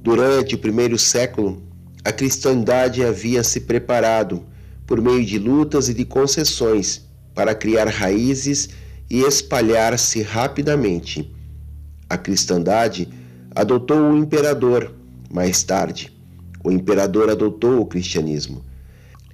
Durante 0.00 0.54
o 0.54 0.58
primeiro 0.58 0.96
século, 0.96 1.60
a 2.04 2.12
cristandade 2.12 3.02
havia 3.02 3.42
se 3.42 3.62
preparado, 3.62 4.44
por 4.86 5.02
meio 5.02 5.24
de 5.24 5.36
lutas 5.36 5.88
e 5.88 5.94
de 5.94 6.04
concessões, 6.04 7.04
para 7.34 7.52
criar 7.52 7.88
raízes 7.88 8.68
e 9.10 9.22
espalhar-se 9.22 10.22
rapidamente. 10.22 11.34
A 12.08 12.16
cristandade 12.16 13.08
adotou 13.52 14.12
o 14.12 14.16
imperador 14.16 14.94
mais 15.28 15.64
tarde. 15.64 16.16
O 16.62 16.70
imperador 16.70 17.28
adotou 17.28 17.80
o 17.80 17.86
cristianismo. 17.86 18.70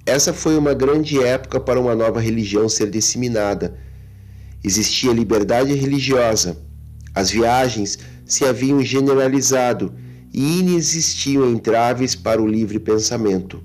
Essa 0.09 0.33
foi 0.33 0.57
uma 0.57 0.73
grande 0.73 1.21
época 1.21 1.59
para 1.59 1.79
uma 1.79 1.93
nova 1.93 2.19
religião 2.19 2.67
ser 2.67 2.89
disseminada. 2.89 3.77
Existia 4.63 5.13
liberdade 5.13 5.71
religiosa. 5.75 6.57
As 7.13 7.29
viagens 7.29 7.99
se 8.25 8.43
haviam 8.43 8.81
generalizado 8.81 9.93
e 10.33 10.61
inexistiam 10.61 11.47
entraves 11.51 12.15
para 12.15 12.41
o 12.41 12.47
livre 12.47 12.79
pensamento. 12.79 13.61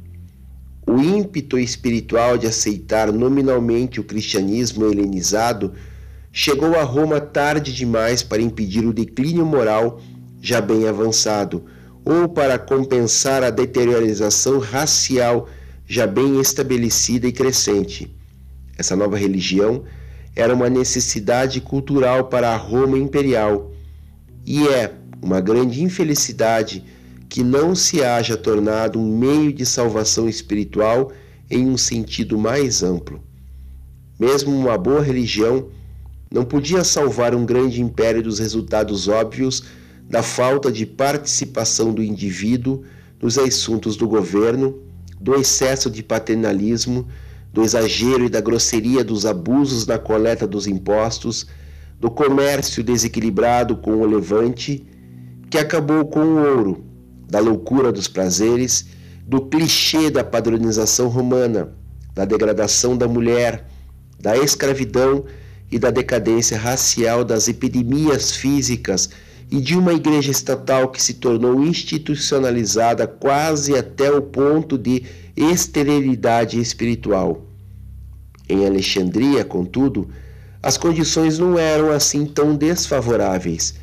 O 0.87 0.99
ímpeto 0.99 1.59
espiritual 1.59 2.37
de 2.37 2.47
aceitar 2.47 3.11
nominalmente 3.11 3.99
o 3.99 4.05
cristianismo 4.05 4.85
helenizado 4.85 5.73
chegou 6.31 6.79
a 6.79 6.83
Roma 6.83 7.23
tarde 7.23 7.73
demais 7.73 8.23
para 8.23 8.43
impedir 8.43 8.85
o 8.85 8.93
declínio 8.93 9.47
moral 9.47 9.99
já 10.43 10.61
bem 10.61 10.87
avançado, 10.87 11.65
ou 12.05 12.29
para 12.29 12.59
compensar 12.59 13.43
a 13.43 13.49
deteriorização 13.49 14.59
racial 14.59 15.49
já 15.87 16.07
bem 16.07 16.40
estabelecida 16.40 17.27
e 17.27 17.33
crescente. 17.33 18.14
Essa 18.77 18.97
nova 18.97 19.16
religião 19.16 19.85
era 20.35 20.55
uma 20.55 20.68
necessidade 20.68 21.61
cultural 21.61 22.25
para 22.25 22.51
a 22.51 22.57
Roma 22.57 22.99
imperial 22.99 23.73
e 24.44 24.66
é, 24.68 24.94
uma 25.23 25.40
grande 25.40 25.83
infelicidade 25.83 26.85
que 27.29 27.42
não 27.42 27.75
se 27.75 28.03
haja 28.03 28.37
tornado 28.37 28.99
um 28.99 29.18
meio 29.18 29.53
de 29.53 29.64
salvação 29.64 30.29
espiritual 30.29 31.12
em 31.51 31.68
um 31.68 31.77
sentido 31.77 32.38
mais 32.38 32.83
amplo. 32.83 33.23
Mesmo 34.18 34.57
uma 34.57 34.79
boa 34.79 35.03
religião 35.03 35.68
não 36.31 36.44
podia 36.44 36.83
salvar 36.83 37.35
um 37.35 37.44
grande 37.44 37.81
império 37.81 38.23
dos 38.23 38.38
resultados 38.38 39.09
óbvios 39.09 39.64
da 40.09 40.23
falta 40.23 40.70
de 40.70 40.85
participação 40.85 41.92
do 41.92 42.03
indivíduo 42.03 42.85
nos 43.20 43.38
assuntos 43.38 43.97
do 43.97 44.07
governo, 44.07 44.79
do 45.25 45.35
excesso 45.35 45.89
de 45.89 46.03
paternalismo, 46.03 47.09
do 47.51 47.63
exagero 47.63 48.27
e 48.27 48.29
da 48.29 48.43
grosseria 48.43 49.03
dos 49.03 49.25
abusos 49.25 49.87
na 49.87 49.99
coleta 49.99 50.47
dos 50.47 50.67
impostos, 50.67 51.47
do 51.99 52.11
comércio 52.11 52.85
desequilibrado 52.85 53.75
com 53.79 53.93
o 53.93 54.07
levante 54.07 54.87
que 55.49 55.57
acabou 55.57 56.05
com 56.05 56.21
o 56.21 56.57
ouro, 56.57 56.85
da 57.27 57.41
loucura 57.41 57.91
dos 57.91 58.07
prazeres, 58.07 58.85
do 59.27 59.41
clichê 59.41 60.11
da 60.11 60.23
padronização 60.23 61.09
romana, 61.09 61.73
da 62.15 62.27
degradação 62.27 62.95
da 62.95 63.09
mulher, 63.09 63.67
da 64.21 64.37
escravidão 64.37 65.25
e 65.73 65.79
da 65.79 65.91
decadência 65.91 66.59
racial, 66.59 67.25
das 67.25 67.49
epidemias 67.49 68.33
físicas 68.33 69.09
e 69.51 69.61
de 69.61 69.77
uma 69.77 69.93
igreja 69.93 70.31
estatal 70.31 70.89
que 70.89 71.03
se 71.03 71.15
tornou 71.15 71.63
institucionalizada 71.63 73.07
quase 73.07 73.77
até 73.77 74.11
o 74.11 74.23
ponto 74.23 74.77
de 74.77 75.05
esterilidade 75.37 76.61
espiritual. 76.61 77.47
Em 78.49 78.67
Alexandria, 78.67 79.45
contudo, 79.45 80.09
as 80.63 80.77
condições 80.77 81.39
não 81.39 81.59
eram 81.59 81.91
assim 81.91 82.27
tão 82.27 82.57
desfavoráveis 82.57 83.75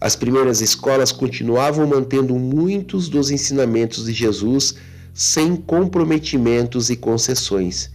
as 0.00 0.14
primeiras 0.14 0.60
escolas 0.60 1.10
continuavam 1.10 1.86
mantendo 1.86 2.34
muitos 2.34 3.08
dos 3.08 3.30
ensinamentos 3.30 4.04
de 4.04 4.12
Jesus 4.12 4.74
sem 5.14 5.56
comprometimentos 5.56 6.90
e 6.90 6.96
concessões. 6.96 7.90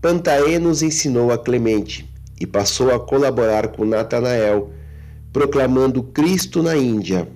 Pantaenos 0.00 0.82
ensinou 0.82 1.32
a 1.32 1.38
Clemente 1.38 2.08
e 2.40 2.46
passou 2.46 2.94
a 2.94 3.00
colaborar 3.00 3.68
com 3.68 3.84
Natanael, 3.84 4.70
proclamando 5.32 6.02
Cristo 6.02 6.62
na 6.62 6.76
Índia. 6.76 7.28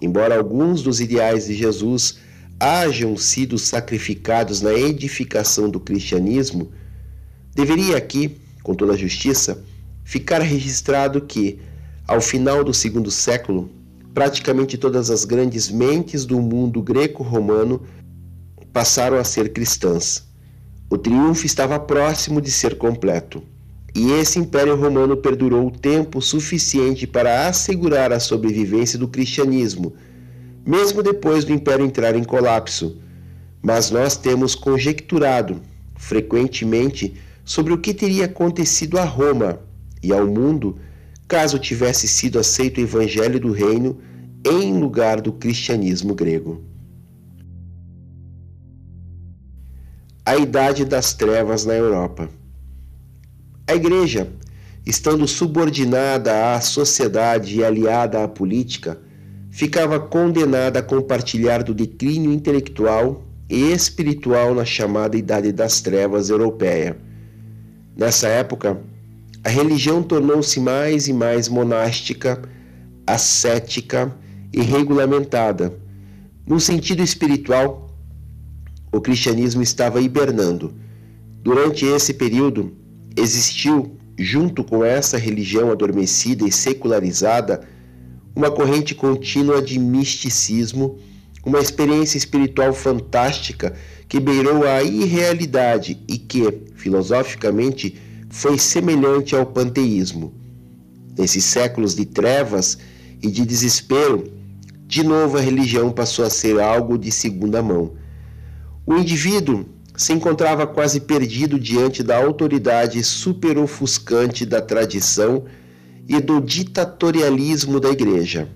Embora 0.00 0.36
alguns 0.36 0.82
dos 0.82 1.00
ideais 1.00 1.46
de 1.46 1.54
Jesus 1.54 2.18
hajam 2.58 3.16
sido 3.16 3.58
sacrificados 3.58 4.60
na 4.60 4.72
edificação 4.72 5.68
do 5.68 5.80
cristianismo, 5.80 6.70
deveria 7.54 7.96
aqui, 7.96 8.36
com 8.62 8.74
toda 8.74 8.92
a 8.92 8.96
justiça, 8.96 9.64
ficar 10.04 10.40
registrado 10.40 11.20
que 11.20 11.58
ao 12.06 12.20
final 12.20 12.62
do 12.62 12.74
segundo 12.74 13.10
século, 13.10 13.70
praticamente 14.12 14.76
todas 14.76 15.10
as 15.10 15.24
grandes 15.24 15.70
mentes 15.70 16.24
do 16.24 16.40
mundo 16.40 16.82
greco-romano 16.82 17.82
passaram 18.72 19.16
a 19.16 19.24
ser 19.24 19.52
cristãs. 19.52 20.24
O 20.90 20.98
triunfo 20.98 21.46
estava 21.46 21.78
próximo 21.80 22.40
de 22.40 22.50
ser 22.50 22.76
completo, 22.76 23.42
e 23.94 24.12
esse 24.12 24.38
Império 24.38 24.74
Romano 24.76 25.16
perdurou 25.16 25.70
tempo 25.70 26.20
suficiente 26.20 27.06
para 27.06 27.46
assegurar 27.46 28.12
a 28.12 28.20
sobrevivência 28.20 28.98
do 28.98 29.06
cristianismo, 29.06 29.94
mesmo 30.64 31.02
depois 31.02 31.44
do 31.44 31.52
Império 31.52 31.84
entrar 31.84 32.16
em 32.16 32.24
colapso. 32.24 32.96
Mas 33.60 33.90
nós 33.90 34.16
temos 34.16 34.54
conjecturado, 34.54 35.60
frequentemente, 35.96 37.14
sobre 37.44 37.72
o 37.72 37.78
que 37.78 37.92
teria 37.92 38.24
acontecido 38.24 38.98
a 38.98 39.04
Roma 39.04 39.60
e 40.02 40.12
ao 40.12 40.26
mundo 40.26 40.76
caso 41.28 41.58
tivesse 41.58 42.08
sido 42.08 42.38
aceito 42.38 42.78
o 42.78 42.82
evangelho 42.82 43.38
do 43.38 43.52
reino 43.52 43.98
em 44.44 44.78
lugar 44.78 45.20
do 45.20 45.32
cristianismo 45.32 46.14
grego. 46.14 46.72
a 50.24 50.36
Idade 50.36 50.84
das 50.84 51.12
Trevas 51.12 51.64
na 51.64 51.74
Europa. 51.74 52.28
A 53.72 53.74
Igreja, 53.74 54.28
estando 54.84 55.26
subordinada 55.26 56.54
à 56.54 56.60
sociedade 56.60 57.56
e 57.56 57.64
aliada 57.64 58.22
à 58.22 58.28
política, 58.28 59.00
ficava 59.50 59.98
condenada 59.98 60.80
a 60.80 60.82
compartilhar 60.82 61.62
do 61.62 61.72
declínio 61.72 62.30
intelectual 62.30 63.24
e 63.48 63.72
espiritual 63.72 64.54
na 64.54 64.66
chamada 64.66 65.16
Idade 65.16 65.52
das 65.52 65.80
Trevas 65.80 66.28
europeia. 66.28 66.98
Nessa 67.96 68.28
época, 68.28 68.78
a 69.42 69.48
religião 69.48 70.02
tornou-se 70.02 70.60
mais 70.60 71.08
e 71.08 71.12
mais 71.14 71.48
monástica, 71.48 72.42
ascética 73.06 74.14
e 74.52 74.60
regulamentada. 74.60 75.74
No 76.46 76.60
sentido 76.60 77.02
espiritual, 77.02 77.88
o 78.92 79.00
cristianismo 79.00 79.62
estava 79.62 79.98
hibernando. 79.98 80.74
Durante 81.42 81.86
esse 81.86 82.12
período, 82.12 82.81
existiu, 83.16 83.96
junto 84.18 84.62
com 84.64 84.84
essa 84.84 85.18
religião 85.18 85.70
adormecida 85.70 86.46
e 86.46 86.52
secularizada, 86.52 87.62
uma 88.34 88.50
corrente 88.50 88.94
contínua 88.94 89.60
de 89.60 89.78
misticismo, 89.78 90.98
uma 91.44 91.60
experiência 91.60 92.16
espiritual 92.16 92.72
fantástica 92.72 93.74
que 94.08 94.20
beirou 94.20 94.66
a 94.66 94.82
irrealidade 94.82 95.98
e 96.08 96.18
que, 96.18 96.42
filosoficamente, 96.76 97.96
foi 98.30 98.58
semelhante 98.58 99.34
ao 99.34 99.44
panteísmo. 99.44 100.32
Nesses 101.18 101.44
séculos 101.44 101.94
de 101.94 102.06
trevas 102.06 102.78
e 103.22 103.30
de 103.30 103.44
desespero, 103.44 104.32
de 104.86 105.02
novo 105.02 105.36
a 105.36 105.40
religião 105.40 105.90
passou 105.90 106.24
a 106.24 106.30
ser 106.30 106.60
algo 106.60 106.96
de 106.98 107.10
segunda 107.10 107.62
mão. 107.62 107.92
O 108.86 108.94
indivíduo 108.94 109.66
se 109.96 110.12
encontrava 110.12 110.66
quase 110.66 111.00
perdido 111.00 111.58
diante 111.58 112.02
da 112.02 112.16
autoridade 112.16 113.02
superofuscante 113.02 114.46
da 114.46 114.60
tradição 114.60 115.44
e 116.08 116.20
do 116.20 116.40
ditatorialismo 116.40 117.78
da 117.78 117.90
Igreja. 117.90 118.48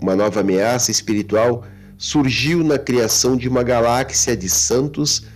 Uma 0.00 0.16
nova 0.16 0.40
ameaça 0.40 0.90
espiritual 0.90 1.64
surgiu 1.98 2.64
na 2.64 2.78
criação 2.78 3.36
de 3.36 3.48
uma 3.48 3.62
galáxia 3.62 4.36
de 4.36 4.48
santos, 4.48 5.26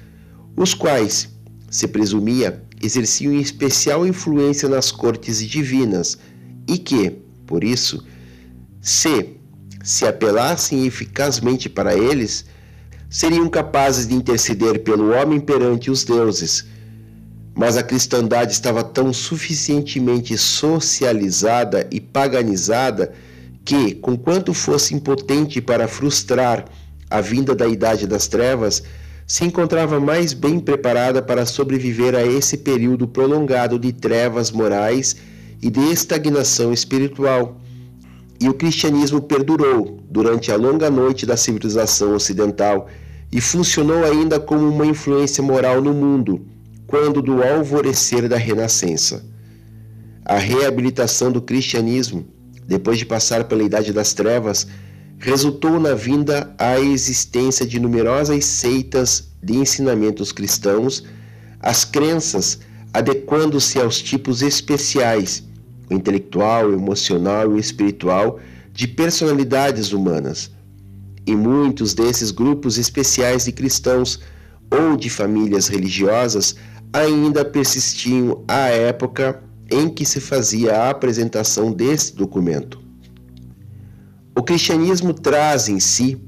os 0.57 0.73
quais, 0.73 1.29
se 1.68 1.87
presumia, 1.88 2.62
exerciam 2.83 3.35
especial 3.35 4.07
influência 4.07 4.68
nas 4.68 4.90
cortes 4.90 5.44
divinas 5.47 6.18
e 6.66 6.79
que, 6.79 7.18
por 7.47 7.62
isso, 7.62 8.05
se 8.81 9.35
se 9.85 10.07
apelassem 10.07 10.87
eficazmente 10.87 11.68
para 11.68 11.94
eles, 11.94 12.47
seriam 13.14 13.48
capazes 13.48 14.09
de 14.09 14.14
interceder 14.16 14.81
pelo 14.83 15.12
homem 15.12 15.38
perante 15.38 15.88
os 15.88 16.03
deuses. 16.03 16.66
Mas 17.55 17.77
a 17.77 17.83
cristandade 17.85 18.50
estava 18.50 18.83
tão 18.83 19.12
suficientemente 19.12 20.37
socializada 20.37 21.87
e 21.92 22.00
paganizada 22.00 23.12
que, 23.64 23.94
conquanto 23.94 24.53
fosse 24.53 24.96
impotente 24.96 25.61
para 25.61 25.87
frustrar 25.87 26.64
a 27.09 27.20
vinda 27.20 27.55
da 27.55 27.68
Idade 27.68 28.05
das 28.05 28.27
Trevas, 28.27 28.83
se 29.29 29.44
encontrava 29.44 30.00
mais 30.00 30.33
bem 30.33 30.59
preparada 30.59 31.22
para 31.22 31.46
sobreviver 31.46 32.16
a 32.16 32.27
esse 32.27 32.57
período 32.57 33.07
prolongado 33.07 33.79
de 33.79 33.92
trevas 33.92 34.50
morais 34.50 35.14
e 35.62 35.70
de 35.70 35.88
estagnação 35.92 36.72
espiritual. 36.72 37.61
E 38.40 38.48
o 38.48 38.55
cristianismo 38.55 39.22
perdurou 39.22 40.03
durante 40.11 40.50
a 40.50 40.57
longa 40.57 40.90
noite 40.90 41.24
da 41.24 41.37
civilização 41.37 42.16
ocidental 42.16 42.88
e 43.35 43.40
funcionou 43.40 44.05
ainda 44.05 44.38
como 44.38 44.68
uma 44.68 44.87
influência 44.87 45.42
moral 45.42 45.83
no 45.83 45.92
mundo, 45.92 46.47
quando 46.87 47.20
do 47.20 47.42
alvorecer 47.42 48.29
da 48.29 48.37
Renascença. 48.37 49.25
A 50.25 50.37
reabilitação 50.37 51.33
do 51.33 51.42
cristianismo, 51.42 52.25
depois 52.64 52.97
de 52.97 53.05
passar 53.05 53.42
pela 53.42 53.64
Idade 53.64 53.92
das 53.92 54.14
Trevas, 54.14 54.68
resultou 55.18 55.81
na 55.81 55.94
vinda 55.94 56.55
à 56.57 56.79
existência 56.79 57.66
de 57.66 57.81
numerosas 57.81 58.44
seitas 58.44 59.29
de 59.42 59.57
ensinamentos 59.57 60.31
cristãos, 60.31 61.03
as 61.59 61.85
crenças 61.85 62.61
adequando-se 62.92 63.81
aos 63.81 64.01
tipos 64.01 64.42
especiais, 64.42 65.42
o 65.90 65.94
intelectual, 65.94 66.73
emocional 66.73 67.57
e 67.57 67.59
espiritual, 67.59 68.38
de 68.73 68.87
personalidades 68.87 69.92
humanas. 69.92 70.53
E 71.26 71.34
muitos 71.34 71.94
desses 71.94 72.30
grupos 72.30 72.78
especiais 72.78 73.44
de 73.44 73.52
cristãos 73.52 74.20
ou 74.70 74.96
de 74.96 75.08
famílias 75.08 75.68
religiosas 75.68 76.54
ainda 76.92 77.44
persistiam 77.44 78.44
à 78.46 78.68
época 78.68 79.42
em 79.70 79.88
que 79.88 80.04
se 80.04 80.20
fazia 80.20 80.74
a 80.74 80.90
apresentação 80.90 81.72
desse 81.72 82.14
documento. 82.14 82.80
O 84.37 84.42
cristianismo 84.42 85.14
traz 85.14 85.68
em 85.68 85.80
si 85.80 86.20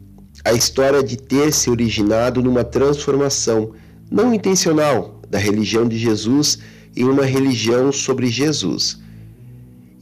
a 0.45 0.53
história 0.53 1.03
de 1.03 1.17
ter 1.17 1.53
se 1.53 1.69
originado 1.69 2.41
numa 2.43 2.65
transformação 2.65 3.73
não 4.11 4.33
intencional 4.33 5.21
da 5.29 5.39
religião 5.39 5.89
de 5.89 5.99
Jesus 5.99 6.59
em 6.97 7.05
uma 7.05 7.25
religião 7.25 7.93
sobre 7.93 8.29
Jesus. 8.29 8.99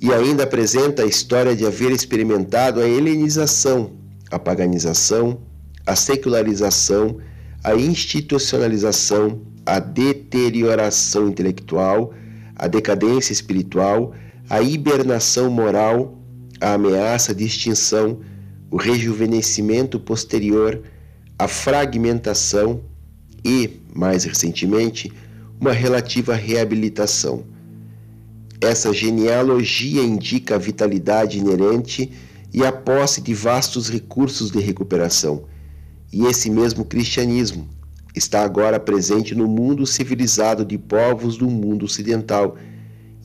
E 0.00 0.12
ainda 0.12 0.44
apresenta 0.44 1.02
a 1.02 1.06
história 1.06 1.56
de 1.56 1.66
haver 1.66 1.90
experimentado 1.90 2.80
a 2.80 2.86
helenização, 2.86 3.92
a 4.30 4.38
paganização, 4.38 5.38
a 5.86 5.94
secularização, 5.96 7.18
a 7.62 7.74
institucionalização, 7.74 9.40
a 9.66 9.78
deterioração 9.78 11.28
intelectual, 11.28 12.12
a 12.56 12.66
decadência 12.66 13.32
espiritual, 13.32 14.14
a 14.48 14.60
hibernação 14.60 15.50
moral 15.50 16.18
a 16.64 16.74
ameaça 16.74 17.34
de 17.34 17.44
extinção, 17.44 18.20
o 18.70 18.76
rejuvenescimento 18.76 20.00
posterior, 20.00 20.82
a 21.38 21.46
fragmentação 21.46 22.80
e, 23.44 23.80
mais 23.94 24.24
recentemente, 24.24 25.12
uma 25.60 25.72
relativa 25.72 26.34
reabilitação. 26.34 27.44
Essa 28.60 28.92
genealogia 28.92 30.02
indica 30.02 30.54
a 30.54 30.58
vitalidade 30.58 31.38
inerente 31.38 32.10
e 32.54 32.64
a 32.64 32.70
posse 32.70 33.20
de 33.20 33.34
vastos 33.34 33.90
recursos 33.90 34.52
de 34.52 34.60
recuperação. 34.60 35.42
E 36.12 36.24
esse 36.24 36.48
mesmo 36.48 36.84
cristianismo 36.84 37.68
está 38.14 38.44
agora 38.44 38.78
presente 38.78 39.34
no 39.34 39.48
mundo 39.48 39.84
civilizado 39.84 40.64
de 40.64 40.78
povos 40.78 41.36
do 41.36 41.50
mundo 41.50 41.84
ocidental 41.84 42.56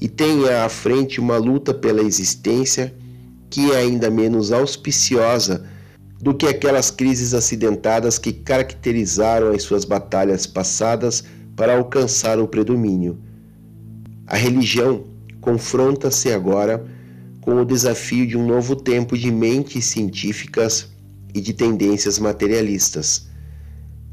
e 0.01 0.07
tem 0.07 0.49
à 0.49 0.67
frente 0.67 1.19
uma 1.19 1.37
luta 1.37 1.75
pela 1.75 2.01
existência 2.01 2.91
que 3.51 3.71
é 3.71 3.77
ainda 3.77 4.09
menos 4.09 4.51
auspiciosa 4.51 5.63
do 6.19 6.33
que 6.33 6.47
aquelas 6.47 6.89
crises 6.89 7.35
acidentadas 7.35 8.17
que 8.17 8.33
caracterizaram 8.33 9.51
as 9.51 9.61
suas 9.61 9.85
batalhas 9.85 10.47
passadas 10.47 11.23
para 11.55 11.77
alcançar 11.77 12.39
o 12.39 12.47
predomínio. 12.47 13.19
A 14.25 14.35
religião 14.35 15.03
confronta-se 15.39 16.31
agora 16.31 16.83
com 17.49 17.59
o 17.59 17.65
desafio 17.65 18.27
de 18.27 18.37
um 18.37 18.45
novo 18.45 18.75
tempo 18.75 19.17
de 19.17 19.31
mentes 19.31 19.85
científicas 19.85 20.87
e 21.33 21.41
de 21.41 21.51
tendências 21.51 22.19
materialistas. 22.19 23.27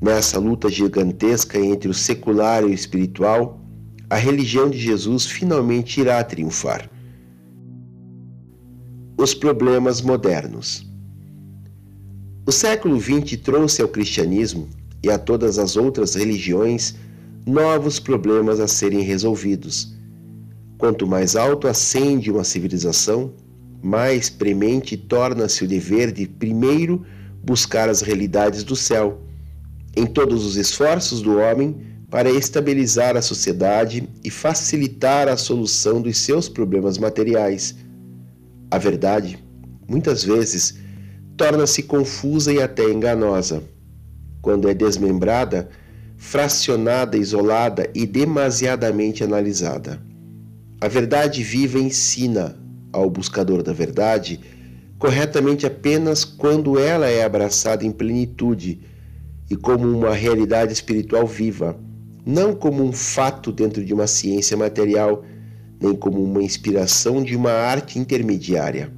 Nessa 0.01 0.39
luta 0.39 0.71
gigantesca 0.71 1.59
entre 1.59 1.87
o 1.87 1.93
secular 1.93 2.63
e 2.63 2.69
o 2.69 2.73
espiritual, 2.73 3.61
a 4.09 4.17
religião 4.17 4.71
de 4.71 4.79
Jesus 4.79 5.27
finalmente 5.27 6.01
irá 6.01 6.25
triunfar 6.25 6.89
os 9.19 9.35
problemas 9.35 10.01
modernos. 10.01 10.91
O 12.47 12.53
século 12.53 12.99
XX 12.99 13.37
trouxe 13.43 13.83
ao 13.83 13.89
cristianismo 13.89 14.67
e 15.03 15.11
a 15.11 15.19
todas 15.19 15.59
as 15.59 15.77
outras 15.77 16.15
religiões 16.15 16.95
novos 17.47 18.01
problemas 18.01 18.61
a 18.61 18.67
serem 18.67 19.01
resolvidos. 19.01 19.96
Quanto 20.79 21.07
mais 21.07 21.37
alto 21.37 21.67
ascende 21.67 22.31
uma 22.31 22.45
civilização, 22.45 23.33
mais 23.83 24.29
premente 24.29 24.97
torna-se 24.97 25.65
o 25.65 25.69
dever 25.69 26.13
de 26.13 26.27
primeiro 26.27 27.05
buscar 27.43 27.89
as 27.89 28.01
realidades 28.01 28.65
do 28.65 28.77
céu, 28.77 29.23
em 29.97 30.07
todos 30.07 30.45
os 30.45 30.57
esforços 30.57 31.23
do 31.23 31.39
homem 31.39 31.77
para 32.11 32.31
estabilizar 32.31 33.17
a 33.17 33.23
sociedade 33.23 34.09
e 34.23 34.31
facilitar 34.31 35.29
a 35.29 35.37
solução 35.37 36.01
dos 36.01 36.19
seus 36.19 36.49
problemas 36.49 36.99
materiais 36.99 37.75
a 38.71 38.79
verdade, 38.79 39.39
muitas 39.89 40.25
vezes, 40.25 40.79
torna-se 41.37 41.85
confusa 41.85 42.53
e 42.53 42.61
até 42.61 42.85
enganosa. 42.91 43.63
Quando 44.43 44.69
é 44.69 44.75
desmembrada, 44.75 45.69
fracionada, 46.17 47.17
isolada 47.17 47.89
e 47.95 48.07
demasiadamente 48.07 49.23
analisada. 49.23 50.03
A 50.79 50.89
verdade 50.89 51.43
viva 51.43 51.79
ensina 51.79 52.57
ao 52.93 53.09
buscador 53.09 53.63
da 53.63 53.73
verdade 53.73 54.41
corretamente 54.99 55.67
apenas 55.67 56.25
quando 56.25 56.79
ela 56.79 57.09
é 57.09 57.25
abraçada 57.25 57.85
em 57.85 57.93
plenitude 57.93 58.81
e 59.51 59.57
como 59.57 59.87
uma 59.87 60.15
realidade 60.15 60.73
espiritual 60.73 61.27
viva, 61.27 61.79
não 62.25 62.55
como 62.55 62.83
um 62.83 62.93
fato 62.93 63.53
dentro 63.53 63.85
de 63.85 63.95
uma 63.95 64.07
ciência 64.07 64.57
material, 64.57 65.25
nem 65.81 65.95
como 65.95 66.23
uma 66.23 66.43
inspiração 66.43 67.23
de 67.23 67.37
uma 67.37 67.53
arte 67.53 67.99
intermediária. 67.99 68.93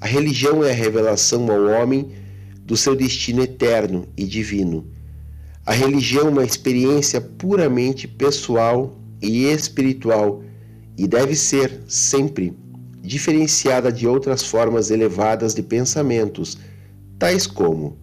A 0.00 0.06
religião 0.06 0.64
é 0.64 0.70
a 0.70 0.74
revelação 0.74 1.50
ao 1.50 1.64
homem 1.66 2.10
do 2.64 2.76
seu 2.76 2.96
destino 2.96 3.42
eterno 3.42 4.06
e 4.16 4.24
divino. 4.24 4.86
A 5.66 5.72
religião 5.72 6.26
é 6.26 6.30
uma 6.30 6.44
experiência 6.44 7.20
puramente 7.20 8.08
pessoal 8.08 8.98
e 9.20 9.44
espiritual 9.44 10.42
e 10.96 11.06
deve 11.06 11.34
ser, 11.34 11.80
sempre, 11.86 12.56
diferenciada 13.00 13.90
de 13.92 14.06
outras 14.06 14.42
formas 14.42 14.90
elevadas 14.90 15.54
de 15.54 15.62
pensamentos, 15.62 16.58
tais 17.18 17.46
como: 17.46 17.96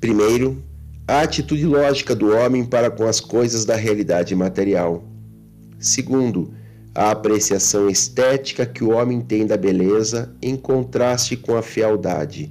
primeiro, 0.00 0.62
a 1.06 1.20
atitude 1.20 1.64
lógica 1.66 2.14
do 2.14 2.34
homem 2.34 2.64
para 2.64 2.90
com 2.90 3.06
as 3.06 3.20
coisas 3.20 3.64
da 3.64 3.76
realidade 3.76 4.34
material. 4.34 5.04
Segundo, 5.78 6.52
a 6.94 7.10
apreciação 7.10 7.88
estética 7.88 8.64
que 8.64 8.82
o 8.82 8.90
homem 8.90 9.20
tem 9.20 9.46
da 9.46 9.56
beleza 9.56 10.34
em 10.40 10.56
contraste 10.56 11.36
com 11.36 11.54
a 11.54 11.62
fealdade. 11.62 12.50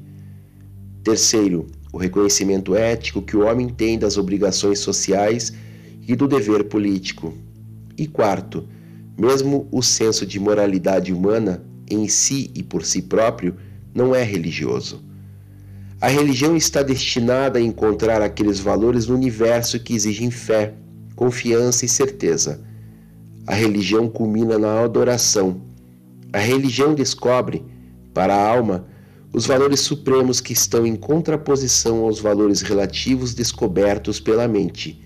Terceiro, 1.04 1.68
o 1.92 1.98
reconhecimento 1.98 2.76
ético 2.76 3.22
que 3.22 3.36
o 3.36 3.46
homem 3.46 3.70
tem 3.70 3.98
das 3.98 4.18
obrigações 4.18 4.80
sociais 4.80 5.52
e 6.08 6.16
do 6.16 6.28
dever 6.28 6.66
político. 6.66 7.34
E 7.98 8.06
quarto, 8.06 8.68
mesmo 9.18 9.68
o 9.72 9.82
senso 9.82 10.26
de 10.26 10.40
moralidade 10.40 11.14
humana 11.14 11.64
em 11.90 12.08
si 12.08 12.52
e 12.54 12.62
por 12.62 12.84
si 12.84 13.02
próprio 13.02 13.56
não 13.94 14.14
é 14.14 14.24
religioso. 14.24 15.04
A 16.02 16.08
religião 16.08 16.56
está 16.56 16.84
destinada 16.84 17.58
a 17.58 17.62
encontrar 17.62 18.22
aqueles 18.22 18.60
valores 18.60 19.08
no 19.08 19.16
universo 19.16 19.80
que 19.80 19.94
exigem 19.96 20.30
fé, 20.30 20.74
confiança 21.16 21.86
e 21.86 21.90
certeza. 21.90 22.62
A 23.48 23.54
religião 23.54 24.10
culmina 24.10 24.60
na 24.60 24.82
adoração. 24.82 25.62
A 26.34 26.40
religião 26.40 26.94
descobre, 26.94 27.64
para 28.14 28.36
a 28.36 28.50
alma, 28.50 28.86
os 29.32 29.46
valores 29.46 29.80
supremos 29.80 30.42
que 30.42 30.54
estão 30.54 30.86
em 30.86 30.96
contraposição 30.96 32.00
aos 32.00 32.20
valores 32.20 32.62
relativos 32.62 33.34
descobertos 33.34 34.20
pela 34.20 34.48
mente 34.48 35.05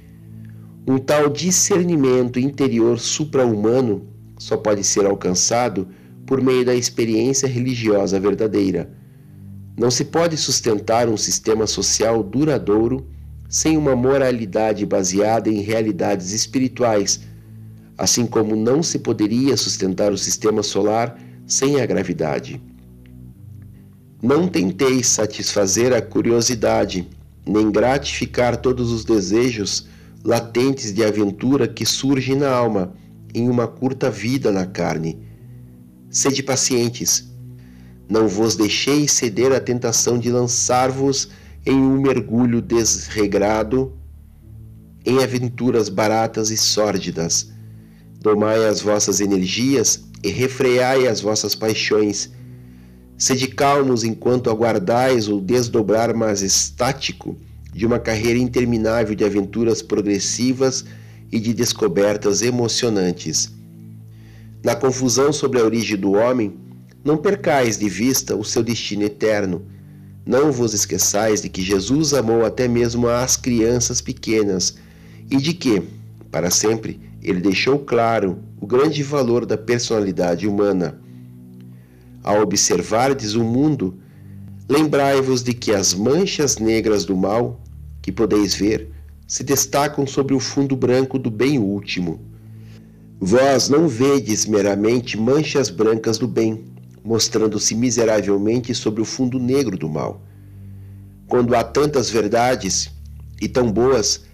um 0.89 0.97
tal 0.97 1.29
discernimento 1.29 2.39
interior 2.39 2.99
supra-humano 2.99 4.07
só 4.39 4.57
pode 4.57 4.83
ser 4.83 5.05
alcançado 5.05 5.87
por 6.25 6.41
meio 6.41 6.65
da 6.65 6.73
experiência 6.73 7.47
religiosa 7.47 8.19
verdadeira. 8.19 8.89
Não 9.77 9.91
se 9.91 10.03
pode 10.03 10.35
sustentar 10.35 11.07
um 11.07 11.15
sistema 11.15 11.67
social 11.67 12.23
duradouro 12.23 13.05
sem 13.47 13.77
uma 13.77 13.95
moralidade 13.95 14.83
baseada 14.83 15.47
em 15.47 15.61
realidades 15.61 16.31
espirituais, 16.31 17.21
assim 17.95 18.25
como 18.25 18.55
não 18.55 18.81
se 18.81 18.97
poderia 18.97 19.55
sustentar 19.55 20.11
o 20.11 20.17
sistema 20.17 20.63
solar 20.63 21.21
sem 21.45 21.79
a 21.79 21.85
gravidade. 21.85 22.59
Não 24.23 24.47
tenteis 24.47 25.05
satisfazer 25.05 25.93
a 25.93 26.01
curiosidade, 26.01 27.07
nem 27.45 27.69
gratificar 27.69 28.57
todos 28.57 28.91
os 28.91 29.05
desejos 29.05 29.87
latentes 30.23 30.93
de 30.93 31.03
aventura 31.03 31.67
que 31.67 31.85
surgem 31.85 32.35
na 32.35 32.49
alma 32.49 32.93
em 33.33 33.49
uma 33.49 33.67
curta 33.67 34.09
vida 34.09 34.51
na 34.51 34.65
carne. 34.65 35.17
Sede 36.09 36.43
pacientes. 36.43 37.29
Não 38.09 38.27
vos 38.27 38.55
deixeis 38.55 39.11
ceder 39.11 39.51
à 39.51 39.59
tentação 39.59 40.17
de 40.17 40.31
lançar-vos 40.31 41.29
em 41.65 41.75
um 41.75 42.01
mergulho 42.01 42.61
desregrado 42.61 43.93
em 45.05 45.23
aventuras 45.23 45.89
baratas 45.89 46.49
e 46.49 46.57
sórdidas. 46.57 47.51
Domai 48.19 48.65
as 48.67 48.81
vossas 48.81 49.21
energias 49.21 50.03
e 50.23 50.29
refreai 50.29 51.07
as 51.07 51.21
vossas 51.21 51.55
paixões. 51.55 52.31
Sede 53.17 53.47
calmos 53.47 54.03
enquanto 54.03 54.49
aguardais 54.49 55.29
o 55.29 55.39
desdobrar 55.39 56.15
mais 56.15 56.41
estático 56.41 57.37
de 57.73 57.85
uma 57.85 57.99
carreira 57.99 58.39
interminável 58.39 59.15
de 59.15 59.23
aventuras 59.23 59.81
progressivas 59.81 60.85
e 61.31 61.39
de 61.39 61.53
descobertas 61.53 62.41
emocionantes. 62.41 63.51
Na 64.63 64.75
confusão 64.75 65.31
sobre 65.31 65.59
a 65.59 65.63
origem 65.63 65.97
do 65.97 66.13
homem, 66.13 66.53
não 67.03 67.17
percais 67.17 67.77
de 67.77 67.87
vista 67.87 68.35
o 68.35 68.43
seu 68.43 68.61
destino 68.61 69.03
eterno. 69.03 69.61
Não 70.25 70.51
vos 70.51 70.73
esqueçais 70.73 71.41
de 71.41 71.49
que 71.49 71.61
Jesus 71.61 72.13
amou 72.13 72.45
até 72.45 72.67
mesmo 72.67 73.07
as 73.07 73.37
crianças 73.37 74.01
pequenas 74.01 74.75
e 75.29 75.37
de 75.37 75.53
que, 75.53 75.81
para 76.29 76.49
sempre, 76.49 76.99
ele 77.21 77.39
deixou 77.39 77.79
claro 77.79 78.39
o 78.59 78.67
grande 78.67 79.01
valor 79.01 79.45
da 79.45 79.57
personalidade 79.57 80.47
humana. 80.47 80.99
Ao 82.21 82.41
observardes 82.41 83.35
o 83.35 83.43
mundo, 83.43 83.97
lembrai-vos 84.69 85.41
de 85.43 85.53
que 85.53 85.73
as 85.73 85.93
manchas 85.93 86.57
negras 86.57 87.03
do 87.03 87.17
mal 87.17 87.59
que 88.01 88.11
podeis 88.11 88.55
ver, 88.55 88.89
se 89.27 89.43
destacam 89.43 90.07
sobre 90.07 90.33
o 90.33 90.39
fundo 90.39 90.75
branco 90.75 91.19
do 91.19 91.29
bem 91.29 91.59
último. 91.59 92.19
Vós 93.19 93.69
não 93.69 93.87
vedes 93.87 94.45
meramente 94.45 95.17
manchas 95.17 95.69
brancas 95.69 96.17
do 96.17 96.27
bem, 96.27 96.65
mostrando-se 97.03 97.75
miseravelmente 97.75 98.73
sobre 98.73 99.01
o 99.01 99.05
fundo 99.05 99.37
negro 99.37 99.77
do 99.77 99.89
mal. 99.89 100.21
Quando 101.27 101.55
há 101.55 101.63
tantas 101.63 102.09
verdades, 102.09 102.89
e 103.41 103.47
tão 103.47 103.71
boas, 103.71 104.25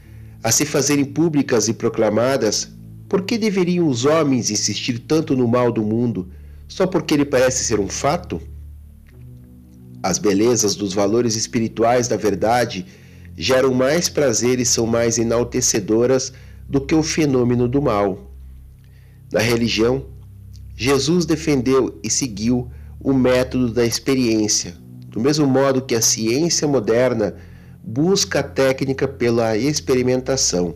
a 0.44 0.52
se 0.52 0.66
fazerem 0.66 1.06
públicas 1.06 1.68
e 1.68 1.74
proclamadas, 1.74 2.72
por 3.10 3.24
que 3.24 3.38
deveriam 3.38 3.88
os 3.88 4.06
homens 4.06 4.50
insistir 4.50 5.00
tanto 5.00 5.36
no 5.36 5.48
mal 5.48 5.72
do 5.72 5.84
mundo, 5.84 6.30
só 6.68 6.88
porque 6.88 7.14
ele 7.14 7.26
parece 7.26 7.64
ser 7.64 7.80
um 7.80 7.88
fato? 7.88 8.42
As 10.06 10.20
belezas 10.20 10.76
dos 10.76 10.94
valores 10.94 11.36
espirituais 11.36 12.08
da 12.08 12.16
verdade 12.16 12.86
geram 13.36 13.74
mais 13.74 14.08
prazer 14.08 14.60
e 14.60 14.66
são 14.66 14.86
mais 14.86 15.18
enaltecedoras 15.18 16.32
do 16.70 16.80
que 16.80 16.94
o 16.94 17.02
fenômeno 17.02 17.68
do 17.68 17.82
mal. 17.82 18.32
Na 19.34 19.40
religião, 19.40 20.06
Jesus 20.76 21.26
defendeu 21.26 22.00
e 22.04 22.12
seguiu 22.12 22.70
o 23.00 23.14
método 23.14 23.74
da 23.74 23.84
experiência, 23.84 24.78
do 25.08 25.20
mesmo 25.20 25.48
modo 25.48 25.82
que 25.82 25.96
a 25.96 26.02
ciência 26.04 26.68
moderna 26.68 27.36
busca 27.84 28.42
a 28.42 28.44
técnica 28.44 29.08
pela 29.08 29.58
experimentação. 29.58 30.76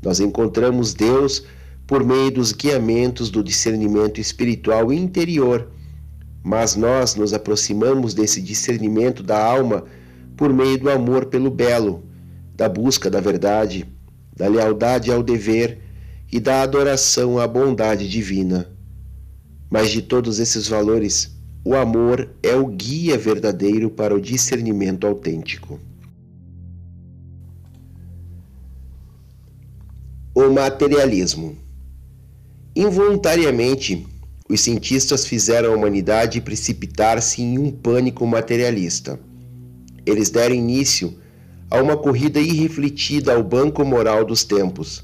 Nós 0.00 0.20
encontramos 0.20 0.94
Deus 0.94 1.42
por 1.88 2.04
meio 2.04 2.30
dos 2.30 2.52
guiamentos 2.52 3.30
do 3.30 3.42
discernimento 3.42 4.20
espiritual 4.20 4.92
interior, 4.92 5.72
mas 6.42 6.76
nós 6.76 7.14
nos 7.14 7.32
aproximamos 7.32 8.14
desse 8.14 8.40
discernimento 8.40 9.22
da 9.22 9.42
alma 9.42 9.84
por 10.36 10.52
meio 10.52 10.78
do 10.78 10.90
amor 10.90 11.26
pelo 11.26 11.50
belo, 11.50 12.04
da 12.54 12.68
busca 12.68 13.10
da 13.10 13.20
verdade, 13.20 13.86
da 14.36 14.46
lealdade 14.46 15.10
ao 15.10 15.22
dever 15.22 15.78
e 16.30 16.38
da 16.38 16.62
adoração 16.62 17.38
à 17.38 17.46
bondade 17.46 18.08
divina. 18.08 18.70
Mas 19.70 19.90
de 19.90 20.00
todos 20.00 20.38
esses 20.38 20.68
valores, 20.68 21.36
o 21.64 21.74
amor 21.74 22.30
é 22.42 22.54
o 22.54 22.66
guia 22.66 23.18
verdadeiro 23.18 23.90
para 23.90 24.14
o 24.14 24.20
discernimento 24.20 25.06
autêntico. 25.06 25.78
O 30.34 30.48
materialismo. 30.50 31.56
Involuntariamente, 32.74 34.06
os 34.48 34.60
cientistas 34.60 35.26
fizeram 35.26 35.72
a 35.72 35.76
humanidade 35.76 36.40
precipitar-se 36.40 37.42
em 37.42 37.58
um 37.58 37.70
pânico 37.70 38.26
materialista 38.26 39.18
eles 40.10 40.30
deram 40.30 40.54
início 40.54 41.14
a 41.70 41.80
uma 41.82 41.96
corrida 41.96 42.40
irrefletida 42.40 43.34
ao 43.34 43.42
banco 43.42 43.84
moral 43.84 44.24
dos 44.24 44.42
tempos. 44.42 45.02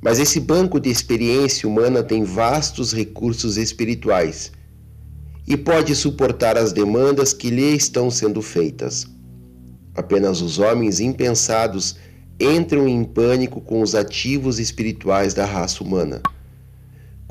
Mas 0.00 0.18
esse 0.18 0.40
banco 0.40 0.80
de 0.80 0.88
experiência 0.88 1.68
humana 1.68 2.02
tem 2.02 2.24
vastos 2.24 2.92
recursos 2.92 3.58
espirituais 3.58 4.50
e 5.46 5.56
pode 5.56 5.94
suportar 5.94 6.56
as 6.56 6.72
demandas 6.72 7.34
que 7.34 7.50
lhe 7.50 7.74
estão 7.74 8.10
sendo 8.10 8.40
feitas. 8.40 9.06
Apenas 9.94 10.40
os 10.40 10.58
homens 10.58 11.00
impensados 11.00 11.96
entram 12.40 12.88
em 12.88 13.04
pânico 13.04 13.60
com 13.60 13.82
os 13.82 13.94
ativos 13.94 14.58
espirituais 14.58 15.34
da 15.34 15.44
raça 15.44 15.84
humana. 15.84 16.22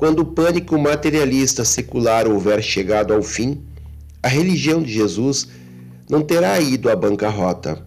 Quando 0.00 0.20
o 0.20 0.24
pânico 0.24 0.78
materialista 0.78 1.62
secular 1.62 2.26
houver 2.26 2.62
chegado 2.62 3.12
ao 3.12 3.22
fim, 3.22 3.60
a 4.22 4.28
religião 4.28 4.82
de 4.82 4.90
Jesus 4.90 5.46
não 6.08 6.22
terá 6.22 6.58
ido 6.58 6.88
à 6.88 6.96
bancarrota. 6.96 7.86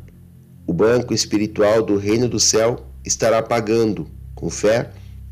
O 0.67 0.71
banco 0.71 1.11
espiritual 1.11 1.81
do 1.81 1.97
reino 1.97 2.29
do 2.29 2.39
céu 2.39 2.85
estará 3.03 3.41
pagando, 3.41 4.05
com 4.35 4.47
fé, 4.47 4.91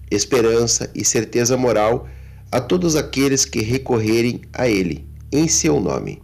esperança 0.09 0.89
e 0.95 1.05
certeza 1.05 1.55
moral, 1.55 2.07
a 2.51 2.59
todos 2.59 2.95
aqueles 2.95 3.45
que 3.45 3.61
recorrerem 3.61 4.41
a 4.51 4.67
ele, 4.67 5.07
em 5.31 5.47
seu 5.47 5.79
nome. 5.79 6.19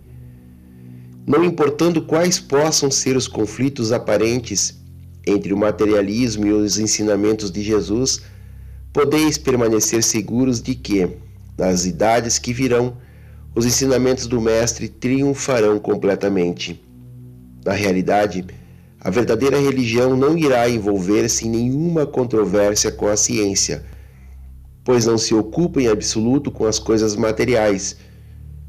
Não 1.28 1.46
importando 1.46 2.02
quais 2.02 2.40
possam 2.40 2.90
ser 2.90 3.16
os 3.16 3.28
conflitos 3.28 3.92
aparentes, 3.92 4.76
entre 5.24 5.54
o 5.54 5.58
materialismo 5.58 6.48
e 6.48 6.52
os 6.52 6.80
ensinamentos 6.80 7.52
de 7.52 7.62
Jesus, 7.62 8.24
podeis 8.98 9.38
permanecer 9.38 10.02
seguros 10.02 10.60
de 10.60 10.74
que, 10.74 11.08
nas 11.56 11.86
idades 11.86 12.40
que 12.40 12.52
virão, 12.52 12.98
os 13.54 13.64
ensinamentos 13.64 14.26
do 14.26 14.42
Mestre 14.42 14.90
triunfarão 14.90 15.78
completamente. 15.78 16.84
Na 17.64 17.74
realidade, 17.74 18.44
a 19.00 19.12
verdadeira 19.12 19.60
religião 19.60 20.18
não 20.18 20.36
irá 20.36 20.68
envolver-se 20.68 21.46
em 21.46 21.52
nenhuma 21.52 22.08
controvérsia 22.08 22.92
com 22.92 23.08
a 23.08 23.16
ciência, 23.16 23.86
pois 24.84 25.06
não 25.06 25.20
se 25.20 25.36
ocupa 25.36 25.80
em 25.80 25.90
absoluto 25.90 26.50
com 26.50 26.66
as 26.66 26.80
coisas 26.80 27.16
materiais. 27.16 27.98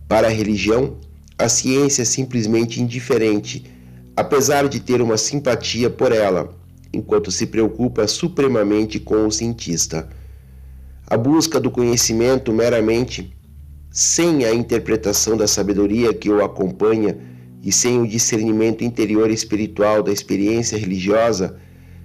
Para 0.07 0.27
a 0.27 0.31
religião, 0.31 0.99
a 1.39 1.49
ciência 1.49 2.03
é 2.03 2.05
simplesmente 2.05 2.83
indiferente, 2.83 3.65
apesar 4.15 4.69
de 4.69 4.79
ter 4.79 5.01
uma 5.01 5.17
simpatia 5.17 5.89
por 5.89 6.13
ela, 6.13 6.55
enquanto 6.93 7.33
se 7.33 7.47
preocupa 7.47 8.07
supremamente 8.07 9.01
com 9.01 9.27
o 9.27 9.33
cientista. 9.33 10.18
A 11.11 11.17
busca 11.17 11.59
do 11.59 11.71
conhecimento 11.71 12.53
meramente, 12.53 13.35
sem 13.91 14.45
a 14.45 14.53
interpretação 14.53 15.39
da 15.39 15.47
sabedoria 15.47 16.13
que 16.13 16.29
o 16.29 16.45
acompanha 16.45 17.17
e 17.63 17.73
sem 17.73 17.99
o 17.99 18.07
discernimento 18.07 18.85
interior 18.85 19.31
espiritual 19.31 20.03
da 20.03 20.13
experiência 20.13 20.77
religiosa, 20.77 21.57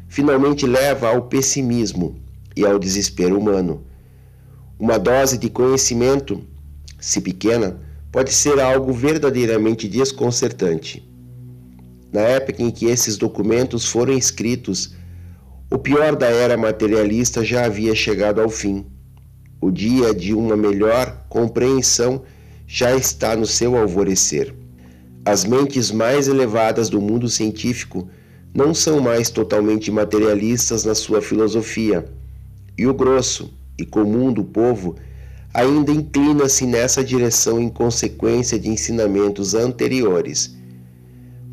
finalmente 0.08 0.66
leva 0.66 1.10
ao 1.10 1.24
pessimismo 1.24 2.16
e 2.56 2.66
ao 2.66 2.80
desespero 2.80 3.38
humano. 3.38 3.84
Uma 4.80 4.98
dose 4.98 5.38
de 5.38 5.50
conhecimento, 5.50 6.42
se 6.98 7.20
pequena, 7.20 7.82
pode 8.10 8.32
ser 8.32 8.58
algo 8.58 8.94
verdadeiramente 8.94 9.86
desconcertante. 9.90 11.06
Na 12.10 12.22
época 12.22 12.64
em 12.64 12.72
que 12.72 12.86
esses 12.86 13.18
documentos 13.18 13.86
foram 13.86 14.14
escritos, 14.14 14.96
o 15.70 15.78
pior 15.78 16.16
da 16.16 16.28
era 16.28 16.56
materialista 16.56 17.44
já 17.44 17.66
havia 17.66 17.94
chegado 17.94 18.40
ao 18.40 18.50
fim. 18.50 18.93
O 19.66 19.72
dia 19.72 20.14
de 20.14 20.34
uma 20.34 20.58
melhor 20.58 21.24
compreensão 21.30 22.24
já 22.68 22.94
está 22.94 23.34
no 23.34 23.46
seu 23.46 23.78
alvorecer. 23.78 24.54
As 25.24 25.46
mentes 25.46 25.90
mais 25.90 26.28
elevadas 26.28 26.90
do 26.90 27.00
mundo 27.00 27.30
científico 27.30 28.10
não 28.54 28.74
são 28.74 29.00
mais 29.00 29.30
totalmente 29.30 29.90
materialistas 29.90 30.84
na 30.84 30.94
sua 30.94 31.22
filosofia, 31.22 32.04
e 32.78 32.86
o 32.86 32.94
grosso 32.94 33.54
e 33.80 33.86
comum 33.86 34.34
do 34.34 34.44
povo 34.44 34.98
ainda 35.54 35.94
inclina-se 35.94 36.66
nessa 36.66 37.02
direção 37.02 37.58
em 37.58 37.70
consequência 37.70 38.60
de 38.60 38.68
ensinamentos 38.68 39.56
anteriores. 39.56 40.58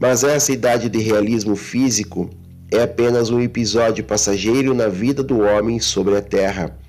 Mas 0.00 0.24
essa 0.24 0.50
idade 0.50 0.88
de 0.88 0.98
realismo 0.98 1.54
físico 1.54 2.28
é 2.72 2.82
apenas 2.82 3.30
um 3.30 3.40
episódio 3.40 4.02
passageiro 4.02 4.74
na 4.74 4.88
vida 4.88 5.22
do 5.22 5.38
homem 5.38 5.78
sobre 5.78 6.16
a 6.16 6.20
Terra. 6.20 6.79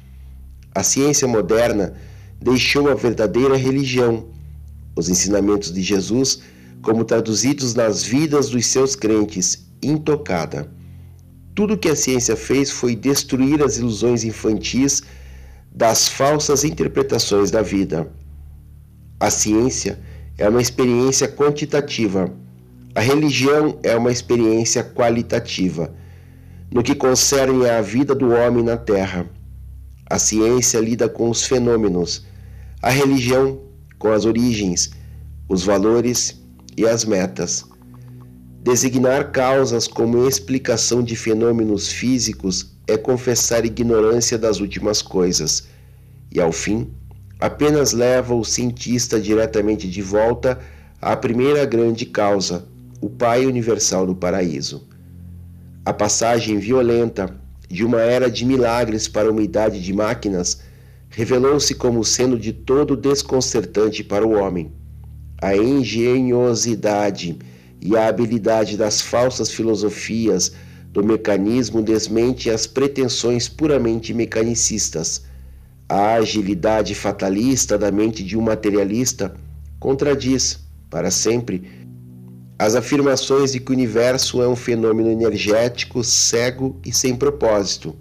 A 0.74 0.84
ciência 0.84 1.28
moderna 1.28 1.94
deixou 2.42 2.90
a 2.90 2.96
verdadeira 2.96 3.58
religião, 3.58 4.26
os 4.96 5.10
ensinamentos 5.10 5.72
de 5.72 5.82
Jesus, 5.82 6.42
como 6.82 7.04
traduzidos 7.04 7.74
nas 7.74 8.04
vidas 8.04 8.50
dos 8.50 8.66
seus 8.66 8.96
crentes, 8.96 9.68
intocada. 9.84 10.72
Tudo 11.54 11.78
que 11.78 11.90
a 11.90 11.96
ciência 11.96 12.36
fez 12.36 12.72
foi 12.72 12.96
destruir 12.96 13.62
as 13.62 13.78
ilusões 13.78 14.24
infantis 14.24 15.04
das 15.74 16.08
falsas 16.08 16.64
interpretações 16.64 17.52
da 17.52 17.62
vida. 17.62 18.10
A 19.20 19.30
ciência 19.30 20.00
é 20.38 20.48
uma 20.48 20.62
experiência 20.62 21.28
quantitativa, 21.28 22.32
a 22.96 23.02
religião 23.02 23.78
é 23.84 23.96
uma 23.96 24.12
experiência 24.12 24.84
qualitativa, 24.84 25.94
no 26.72 26.82
que 26.82 26.96
concerne 26.96 27.70
à 27.70 27.82
vida 27.82 28.16
do 28.16 28.32
homem 28.32 28.64
na 28.64 28.78
Terra. 28.78 29.30
A 30.12 30.20
ciência 30.20 30.78
lida 30.78 31.08
com 31.08 31.30
os 31.30 31.46
fenômenos, 31.46 32.26
a 32.82 32.90
religião 32.90 33.62
com 33.98 34.12
as 34.12 34.26
origens, 34.26 34.92
os 35.48 35.64
valores 35.64 36.38
e 36.76 36.86
as 36.86 37.06
metas. 37.06 37.64
Designar 38.62 39.32
causas 39.32 39.88
como 39.88 40.28
explicação 40.28 41.02
de 41.02 41.16
fenômenos 41.16 41.88
físicos 41.88 42.74
é 42.86 42.98
confessar 42.98 43.64
ignorância 43.64 44.38
das 44.38 44.60
últimas 44.60 45.02
coisas, 45.02 45.70
e 46.30 46.42
ao 46.42 46.52
fim, 46.52 46.92
apenas 47.40 47.94
leva 47.94 48.36
o 48.36 48.44
cientista 48.44 49.18
diretamente 49.18 49.90
de 49.90 50.02
volta 50.02 50.60
à 51.02 51.16
primeira 51.16 51.64
grande 51.64 52.06
causa, 52.06 52.68
o 53.00 53.10
Pai 53.10 53.46
universal 53.46 54.06
do 54.06 54.14
paraíso. 54.14 54.86
A 55.86 55.94
passagem 55.94 56.60
violenta 56.60 57.41
de 57.72 57.86
uma 57.86 58.02
era 58.02 58.30
de 58.30 58.46
milagres 58.46 59.08
para 59.08 59.32
uma 59.32 59.42
idade 59.42 59.82
de 59.82 59.94
máquinas 59.94 60.60
revelou-se 61.10 61.74
como 61.76 62.04
sendo 62.04 62.38
de 62.38 62.54
todo 62.54 62.96
desconcertante 62.96 64.04
para 64.04 64.26
o 64.26 64.32
homem. 64.32 64.72
A 65.42 65.56
engenhosidade 65.56 67.38
e 67.82 67.96
a 67.98 68.08
habilidade 68.08 68.78
das 68.78 69.02
falsas 69.02 69.52
filosofias 69.52 70.52
do 70.92 71.04
mecanismo 71.04 71.82
desmente 71.82 72.50
as 72.50 72.68
pretensões 72.68 73.48
puramente 73.48 74.14
mecanicistas. 74.14 75.24
A 75.88 76.14
agilidade 76.14 76.94
fatalista 76.94 77.78
da 77.78 77.92
mente 77.92 78.24
de 78.24 78.38
um 78.38 78.42
materialista 78.42 79.34
contradiz, 79.80 80.60
para 80.90 81.10
sempre, 81.10 81.64
as 82.62 82.76
afirmações 82.76 83.54
de 83.54 83.60
que 83.60 83.72
o 83.72 83.74
universo 83.74 84.40
é 84.40 84.48
um 84.48 84.56
fenômeno 84.56 85.10
energético, 85.10 86.04
cego 86.04 86.80
e 86.86 86.94
sem 86.94 87.16
propósito. 87.16 87.96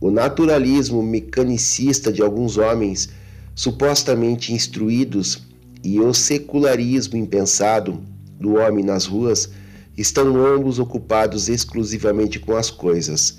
O 0.00 0.10
naturalismo 0.10 1.00
mecanicista 1.00 2.12
de 2.12 2.20
alguns 2.20 2.58
homens, 2.58 3.10
supostamente 3.54 4.52
instruídos, 4.52 5.46
e 5.84 6.00
o 6.00 6.12
secularismo 6.12 7.16
impensado 7.16 8.02
do 8.40 8.54
homem 8.54 8.84
nas 8.84 9.06
ruas 9.06 9.48
estão 9.96 10.44
ambos 10.44 10.80
ocupados 10.80 11.48
exclusivamente 11.48 12.40
com 12.40 12.56
as 12.56 12.72
coisas. 12.72 13.38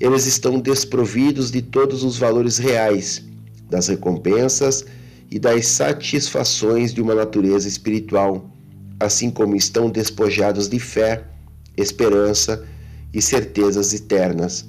Eles 0.00 0.26
estão 0.26 0.58
desprovidos 0.58 1.52
de 1.52 1.62
todos 1.62 2.02
os 2.02 2.18
valores 2.18 2.58
reais, 2.58 3.22
das 3.70 3.86
recompensas 3.86 4.84
e 5.30 5.38
das 5.38 5.68
satisfações 5.68 6.92
de 6.92 7.00
uma 7.00 7.14
natureza 7.14 7.68
espiritual, 7.68 8.55
assim 8.98 9.30
como 9.30 9.56
estão 9.56 9.90
despojados 9.90 10.68
de 10.68 10.78
fé, 10.78 11.24
esperança 11.76 12.64
e 13.12 13.20
certezas 13.20 13.92
eternas. 13.92 14.66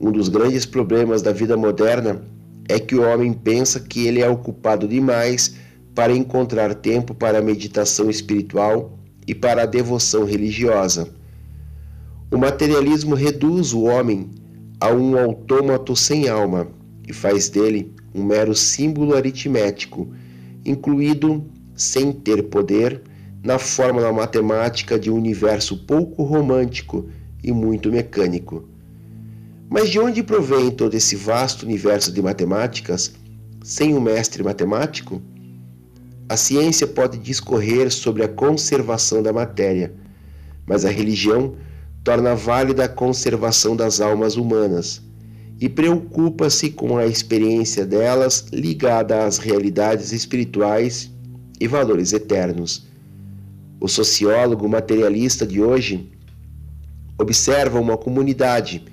Um 0.00 0.12
dos 0.12 0.28
grandes 0.28 0.64
problemas 0.64 1.22
da 1.22 1.32
vida 1.32 1.56
moderna 1.56 2.22
é 2.68 2.78
que 2.78 2.94
o 2.94 3.02
homem 3.02 3.32
pensa 3.32 3.80
que 3.80 4.06
ele 4.06 4.20
é 4.20 4.28
ocupado 4.28 4.86
demais 4.86 5.54
para 5.94 6.12
encontrar 6.12 6.74
tempo 6.74 7.14
para 7.14 7.38
a 7.38 7.42
meditação 7.42 8.08
espiritual 8.08 8.98
e 9.26 9.34
para 9.34 9.62
a 9.62 9.66
devoção 9.66 10.24
religiosa. 10.24 11.08
O 12.30 12.36
materialismo 12.36 13.14
reduz 13.14 13.72
o 13.72 13.82
homem 13.82 14.30
a 14.80 14.90
um 14.92 15.18
autômato 15.18 15.96
sem 15.96 16.28
alma 16.28 16.68
e 17.06 17.12
faz 17.12 17.48
dele 17.48 17.92
um 18.14 18.22
mero 18.22 18.54
símbolo 18.54 19.14
aritmético, 19.14 20.08
incluído, 20.64 21.44
sem 21.74 22.12
ter 22.12 22.44
poder, 22.44 23.02
na 23.42 23.58
fórmula 23.58 24.12
matemática 24.12 24.98
de 24.98 25.10
um 25.10 25.14
universo 25.14 25.76
pouco 25.86 26.22
romântico 26.22 27.08
e 27.42 27.52
muito 27.52 27.90
mecânico. 27.90 28.68
Mas 29.70 29.90
de 29.90 29.98
onde 29.98 30.22
provém 30.22 30.70
todo 30.70 30.94
esse 30.94 31.14
vasto 31.14 31.64
universo 31.64 32.10
de 32.10 32.22
matemáticas 32.22 33.12
sem 33.62 33.94
um 33.94 34.00
mestre 34.00 34.42
matemático? 34.42 35.20
A 36.28 36.36
ciência 36.36 36.86
pode 36.86 37.18
discorrer 37.18 37.90
sobre 37.90 38.22
a 38.24 38.28
conservação 38.28 39.22
da 39.22 39.32
matéria, 39.32 39.92
mas 40.66 40.84
a 40.84 40.90
religião 40.90 41.54
torna 42.02 42.34
válida 42.34 42.84
a 42.84 42.88
conservação 42.88 43.76
das 43.76 44.00
almas 44.00 44.36
humanas 44.36 45.02
e 45.60 45.68
preocupa-se 45.68 46.70
com 46.70 46.96
a 46.96 47.06
experiência 47.06 47.84
delas 47.84 48.46
ligada 48.52 49.24
às 49.24 49.38
realidades 49.38 50.12
espirituais 50.12 51.10
e 51.60 51.66
valores 51.66 52.12
eternos. 52.12 52.87
O 53.80 53.86
sociólogo 53.86 54.68
materialista 54.68 55.46
de 55.46 55.62
hoje 55.62 56.10
observa 57.16 57.78
uma 57.78 57.96
comunidade, 57.96 58.84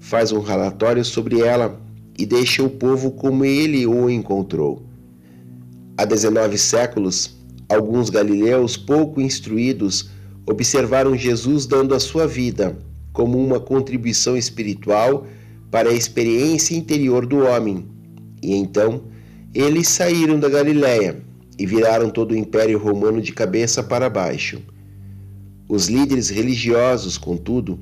faz 0.00 0.32
um 0.32 0.40
relatório 0.40 1.04
sobre 1.04 1.40
ela 1.40 1.80
e 2.18 2.26
deixa 2.26 2.62
o 2.62 2.68
povo 2.68 3.12
como 3.12 3.44
ele 3.44 3.86
o 3.86 4.10
encontrou. 4.10 4.82
Há 5.96 6.04
19 6.04 6.58
séculos, 6.58 7.36
alguns 7.68 8.10
galileus 8.10 8.76
pouco 8.76 9.20
instruídos 9.20 10.10
observaram 10.46 11.16
Jesus 11.16 11.64
dando 11.64 11.94
a 11.94 12.00
sua 12.00 12.26
vida 12.26 12.76
como 13.12 13.38
uma 13.38 13.60
contribuição 13.60 14.36
espiritual 14.36 15.26
para 15.70 15.90
a 15.90 15.94
experiência 15.94 16.76
interior 16.76 17.24
do 17.24 17.38
homem. 17.38 17.86
E 18.42 18.52
então 18.54 19.02
eles 19.54 19.86
saíram 19.86 20.40
da 20.40 20.48
Galiléia 20.48 21.22
e 21.58 21.66
viraram 21.66 22.10
todo 22.10 22.32
o 22.32 22.36
Império 22.36 22.78
Romano 22.78 23.20
de 23.20 23.32
cabeça 23.32 23.82
para 23.82 24.10
baixo. 24.10 24.60
Os 25.68 25.88
líderes 25.88 26.28
religiosos, 26.28 27.16
contudo, 27.16 27.80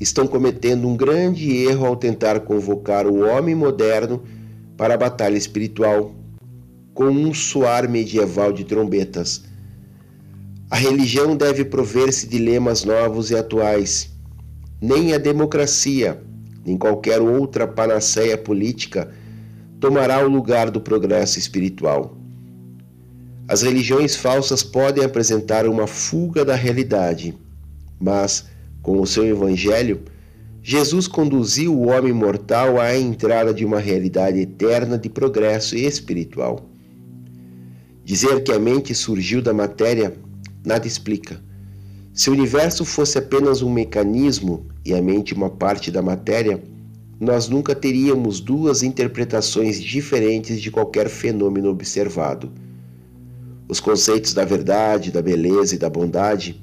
estão 0.00 0.26
cometendo 0.26 0.88
um 0.88 0.96
grande 0.96 1.54
erro 1.56 1.86
ao 1.86 1.96
tentar 1.96 2.40
convocar 2.40 3.06
o 3.06 3.20
homem 3.20 3.54
moderno 3.54 4.22
para 4.76 4.94
a 4.94 4.96
batalha 4.96 5.36
espiritual 5.36 6.14
com 6.94 7.06
um 7.06 7.32
soar 7.32 7.88
medieval 7.88 8.52
de 8.52 8.64
trombetas. 8.64 9.44
A 10.70 10.76
religião 10.76 11.36
deve 11.36 11.64
prover-se 11.64 12.26
de 12.26 12.38
lemas 12.38 12.84
novos 12.84 13.30
e 13.30 13.36
atuais. 13.36 14.10
Nem 14.80 15.12
a 15.12 15.18
democracia, 15.18 16.22
nem 16.64 16.76
qualquer 16.76 17.20
outra 17.20 17.66
panaceia 17.66 18.38
política 18.38 19.10
tomará 19.78 20.24
o 20.24 20.28
lugar 20.28 20.70
do 20.70 20.80
progresso 20.80 21.38
espiritual. 21.38 22.19
As 23.50 23.62
religiões 23.62 24.14
falsas 24.14 24.62
podem 24.62 25.04
apresentar 25.04 25.66
uma 25.66 25.84
fuga 25.84 26.44
da 26.44 26.54
realidade, 26.54 27.36
mas, 27.98 28.44
com 28.80 29.00
o 29.00 29.06
seu 29.08 29.26
evangelho, 29.26 30.02
Jesus 30.62 31.08
conduziu 31.08 31.76
o 31.76 31.88
homem 31.88 32.12
mortal 32.12 32.80
à 32.80 32.96
entrada 32.96 33.52
de 33.52 33.64
uma 33.64 33.80
realidade 33.80 34.38
eterna 34.38 34.96
de 34.96 35.08
progresso 35.08 35.74
espiritual. 35.76 36.64
Dizer 38.04 38.44
que 38.44 38.52
a 38.52 38.58
mente 38.60 38.94
surgiu 38.94 39.42
da 39.42 39.52
matéria 39.52 40.14
nada 40.64 40.86
explica. 40.86 41.42
Se 42.14 42.30
o 42.30 42.32
universo 42.32 42.84
fosse 42.84 43.18
apenas 43.18 43.62
um 43.62 43.72
mecanismo 43.72 44.64
e 44.86 44.94
a 44.94 45.02
mente 45.02 45.34
uma 45.34 45.50
parte 45.50 45.90
da 45.90 46.00
matéria, 46.00 46.62
nós 47.18 47.48
nunca 47.48 47.74
teríamos 47.74 48.38
duas 48.38 48.84
interpretações 48.84 49.82
diferentes 49.82 50.62
de 50.62 50.70
qualquer 50.70 51.08
fenômeno 51.08 51.68
observado. 51.68 52.48
Os 53.70 53.78
conceitos 53.78 54.34
da 54.34 54.44
verdade, 54.44 55.12
da 55.12 55.22
beleza 55.22 55.76
e 55.76 55.78
da 55.78 55.88
bondade 55.88 56.60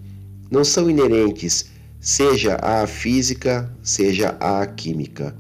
não 0.52 0.66
são 0.66 0.90
inerentes, 0.90 1.68
seja 2.02 2.58
à 2.62 2.86
física, 2.86 3.74
seja 3.82 4.36
à 4.42 4.68
química. 4.68 5.34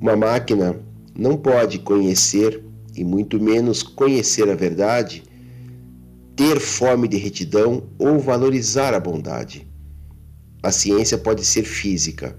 Uma 0.00 0.14
máquina 0.14 0.80
não 1.12 1.36
pode 1.36 1.80
conhecer 1.80 2.62
e 2.94 3.02
muito 3.02 3.40
menos 3.42 3.82
conhecer 3.82 4.48
a 4.48 4.54
verdade, 4.54 5.24
ter 6.36 6.60
fome 6.60 7.08
de 7.08 7.16
retidão 7.16 7.90
ou 7.98 8.20
valorizar 8.20 8.94
a 8.94 9.00
bondade. 9.00 9.66
A 10.62 10.70
ciência 10.70 11.18
pode 11.18 11.44
ser 11.44 11.64
física, 11.64 12.36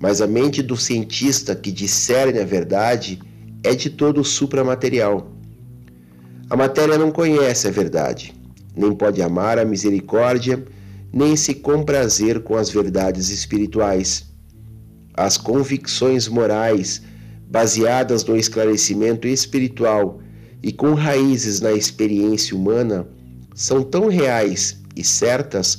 mas 0.00 0.22
a 0.22 0.26
mente 0.26 0.62
do 0.62 0.78
cientista 0.78 1.54
que 1.54 1.70
discerne 1.70 2.38
a 2.38 2.44
verdade 2.44 3.20
é 3.62 3.74
de 3.74 3.90
todo 3.90 4.24
supramaterial. 4.24 5.31
A 6.52 6.56
matéria 6.56 6.98
não 6.98 7.10
conhece 7.10 7.66
a 7.66 7.70
verdade, 7.70 8.34
nem 8.76 8.94
pode 8.94 9.22
amar 9.22 9.58
a 9.58 9.64
misericórdia, 9.64 10.62
nem 11.10 11.34
se 11.34 11.54
comprazer 11.54 12.42
com 12.42 12.56
as 12.56 12.68
verdades 12.68 13.30
espirituais. 13.30 14.26
As 15.14 15.38
convicções 15.38 16.28
morais 16.28 17.00
baseadas 17.48 18.22
no 18.26 18.36
esclarecimento 18.36 19.26
espiritual 19.26 20.20
e 20.62 20.70
com 20.70 20.92
raízes 20.92 21.62
na 21.62 21.72
experiência 21.72 22.54
humana, 22.54 23.08
são 23.54 23.82
tão 23.82 24.08
reais 24.08 24.78
e 24.94 25.02
certas 25.02 25.78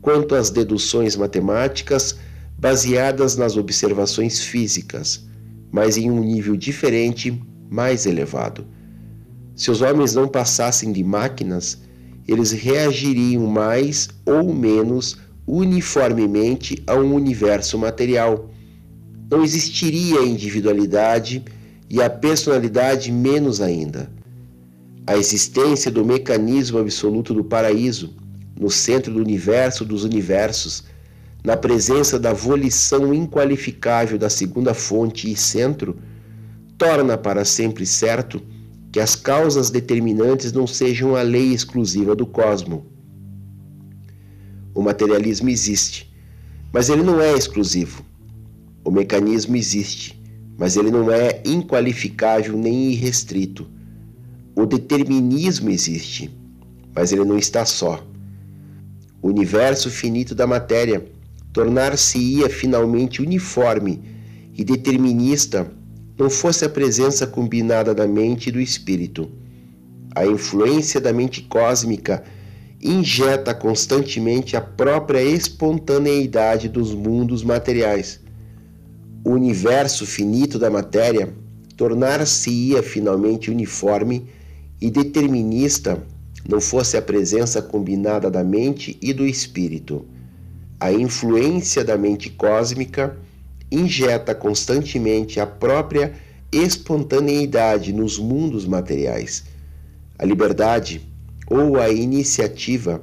quanto 0.00 0.36
as 0.36 0.50
deduções 0.50 1.16
matemáticas 1.16 2.16
baseadas 2.56 3.36
nas 3.36 3.56
observações 3.56 4.40
físicas, 4.40 5.26
mas 5.72 5.96
em 5.96 6.12
um 6.12 6.20
nível 6.20 6.56
diferente, 6.56 7.42
mais 7.68 8.06
elevado. 8.06 8.64
Se 9.54 9.70
os 9.70 9.82
homens 9.82 10.14
não 10.14 10.28
passassem 10.28 10.92
de 10.92 11.04
máquinas, 11.04 11.78
eles 12.26 12.52
reagiriam 12.52 13.46
mais 13.46 14.08
ou 14.24 14.52
menos 14.54 15.18
uniformemente 15.46 16.82
a 16.86 16.94
um 16.94 17.14
universo 17.14 17.76
material 17.76 18.48
não 19.32 19.42
existiria 19.42 20.20
a 20.20 20.26
individualidade 20.26 21.42
e 21.88 22.02
a 22.02 22.10
personalidade 22.10 23.10
menos 23.10 23.62
ainda. 23.62 24.10
A 25.06 25.16
existência 25.16 25.90
do 25.90 26.04
mecanismo 26.04 26.78
absoluto 26.78 27.32
do 27.32 27.42
paraíso, 27.42 28.14
no 28.60 28.70
centro 28.70 29.10
do 29.10 29.20
universo 29.20 29.86
dos 29.86 30.04
universos, 30.04 30.84
na 31.42 31.56
presença 31.56 32.18
da 32.18 32.34
volição 32.34 33.14
inqualificável 33.14 34.18
da 34.18 34.28
segunda 34.28 34.74
fonte 34.74 35.32
e 35.32 35.34
centro, 35.34 35.96
torna 36.76 37.16
para 37.16 37.42
sempre 37.42 37.86
certo 37.86 38.38
que 38.92 39.00
as 39.00 39.16
causas 39.16 39.70
determinantes 39.70 40.52
não 40.52 40.66
sejam 40.66 41.16
a 41.16 41.22
lei 41.22 41.54
exclusiva 41.54 42.14
do 42.14 42.26
cosmo. 42.26 42.84
O 44.74 44.82
materialismo 44.82 45.48
existe, 45.48 46.14
mas 46.70 46.90
ele 46.90 47.02
não 47.02 47.18
é 47.18 47.32
exclusivo. 47.32 48.04
O 48.84 48.90
mecanismo 48.90 49.56
existe, 49.56 50.22
mas 50.58 50.76
ele 50.76 50.90
não 50.90 51.10
é 51.10 51.42
inqualificável 51.42 52.54
nem 52.54 52.92
irrestrito. 52.92 53.66
O 54.54 54.66
determinismo 54.66 55.70
existe, 55.70 56.30
mas 56.94 57.12
ele 57.12 57.24
não 57.24 57.38
está 57.38 57.64
só. 57.64 58.06
O 59.22 59.28
universo 59.28 59.88
finito 59.88 60.34
da 60.34 60.46
matéria 60.46 61.06
tornar-se-ia 61.52 62.50
finalmente 62.50 63.22
uniforme 63.22 64.02
e 64.54 64.62
determinista 64.62 65.72
não 66.22 66.30
fosse 66.30 66.64
a 66.64 66.68
presença 66.68 67.26
combinada 67.26 67.94
da 67.94 68.06
mente 68.06 68.48
e 68.48 68.52
do 68.52 68.60
espírito. 68.60 69.30
A 70.14 70.26
influência 70.26 71.00
da 71.00 71.12
mente 71.12 71.42
cósmica 71.42 72.22
injeta 72.82 73.54
constantemente 73.54 74.56
a 74.56 74.60
própria 74.60 75.22
espontaneidade 75.22 76.68
dos 76.68 76.94
mundos 76.94 77.42
materiais 77.42 78.22
o 79.24 79.30
universo 79.30 80.04
finito 80.04 80.58
da 80.58 80.68
matéria 80.68 81.32
tornar-se-ia 81.76 82.82
finalmente 82.82 83.50
uniforme 83.50 84.26
e 84.80 84.90
determinista 84.90 86.02
não 86.48 86.60
fosse 86.60 86.96
a 86.96 87.02
presença 87.02 87.62
combinada 87.62 88.28
da 88.28 88.42
mente 88.42 88.98
e 89.00 89.12
do 89.12 89.24
espírito. 89.24 90.04
A 90.80 90.92
influência 90.92 91.84
da 91.84 91.96
mente 91.96 92.30
cósmica 92.30 93.16
injeta 93.74 94.34
constantemente 94.34 95.40
a 95.40 95.46
própria 95.46 96.12
espontaneidade 96.52 97.92
nos 97.92 98.18
mundos 98.18 98.66
materiais. 98.66 99.44
A 100.18 100.24
liberdade 100.24 101.00
ou 101.48 101.80
a 101.80 101.88
iniciativa 101.88 103.02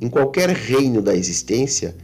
em 0.00 0.08
qualquer 0.08 0.50
reino 0.50 1.00
da 1.02 1.14
existência 1.14 1.94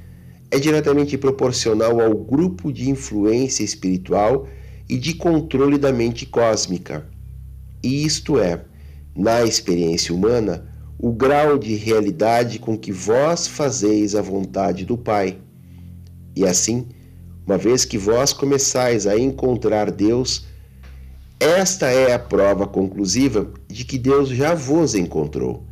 é 0.51 0.59
diretamente 0.59 1.17
proporcional 1.17 2.01
ao 2.01 2.15
grupo 2.15 2.73
de 2.73 2.91
influência 2.91 3.65
espiritual 3.65 4.47
e 4.89 4.99
de 4.99 5.15
controle 5.15 5.79
da 5.79 5.93
mente 5.93 6.27
cósmica. 6.27 7.07
E 7.83 8.05
isto 8.05 8.39
é, 8.39 8.63
na 9.17 9.43
experiência 9.45 10.15
humana, 10.15 10.71
o 10.99 11.11
grau 11.11 11.59
de 11.59 11.75
realidade 11.75 12.59
com 12.59 12.79
que 12.79 12.93
vós 12.93 13.47
fazeis 13.47 14.15
a 14.15 14.23
vontade 14.23 14.85
do 14.85 14.97
Pai. 14.97 15.39
E 16.37 16.47
assim, 16.47 16.87
uma 17.47 17.59
vez 17.59 17.85
que 17.85 17.99
vós 17.99 18.33
começais 18.33 19.07
a 19.07 19.19
encontrar 19.19 19.91
Deus, 19.91 20.47
esta 21.41 21.87
é 21.87 22.13
a 22.13 22.19
prova 22.19 22.67
conclusiva 22.67 23.51
de 23.69 23.85
que 23.85 23.99
Deus 23.99 24.29
já 24.29 24.55
vos 24.55 24.95
encontrou. 24.95 25.67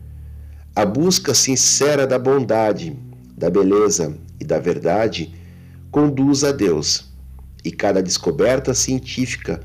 A 0.75 0.85
busca 0.85 1.33
sincera 1.33 2.07
da 2.07 2.19
bondade, 2.19 2.99
da 3.37 3.49
beleza, 3.49 4.17
e 4.41 4.45
da 4.45 4.59
verdade 4.59 5.33
conduz 5.91 6.43
a 6.43 6.51
Deus, 6.51 7.13
e 7.65 7.71
cada 7.71 8.03
descoberta 8.03 8.73
científica 8.75 9.61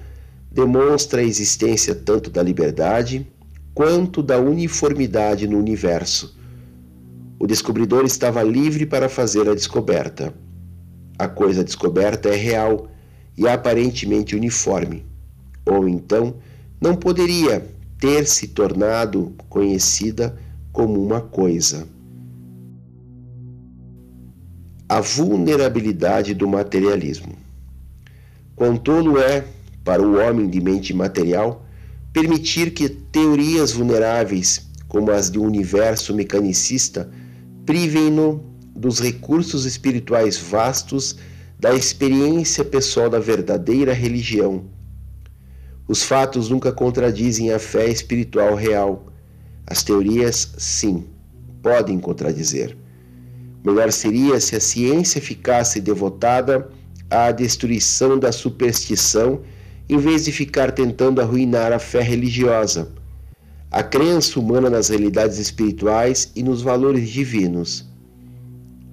demonstra 0.51 1.21
a 1.21 1.23
existência 1.23 1.95
tanto 1.95 2.29
da 2.29 2.43
liberdade 2.43 3.27
quanto 3.73 4.21
da 4.21 4.39
uniformidade 4.39 5.47
no 5.47 5.57
universo. 5.57 6.37
O 7.39 7.47
descobridor 7.47 8.05
estava 8.05 8.41
livre 8.43 8.85
para 8.85 9.09
fazer 9.09 9.49
a 9.49 9.55
descoberta. 9.55 10.33
A 11.17 11.27
coisa 11.27 11.63
descoberta 11.63 12.29
é 12.29 12.35
real 12.35 12.87
e 13.37 13.47
aparentemente 13.47 14.35
uniforme, 14.35 15.05
ou 15.65 15.87
então 15.87 16.35
não 16.79 16.95
poderia 16.95 17.65
ter 17.99 18.25
se 18.25 18.49
tornado 18.49 19.33
conhecida 19.49 20.37
como 20.71 21.01
uma 21.01 21.21
coisa 21.21 21.87
a 24.87 25.01
vulnerabilidade 25.01 26.33
do 26.33 26.47
materialismo. 26.47 27.33
Quão 28.55 28.77
é, 29.17 29.43
para 29.83 30.01
o 30.01 30.17
homem 30.19 30.47
de 30.49 30.61
mente 30.61 30.93
material, 30.93 31.65
permitir 32.13 32.71
que 32.71 32.87
teorias 32.87 33.71
vulneráveis, 33.71 34.67
como 34.87 35.11
as 35.11 35.29
um 35.29 35.39
universo 35.39 36.13
mecanicista, 36.13 37.09
privem-no 37.65 38.43
dos 38.85 38.99
recursos 38.99 39.65
espirituais 39.65 40.37
vastos 40.37 41.15
da 41.59 41.73
experiência 41.73 42.63
pessoal 42.63 43.09
da 43.09 43.17
verdadeira 43.17 43.93
religião. 43.93 44.65
Os 45.87 46.03
fatos 46.03 46.49
nunca 46.49 46.71
contradizem 46.71 47.51
a 47.51 47.57
fé 47.57 47.87
espiritual 47.89 48.53
real. 48.53 49.07
As 49.65 49.81
teorias, 49.81 50.53
sim, 50.59 51.03
podem 51.63 51.97
contradizer 51.99 52.77
Melhor 53.65 53.91
seria 53.91 54.39
se 54.39 54.55
a 54.55 54.59
ciência 54.59 55.19
ficasse 55.19 55.81
devotada 55.81 56.69
à 57.09 57.31
destruição 57.31 58.19
da 58.19 58.31
superstição 58.31 59.41
em 59.89 59.97
vez 59.97 60.25
de 60.25 60.31
ficar 60.31 60.71
tentando 60.71 61.19
arruinar 61.19 61.73
a 61.73 61.79
fé 61.79 62.03
religiosa, 62.03 62.91
a 63.71 63.81
crença 63.81 64.39
humana 64.39 64.69
nas 64.69 64.89
realidades 64.89 65.39
espirituais 65.39 66.31
e 66.35 66.43
nos 66.43 66.61
valores 66.61 67.09
divinos. 67.09 67.94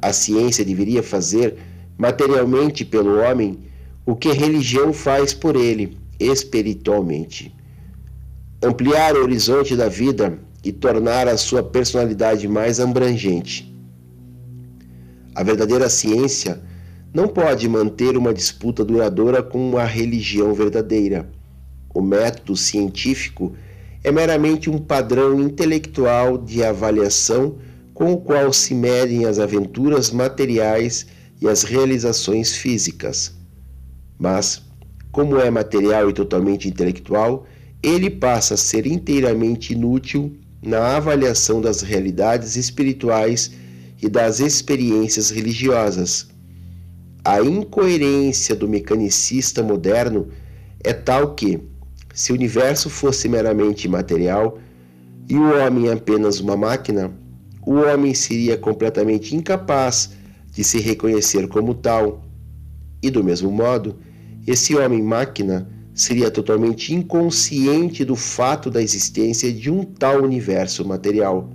A 0.03 0.13
ciência 0.13 0.65
deveria 0.65 1.03
fazer 1.03 1.57
materialmente 1.97 2.85
pelo 2.85 3.21
homem 3.21 3.61
o 4.05 4.17
que 4.17 4.29
a 4.29 4.35
religião 4.35 4.93
faz 4.93 5.33
por 5.33 5.55
ele 5.55 5.97
espiritualmente. 6.19 7.55
Ampliar 8.61 9.17
o 9.17 9.23
horizonte 9.23 9.77
da 9.77 9.89
vida 9.89 10.39
e 10.65 10.73
tornar 10.73 11.29
a 11.29 11.37
sua 11.37 11.63
personalidade 11.63 12.49
mais 12.49 12.81
abrangente. 12.81 13.73
A 15.35 15.43
verdadeira 15.45 15.89
ciência 15.89 16.61
não 17.15 17.29
pode 17.29 17.69
manter 17.69 18.17
uma 18.17 18.35
disputa 18.35 18.85
duradoura 18.85 19.43
com 19.43 19.79
a 19.79 19.85
religião 19.85 20.53
verdadeira. 20.53 21.29
O 21.95 22.01
método 22.01 22.57
científico 22.57 23.53
é 24.03 24.11
meramente 24.11 24.69
um 24.69 24.79
padrão 24.79 25.41
intelectual 25.41 26.39
de 26.39 26.65
avaliação 26.65 27.57
com 27.95 28.13
o 28.13 28.21
qual 28.21 28.53
se 28.53 28.75
medem 28.75 29.25
as 29.25 29.39
aventuras 29.39 30.11
materiais 30.11 31.07
e 31.41 31.49
as 31.49 31.63
realizações 31.63 32.55
físicas. 32.57 33.35
Mas, 34.19 34.63
como 35.11 35.39
é 35.39 35.51
material 35.51 36.09
e 36.09 36.13
totalmente 36.13 36.69
intelectual, 36.69 37.47
ele 37.83 38.09
passa 38.09 38.55
a 38.55 38.57
ser 38.57 38.87
inteiramente 38.87 39.73
inútil 39.73 40.37
na 40.63 40.97
avaliação 40.97 41.61
das 41.61 41.83
realidades 41.83 42.57
espirituais 42.57 43.51
e 44.01 44.09
das 44.09 44.41
experiências 44.41 45.31
religiosas 45.31 46.33
a 47.25 47.41
incoerência 47.41 48.55
do 48.55 48.69
mecanicista 48.69 49.63
moderno 49.63 50.29
é 50.83 50.93
tal 50.93 51.35
que, 51.35 51.61
se 52.13 52.33
o 52.33 52.35
universo 52.35 52.91
fosse 52.91 53.29
meramente 53.29 53.89
material 53.89 54.59
e 55.29 55.37
o 55.37 55.57
homem 55.57 55.89
apenas 55.89 56.41
uma 56.41 56.57
máquina, 56.57 57.13
o 57.65 57.75
homem 57.75 58.13
seria 58.15 58.57
completamente 58.57 59.35
incapaz 59.37 60.11
de 60.53 60.65
se 60.65 60.79
reconhecer 60.81 61.47
como 61.49 61.75
tal. 61.75 62.25
E 63.03 63.11
do 63.11 63.23
mesmo 63.23 63.51
modo, 63.51 63.97
esse 64.47 64.77
homem-máquina 64.77 65.69
seria 65.95 66.31
totalmente 66.31 66.95
inconsciente 66.95 68.05
do 68.05 68.17
fato 68.17 68.71
da 68.71 68.83
existência 68.83 69.53
de 69.53 69.71
um 69.71 69.85
tal 69.85 70.23
universo 70.23 70.85
material. 70.85 71.51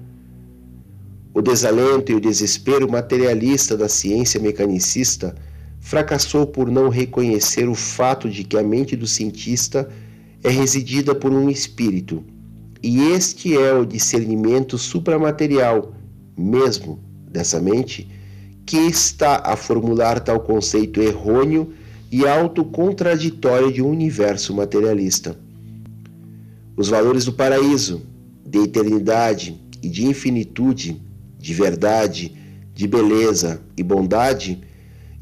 O 1.33 1.41
desalento 1.41 2.11
e 2.11 2.15
o 2.15 2.21
desespero 2.21 2.89
materialista 2.89 3.75
da 3.75 3.89
ciência 3.89 4.39
mecanicista 4.39 5.35
fracassou 5.79 6.47
por 6.47 6.69
não 6.71 6.89
reconhecer 6.89 7.67
o 7.69 7.75
fato 7.75 8.29
de 8.29 8.43
que 8.43 8.57
a 8.57 8.63
mente 8.63 8.95
do 8.95 9.07
cientista 9.07 9.89
é 10.43 10.49
residida 10.49 11.13
por 11.13 11.31
um 11.31 11.49
espírito, 11.49 12.23
e 12.81 13.11
este 13.11 13.57
é 13.57 13.73
o 13.73 13.85
discernimento 13.85 14.77
supramaterial, 14.77 15.93
mesmo 16.37 16.99
dessa 17.31 17.59
mente, 17.59 18.07
que 18.65 18.77
está 18.77 19.41
a 19.43 19.55
formular 19.55 20.19
tal 20.19 20.39
conceito 20.39 21.01
errôneo 21.01 21.73
e 22.11 22.27
autocontraditório 22.27 23.71
de 23.71 23.81
um 23.81 23.89
universo 23.89 24.53
materialista. 24.53 25.37
Os 26.75 26.89
valores 26.89 27.25
do 27.25 27.33
paraíso, 27.33 28.01
de 28.45 28.59
eternidade 28.59 29.59
e 29.81 29.89
de 29.89 30.05
infinitude, 30.05 31.01
de 31.39 31.53
verdade, 31.53 32.35
de 32.73 32.87
beleza 32.87 33.61
e 33.75 33.83
bondade 33.83 34.61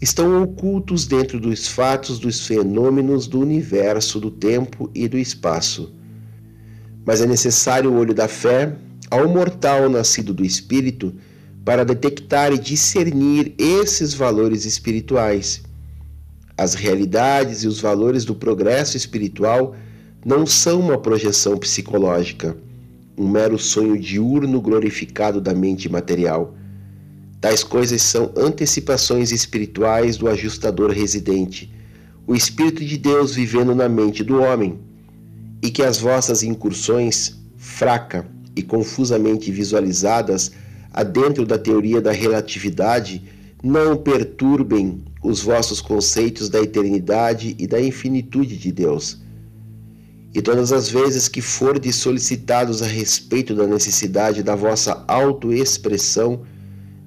estão 0.01 0.43
ocultos 0.43 1.07
dentro 1.07 1.39
dos 1.39 1.67
fatos 1.67 2.19
dos 2.19 2.45
fenômenos 2.45 3.27
do 3.27 3.39
universo, 3.39 4.19
do 4.19 4.29
tempo 4.29 4.89
e 4.93 5.07
do 5.07 5.17
espaço. 5.17 5.93
Mas 7.05 7.21
é 7.21 7.25
necessário 7.25 7.91
o 7.91 7.97
olho 7.97 8.13
da 8.13 8.27
fé 8.27 8.75
ao 9.09 9.27
mortal 9.27 9.89
nascido 9.89 10.33
do 10.33 10.45
espírito 10.45 11.13
para 11.63 11.83
detectar 11.83 12.53
e 12.53 12.57
discernir 12.57 13.53
esses 13.57 14.13
valores 14.13 14.65
espirituais. 14.65 15.63
As 16.57 16.73
realidades 16.73 17.63
e 17.63 17.67
os 17.67 17.81
valores 17.81 18.23
do 18.23 18.35
progresso 18.35 18.95
espiritual 18.95 19.75
não 20.25 20.45
são 20.45 20.79
uma 20.79 20.97
projeção 20.97 21.57
psicológica, 21.57 22.55
um 23.17 23.27
mero 23.27 23.57
sonho 23.57 23.99
diurno 23.99 24.61
glorificado 24.61 25.41
da 25.41 25.53
mente 25.53 25.89
material 25.89 26.55
Tais 27.45 27.63
coisas 27.63 28.01
são 28.01 28.31
antecipações 28.35 29.31
espirituais 29.31 30.17
do 30.17 30.27
ajustador 30.27 30.89
residente, 30.89 31.71
o 32.25 32.35
Espírito 32.35 32.83
de 32.83 32.97
Deus 32.97 33.35
vivendo 33.35 33.75
na 33.75 33.87
mente 33.87 34.23
do 34.23 34.41
homem, 34.41 34.79
e 35.61 35.69
que 35.69 35.83
as 35.83 35.99
vossas 35.99 36.41
incursões, 36.41 37.37
fraca 37.55 38.25
e 38.55 38.61
confusamente 38.63 39.51
visualizadas 39.51 40.51
adentro 40.95 41.45
da 41.45 41.57
teoria 41.57 42.01
da 42.01 42.13
relatividade, 42.13 43.21
não 43.61 43.97
perturbem 43.97 45.03
os 45.21 45.41
vossos 45.41 45.81
conceitos 45.81 46.47
da 46.47 46.61
eternidade 46.61 47.53
e 47.59 47.67
da 47.67 47.81
infinitude 47.81 48.55
de 48.55 48.71
Deus. 48.71 49.21
E 50.33 50.41
todas 50.41 50.71
as 50.71 50.89
vezes 50.89 51.27
que 51.27 51.41
fordes 51.41 51.97
solicitados 51.97 52.81
a 52.81 52.85
respeito 52.85 53.53
da 53.53 53.67
necessidade 53.67 54.41
da 54.41 54.55
vossa 54.55 55.03
autoexpressão, 55.05 56.43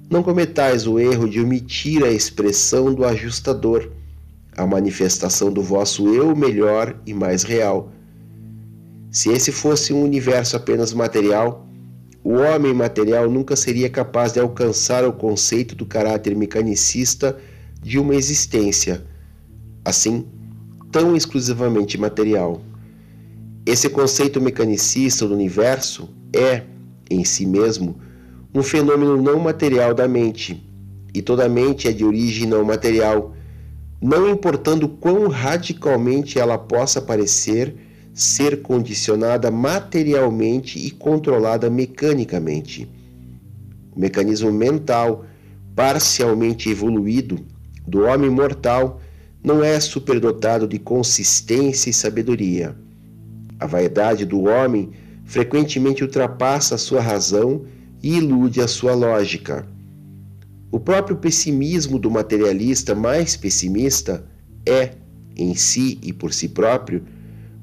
não 0.07 0.21
cometais 0.21 0.85
o 0.85 0.99
erro 0.99 1.27
de 1.27 1.39
omitir 1.39 2.03
a 2.03 2.11
expressão 2.11 2.93
do 2.93 3.05
ajustador, 3.05 3.89
a 4.55 4.67
manifestação 4.67 5.51
do 5.51 5.63
vosso 5.63 6.13
eu 6.13 6.35
melhor 6.35 6.95
e 7.07 7.13
mais 7.13 7.41
real. 7.41 7.91
Se 9.11 9.29
esse 9.29 9.51
fosse 9.51 9.91
um 9.91 10.03
universo 10.03 10.55
apenas 10.55 10.93
material, 10.93 11.67
o 12.23 12.33
homem 12.33 12.73
material 12.73 13.29
nunca 13.29 13.55
seria 13.55 13.89
capaz 13.89 14.33
de 14.33 14.39
alcançar 14.39 15.03
o 15.03 15.13
conceito 15.13 15.73
do 15.73 15.85
caráter 15.85 16.35
mecanicista 16.35 17.37
de 17.81 17.97
uma 17.97 18.13
existência, 18.13 19.03
assim, 19.83 20.27
tão 20.91 21.15
exclusivamente 21.15 21.97
material. 21.97 22.61
Esse 23.65 23.89
conceito 23.89 24.39
mecanicista 24.39 25.27
do 25.27 25.33
universo 25.33 26.09
é, 26.31 26.63
em 27.09 27.23
si 27.23 27.47
mesmo, 27.47 27.99
um 28.53 28.61
fenômeno 28.61 29.19
não 29.19 29.39
material 29.39 29.93
da 29.93 30.07
mente, 30.07 30.63
e 31.13 31.21
toda 31.21 31.49
mente 31.49 31.87
é 31.87 31.91
de 31.91 32.05
origem 32.05 32.47
não 32.47 32.63
material, 32.63 33.33
não 33.99 34.29
importando 34.29 34.87
quão 34.87 35.27
radicalmente 35.27 36.37
ela 36.37 36.57
possa 36.57 37.01
parecer 37.01 37.75
ser 38.19 38.61
condicionada 38.61 39.49
materialmente 39.49 40.77
e 40.77 40.91
controlada 40.91 41.69
mecanicamente. 41.69 42.85
O 43.95 43.99
mecanismo 43.99 44.51
mental, 44.51 45.23
parcialmente 45.73 46.69
evoluído, 46.69 47.39
do 47.87 48.01
homem 48.01 48.29
mortal 48.29 48.99
não 49.41 49.63
é 49.63 49.79
superdotado 49.79 50.67
de 50.67 50.77
consistência 50.77 51.89
e 51.89 51.93
sabedoria. 51.93 52.75
A 53.57 53.65
vaidade 53.65 54.25
do 54.25 54.43
homem 54.43 54.91
frequentemente 55.23 56.03
ultrapassa 56.03 56.75
a 56.75 56.77
sua 56.77 56.99
razão 56.99 57.63
e 58.03 58.17
ilude 58.17 58.59
a 58.59 58.67
sua 58.67 58.95
lógica. 58.95 59.65
O 60.69 60.77
próprio 60.77 61.15
pessimismo 61.15 61.97
do 61.97 62.11
materialista 62.11 62.93
mais 62.93 63.37
pessimista 63.37 64.25
é, 64.65 64.91
em 65.37 65.55
si 65.55 65.97
e 66.03 66.11
por 66.11 66.33
si 66.33 66.49
próprio, 66.49 67.01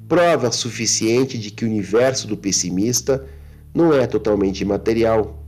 prova 0.08 0.50
suficiente 0.52 1.38
de 1.38 1.50
que 1.50 1.64
o 1.64 1.68
universo 1.68 2.26
do 2.26 2.36
pessimista 2.36 3.24
não 3.74 3.92
é 3.92 4.06
totalmente 4.06 4.64
material. 4.64 5.42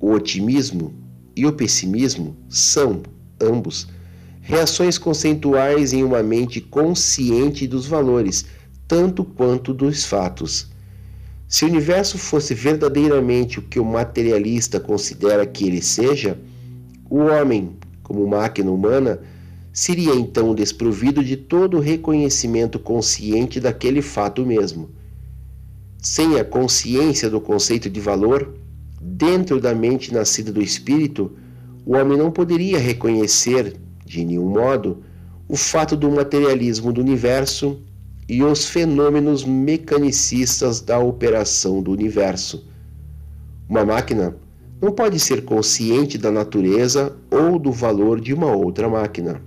O 0.00 0.12
otimismo 0.12 0.94
e 1.34 1.46
o 1.46 1.52
pessimismo 1.52 2.36
são, 2.48 3.02
ambos, 3.40 3.88
reações 4.40 4.96
conceituais 4.96 5.92
em 5.92 6.02
uma 6.02 6.22
mente 6.22 6.60
consciente 6.60 7.66
dos 7.66 7.86
valores, 7.86 8.46
tanto 8.88 9.24
quanto 9.24 9.74
dos 9.74 10.04
fatos. 10.04 10.70
Se 11.48 11.64
o 11.64 11.68
universo 11.68 12.18
fosse 12.18 12.54
verdadeiramente 12.54 13.58
o 13.58 13.62
que 13.62 13.78
o 13.78 13.84
materialista 13.84 14.80
considera 14.80 15.46
que 15.46 15.66
ele 15.66 15.82
seja, 15.82 16.38
o 17.08 17.18
homem, 17.18 17.76
como 18.02 18.26
máquina 18.26 18.70
humana, 18.70 19.20
seria 19.76 20.14
então 20.14 20.54
desprovido 20.54 21.22
de 21.22 21.36
todo 21.36 21.80
reconhecimento 21.80 22.78
consciente 22.78 23.60
daquele 23.60 24.00
fato 24.00 24.46
mesmo. 24.46 24.88
Sem 26.00 26.40
a 26.40 26.44
consciência 26.46 27.28
do 27.28 27.42
conceito 27.42 27.90
de 27.90 28.00
valor, 28.00 28.54
dentro 28.98 29.60
da 29.60 29.74
mente 29.74 30.14
nascida 30.14 30.50
do 30.50 30.62
espírito, 30.62 31.30
o 31.84 31.94
homem 31.94 32.16
não 32.16 32.30
poderia 32.30 32.78
reconhecer, 32.78 33.76
de 34.02 34.24
nenhum 34.24 34.48
modo, 34.48 35.02
o 35.46 35.56
fato 35.58 35.94
do 35.94 36.10
materialismo 36.10 36.90
do 36.90 37.02
universo 37.02 37.78
e 38.26 38.42
os 38.42 38.64
fenômenos 38.64 39.44
mecanicistas 39.44 40.80
da 40.80 40.98
operação 40.98 41.82
do 41.82 41.92
universo. 41.92 42.64
Uma 43.68 43.84
máquina 43.84 44.34
não 44.80 44.90
pode 44.90 45.20
ser 45.20 45.44
consciente 45.44 46.16
da 46.16 46.30
natureza 46.30 47.14
ou 47.30 47.58
do 47.58 47.70
valor 47.70 48.18
de 48.18 48.32
uma 48.32 48.50
outra 48.56 48.88
máquina. 48.88 49.42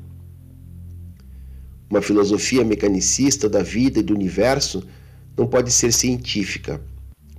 Uma 1.89 2.01
filosofia 2.01 2.63
mecanicista 2.63 3.49
da 3.49 3.63
vida 3.63 3.99
e 3.99 4.03
do 4.03 4.13
universo 4.13 4.83
não 5.35 5.47
pode 5.47 5.71
ser 5.71 5.91
científica, 5.91 6.79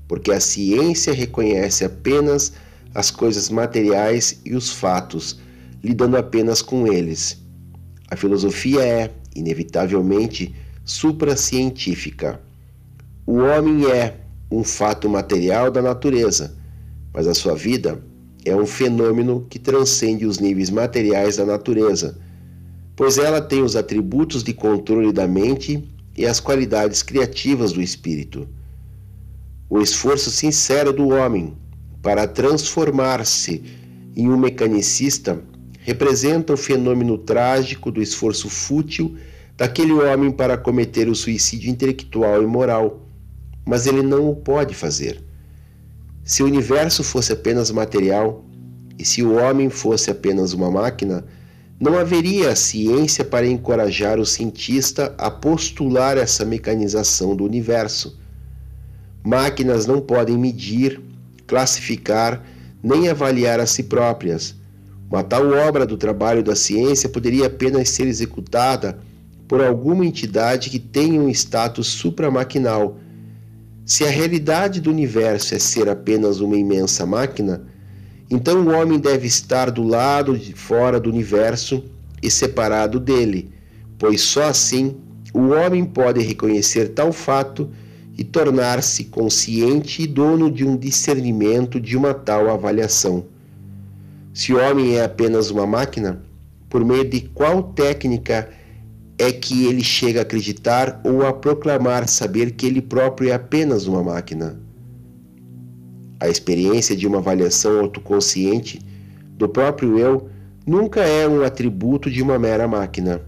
porque 0.08 0.32
a 0.32 0.40
ciência 0.40 1.12
reconhece 1.12 1.84
apenas 1.84 2.52
as 2.94 3.10
coisas 3.10 3.48
materiais 3.48 4.40
e 4.44 4.54
os 4.54 4.70
fatos, 4.70 5.38
lidando 5.82 6.16
apenas 6.16 6.62
com 6.62 6.86
eles. 6.86 7.38
A 8.10 8.16
filosofia 8.16 8.82
é, 8.82 9.10
inevitavelmente, 9.36 10.52
supracientífica. 10.84 12.40
O 13.24 13.36
homem 13.36 13.86
é 13.86 14.16
um 14.50 14.64
fato 14.64 15.08
material 15.08 15.70
da 15.70 15.80
natureza, 15.80 16.56
mas 17.14 17.28
a 17.28 17.34
sua 17.34 17.54
vida 17.54 18.02
é 18.44 18.56
um 18.56 18.66
fenômeno 18.66 19.46
que 19.48 19.58
transcende 19.58 20.26
os 20.26 20.40
níveis 20.40 20.70
materiais 20.70 21.36
da 21.36 21.44
natureza, 21.44 22.18
pois 23.00 23.16
ela 23.16 23.40
tem 23.40 23.62
os 23.62 23.76
atributos 23.76 24.42
de 24.44 24.52
controle 24.52 25.10
da 25.10 25.26
mente 25.26 25.82
e 26.14 26.26
as 26.26 26.38
qualidades 26.38 27.02
criativas 27.02 27.72
do 27.72 27.80
espírito. 27.80 28.46
O 29.70 29.80
esforço 29.80 30.30
sincero 30.30 30.92
do 30.92 31.08
homem 31.08 31.56
para 32.02 32.28
transformar-se 32.28 33.64
em 34.14 34.28
um 34.28 34.36
mecanicista 34.36 35.42
representa 35.78 36.52
o 36.52 36.58
fenômeno 36.58 37.16
trágico 37.16 37.90
do 37.90 38.02
esforço 38.02 38.50
fútil 38.50 39.16
daquele 39.56 39.94
homem 39.94 40.30
para 40.30 40.58
cometer 40.58 41.08
o 41.08 41.14
suicídio 41.14 41.70
intelectual 41.70 42.42
e 42.42 42.46
moral, 42.46 43.00
mas 43.64 43.86
ele 43.86 44.02
não 44.02 44.28
o 44.28 44.36
pode 44.36 44.74
fazer. 44.74 45.24
Se 46.22 46.42
o 46.42 46.46
universo 46.46 47.02
fosse 47.02 47.32
apenas 47.32 47.70
material 47.70 48.44
e 48.98 49.06
se 49.06 49.22
o 49.22 49.36
homem 49.36 49.70
fosse 49.70 50.10
apenas 50.10 50.52
uma 50.52 50.70
máquina, 50.70 51.24
não 51.80 51.98
haveria 51.98 52.54
ciência 52.54 53.24
para 53.24 53.46
encorajar 53.46 54.20
o 54.20 54.26
cientista 54.26 55.14
a 55.16 55.30
postular 55.30 56.18
essa 56.18 56.44
mecanização 56.44 57.34
do 57.34 57.44
universo. 57.44 58.18
Máquinas 59.24 59.86
não 59.86 60.00
podem 60.00 60.36
medir, 60.36 61.00
classificar 61.46 62.44
nem 62.82 63.08
avaliar 63.08 63.58
a 63.58 63.66
si 63.66 63.82
próprias. 63.82 64.54
Uma 65.10 65.24
tal 65.24 65.50
obra 65.50 65.86
do 65.86 65.96
trabalho 65.96 66.42
da 66.42 66.54
ciência 66.54 67.08
poderia 67.08 67.46
apenas 67.46 67.88
ser 67.88 68.06
executada 68.06 68.98
por 69.48 69.62
alguma 69.62 70.04
entidade 70.04 70.70
que 70.70 70.78
tenha 70.78 71.20
um 71.20 71.28
status 71.30 71.88
supramaquinal 71.88 72.96
se 73.90 74.04
a 74.04 74.08
realidade 74.08 74.80
do 74.80 74.88
universo 74.88 75.52
é 75.52 75.58
ser 75.58 75.88
apenas 75.88 76.38
uma 76.38 76.56
imensa 76.56 77.04
máquina, 77.04 77.62
então 78.30 78.64
o 78.64 78.70
homem 78.70 78.98
deve 78.98 79.26
estar 79.26 79.70
do 79.70 79.82
lado 79.82 80.38
de 80.38 80.52
fora 80.52 81.00
do 81.00 81.10
universo 81.10 81.82
e 82.22 82.30
separado 82.30 83.00
dele, 83.00 83.50
pois 83.98 84.20
só 84.20 84.44
assim 84.44 84.96
o 85.34 85.48
homem 85.48 85.84
pode 85.84 86.20
reconhecer 86.20 86.90
tal 86.90 87.12
fato 87.12 87.68
e 88.16 88.24
tornar-se 88.24 89.04
consciente 89.04 90.02
e 90.02 90.06
dono 90.06 90.50
de 90.50 90.64
um 90.64 90.76
discernimento 90.76 91.80
de 91.80 91.96
uma 91.96 92.12
tal 92.12 92.50
avaliação. 92.50 93.24
Se 94.32 94.52
o 94.52 94.58
homem 94.58 94.96
é 94.96 95.04
apenas 95.04 95.50
uma 95.50 95.66
máquina, 95.66 96.22
por 96.68 96.84
meio 96.84 97.08
de 97.08 97.22
qual 97.22 97.62
técnica 97.62 98.48
é 99.18 99.32
que 99.32 99.66
ele 99.66 99.82
chega 99.82 100.20
a 100.20 100.22
acreditar 100.22 101.00
ou 101.04 101.26
a 101.26 101.32
proclamar 101.32 102.08
saber 102.08 102.52
que 102.52 102.66
ele 102.66 102.80
próprio 102.80 103.30
é 103.30 103.32
apenas 103.32 103.86
uma 103.86 104.02
máquina. 104.02 104.58
A 106.20 106.28
experiência 106.28 106.94
de 106.94 107.06
uma 107.06 107.16
avaliação 107.18 107.80
autoconsciente 107.80 108.78
do 109.38 109.48
próprio 109.48 109.98
eu 109.98 110.28
nunca 110.66 111.00
é 111.00 111.26
um 111.26 111.42
atributo 111.42 112.10
de 112.10 112.20
uma 112.20 112.38
mera 112.38 112.68
máquina. 112.68 113.22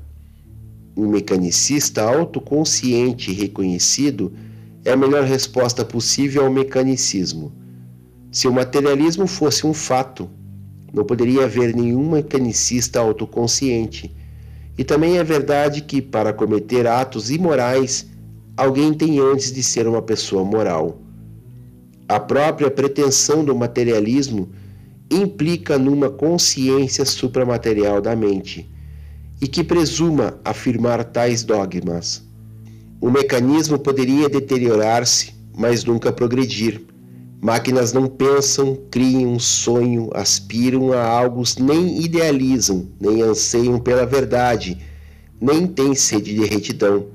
Um 0.95 1.09
mecanicista 1.09 2.03
autoconsciente 2.03 3.33
reconhecido 3.33 4.31
é 4.85 4.93
a 4.93 4.97
melhor 4.97 5.25
resposta 5.25 5.83
possível 5.87 6.45
ao 6.45 6.53
mecanicismo. 6.53 7.51
Se 8.31 8.47
o 8.47 8.53
materialismo 8.53 9.27
fosse 9.27 9.67
um 9.67 9.73
fato, 9.73 10.29
não 10.93 11.03
poderia 11.03 11.45
haver 11.45 11.75
nenhum 11.75 12.11
mecanicista 12.11 13.01
autoconsciente 13.01 14.15
e 14.77 14.85
também 14.85 15.17
é 15.17 15.25
verdade 15.25 15.81
que, 15.81 16.03
para 16.03 16.33
cometer 16.33 16.87
atos 16.87 17.31
imorais, 17.31 18.07
alguém 18.55 18.93
tem 18.93 19.19
antes 19.19 19.51
de 19.51 19.63
ser 19.63 19.87
uma 19.87 20.03
pessoa 20.03 20.45
moral. 20.45 20.99
A 22.13 22.21
própria 22.21 22.71
pretensão 22.71 23.43
do 23.43 23.55
materialismo 23.55 24.51
implica 25.11 25.79
numa 25.79 26.11
consciência 26.11 27.07
supramaterial 27.07 28.03
da 28.03 28.15
mente 28.15 28.71
e 29.41 29.49
que 29.49 29.65
presuma 29.65 30.39
afirmar 30.45 31.03
tais 31.05 31.43
dogmas. 31.43 32.23
O 33.01 33.11
mecanismo 33.11 33.79
poderia 33.79 34.29
deteriorar-se, 34.29 35.33
mas 35.57 35.85
nunca 35.85 36.13
progredir 36.13 36.83
Máquinas 37.41 37.95
não 37.95 38.07
pensam, 38.07 38.77
criam 38.91 39.37
sonho, 39.37 40.11
aspiram 40.15 40.93
a 40.93 41.03
algo, 41.03 41.43
nem 41.59 42.01
idealizam, 42.05 42.87
nem 43.01 43.23
anseiam 43.23 43.81
pela 43.81 44.05
verdade, 44.05 44.79
nem 45.41 45.67
têm 45.67 45.93
sede 45.93 46.35
de 46.35 46.45
retidão. 46.45 47.07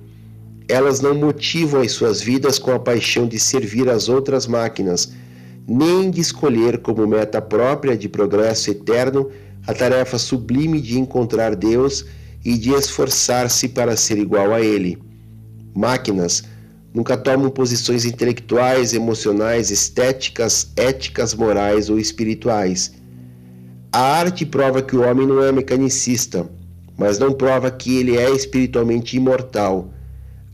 Elas 0.69 0.99
não 0.99 1.15
motivam 1.15 1.81
as 1.81 1.93
suas 1.93 2.21
vidas 2.21 2.59
com 2.59 2.71
a 2.71 2.79
paixão 2.79 3.27
de 3.27 3.39
servir 3.39 3.89
as 3.89 4.09
outras 4.09 4.45
máquinas, 4.45 5.11
nem 5.67 6.11
de 6.11 6.21
escolher 6.21 6.79
como 6.79 7.07
meta 7.07 7.41
própria 7.41 7.97
de 7.97 8.09
progresso 8.09 8.69
eterno 8.71 9.29
a 9.65 9.73
tarefa 9.73 10.17
sublime 10.17 10.79
de 10.79 10.99
encontrar 10.99 11.55
Deus 11.55 12.05
e 12.43 12.57
de 12.57 12.71
esforçar-se 12.71 13.67
para 13.69 13.95
ser 13.95 14.17
igual 14.17 14.53
a 14.53 14.61
Ele. 14.61 14.97
Máquinas 15.75 16.43
nunca 16.93 17.15
tomam 17.15 17.49
posições 17.49 18.05
intelectuais, 18.05 18.93
emocionais, 18.93 19.69
estéticas, 19.69 20.71
éticas, 20.75 21.33
morais 21.33 21.89
ou 21.89 21.99
espirituais. 21.99 22.93
A 23.91 23.99
arte 23.99 24.45
prova 24.45 24.81
que 24.81 24.95
o 24.95 25.03
homem 25.03 25.27
não 25.27 25.43
é 25.43 25.51
mecanicista, 25.51 26.49
mas 26.97 27.19
não 27.19 27.31
prova 27.31 27.69
que 27.69 27.97
ele 27.97 28.17
é 28.17 28.29
espiritualmente 28.31 29.15
imortal. 29.15 29.89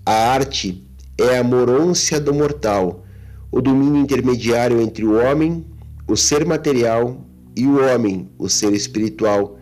A 0.06 0.34
arte 0.34 0.84
é 1.18 1.38
a 1.38 1.44
morôncia 1.44 2.20
do 2.20 2.34
mortal, 2.34 3.06
o 3.50 3.62
domínio 3.62 4.02
intermediário 4.02 4.82
entre 4.82 5.06
o 5.06 5.14
homem, 5.14 5.66
o 6.08 6.18
ser 6.18 6.46
material, 6.46 7.26
e 7.56 7.66
o 7.66 7.80
homem, 7.80 8.30
o 8.38 8.50
ser 8.50 8.74
espiritual. 8.74 9.60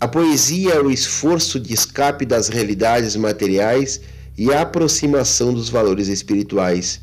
A 0.00 0.06
poesia 0.06 0.74
é 0.74 0.80
o 0.80 0.90
esforço 0.90 1.58
de 1.58 1.74
escape 1.74 2.24
das 2.24 2.48
realidades 2.48 3.16
materiais 3.16 4.00
e 4.38 4.52
a 4.52 4.62
aproximação 4.62 5.52
dos 5.52 5.68
valores 5.68 6.08
espirituais. 6.08 7.00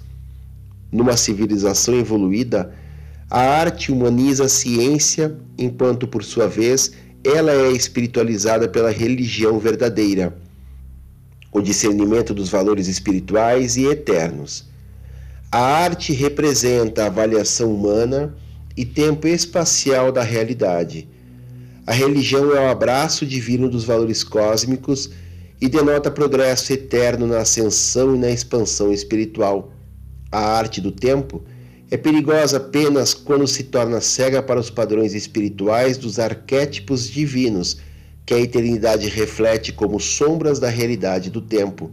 Numa 0.91 1.17
civilização 1.17 1.95
evoluída, 1.95 2.73
a 3.29 3.39
arte 3.39 3.91
humaniza 3.91 4.45
a 4.45 4.49
ciência, 4.49 5.35
enquanto, 5.57 6.07
por 6.07 6.23
sua 6.23 6.47
vez, 6.47 6.91
ela 7.23 7.51
é 7.51 7.71
espiritualizada 7.71 8.67
pela 8.67 8.91
religião 8.91 9.57
verdadeira, 9.59 10.37
o 11.53 11.61
discernimento 11.61 12.33
dos 12.33 12.49
valores 12.49 12.87
espirituais 12.87 13.77
e 13.77 13.85
eternos. 13.85 14.65
A 15.51 15.59
arte 15.59 16.11
representa 16.11 17.03
a 17.03 17.07
avaliação 17.07 17.73
humana 17.73 18.35
e 18.75 18.83
tempo 18.83 19.27
espacial 19.27 20.11
da 20.11 20.23
realidade. 20.23 21.07
A 21.85 21.93
religião 21.93 22.55
é 22.55 22.59
o 22.59 22.71
abraço 22.71 23.25
divino 23.25 23.69
dos 23.69 23.83
valores 23.83 24.23
cósmicos 24.23 25.11
e 25.61 25.69
denota 25.69 26.09
progresso 26.09 26.73
eterno 26.73 27.27
na 27.27 27.39
ascensão 27.39 28.15
e 28.15 28.17
na 28.17 28.31
expansão 28.31 28.91
espiritual. 28.91 29.71
A 30.31 30.39
arte 30.39 30.81
do 30.81 30.91
tempo 30.91 31.43
é 31.91 31.97
perigosa 31.97 32.57
apenas 32.57 33.13
quando 33.13 33.45
se 33.45 33.65
torna 33.65 34.01
cega 34.01 34.41
para 34.41 34.59
os 34.59 34.71
padrões 34.71 35.13
espirituais 35.13 35.97
dos 35.97 36.17
arquétipos 36.17 37.07
divinos 37.07 37.77
que 38.25 38.33
a 38.33 38.39
eternidade 38.39 39.07
reflete 39.09 39.71
como 39.71 39.99
sombras 39.99 40.59
da 40.59 40.69
realidade 40.69 41.29
do 41.29 41.41
tempo. 41.41 41.91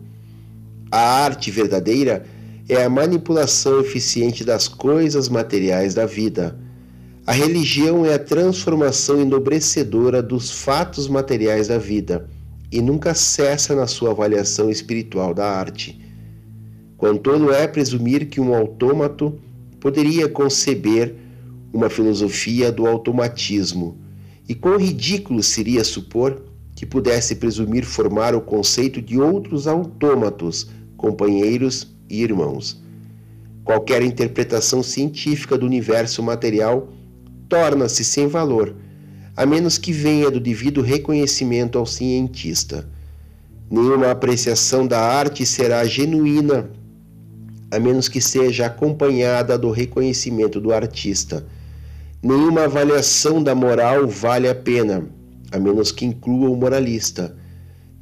A 0.91 1.25
arte 1.25 1.51
verdadeira 1.51 2.25
é 2.69 2.85
a 2.85 2.91
manipulação 2.91 3.81
eficiente 3.81 4.45
das 4.45 4.69
coisas 4.69 5.29
materiais 5.29 5.95
da 5.95 6.07
vida. 6.07 6.57
A 7.27 7.33
religião 7.33 8.07
é 8.07 8.15
a 8.15 8.19
transformação 8.19 9.21
enobrecedora 9.21 10.23
dos 10.23 10.51
fatos 10.51 11.09
materiais 11.09 11.69
da 11.69 11.79
vida 11.79 12.29
e 12.73 12.81
nunca 12.81 13.15
cessa 13.15 13.75
na 13.75 13.87
sua 13.87 14.13
avaliação 14.13 14.71
espiritual 14.71 15.35
da 15.35 15.49
arte. 15.49 16.01
Tolo 17.23 17.53
é 17.53 17.67
presumir 17.67 18.29
que 18.29 18.41
um 18.41 18.55
autômato 18.55 19.39
poderia 19.81 20.29
conceber 20.29 21.15
uma 21.73 21.89
filosofia 21.89 22.71
do 22.71 22.87
automatismo, 22.87 23.97
e 24.51 24.55
quão 24.57 24.77
ridículo 24.77 25.45
seria 25.45 25.85
supor 25.85 26.43
que 26.75 26.85
pudesse 26.85 27.37
presumir 27.37 27.85
formar 27.85 28.35
o 28.35 28.41
conceito 28.41 29.01
de 29.01 29.17
outros 29.17 29.69
autômatos, 29.69 30.69
companheiros 30.97 31.95
e 32.09 32.21
irmãos. 32.21 32.83
Qualquer 33.63 34.03
interpretação 34.03 34.83
científica 34.83 35.57
do 35.57 35.65
universo 35.65 36.21
material 36.21 36.89
torna-se 37.49 38.05
sem 38.05 38.27
valor, 38.27 38.75
a 39.37 39.47
menos 39.47 39.79
que 39.79 39.93
venha 39.93 40.29
do 40.29 40.41
devido 40.41 40.83
reconhecimento 40.83 41.79
ao 41.79 41.87
cientista. 41.87 42.91
Nenhuma 43.71 44.11
apreciação 44.11 44.85
da 44.85 44.99
arte 45.01 45.47
será 45.47 45.85
genuína, 45.85 46.69
a 47.71 47.79
menos 47.79 48.09
que 48.09 48.21
seja 48.21 48.67
acompanhada 48.67 49.57
do 49.57 49.71
reconhecimento 49.71 50.61
do 50.61 50.73
artista. 50.73 51.47
Nenhuma 52.23 52.65
avaliação 52.65 53.43
da 53.43 53.55
moral 53.55 54.07
vale 54.07 54.47
a 54.47 54.55
pena, 54.55 55.09
a 55.51 55.59
menos 55.59 55.91
que 55.91 56.05
inclua 56.05 56.51
o 56.51 56.57
moralista. 56.57 57.35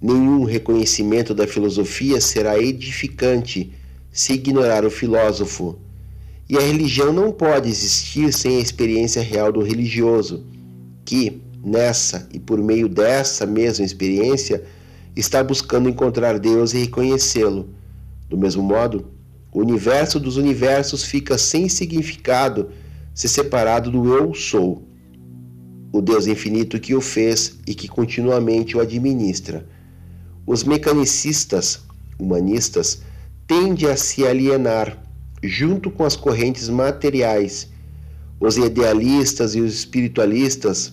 Nenhum 0.03 0.43
reconhecimento 0.43 1.33
da 1.33 1.47
filosofia 1.47 2.21
será 2.21 2.59
edificante 2.59 3.73
se 4.11 4.33
ignorar 4.33 4.85
o 4.85 4.91
filósofo. 4.91 5.79
E 6.49 6.57
a 6.57 6.61
religião 6.61 7.13
não 7.13 7.31
pode 7.31 7.69
existir 7.69 8.33
sem 8.33 8.57
a 8.57 8.61
experiência 8.61 9.23
real 9.23 9.53
do 9.53 9.63
religioso, 9.63 10.45
que, 11.05 11.41
nessa 11.63 12.29
e 12.35 12.41
por 12.41 12.61
meio 12.61 12.89
dessa 12.89 13.47
mesma 13.47 13.85
experiência, 13.85 14.65
está 15.15 15.45
buscando 15.45 15.89
encontrar 15.89 16.41
Deus 16.41 16.75
e 16.75 16.79
reconhecê-lo. 16.79 17.69
Do 18.29 18.37
mesmo 18.37 18.65
modo, 18.65 19.13
o 19.53 19.61
universo 19.61 20.19
dos 20.19 20.37
universos 20.37 21.05
fica 21.05 21.39
sem 21.39 21.69
significado 21.69 22.71
se 23.19 23.27
separado 23.27 23.91
do 23.91 24.15
eu 24.15 24.33
sou, 24.33 24.81
o 25.93 26.01
Deus 26.01 26.29
infinito 26.29 26.79
que 26.79 26.95
o 26.95 27.01
fez 27.01 27.59
e 27.67 27.75
que 27.75 27.89
continuamente 27.89 28.77
o 28.77 28.81
administra. 28.81 29.67
Os 30.47 30.63
mecanicistas, 30.63 31.81
humanistas, 32.17 33.03
tendem 33.45 33.89
a 33.89 33.97
se 33.97 34.25
alienar 34.25 35.03
junto 35.43 35.91
com 35.91 36.05
as 36.05 36.15
correntes 36.15 36.69
materiais. 36.69 37.69
Os 38.39 38.57
idealistas 38.57 39.57
e 39.57 39.61
os 39.61 39.75
espiritualistas 39.75 40.93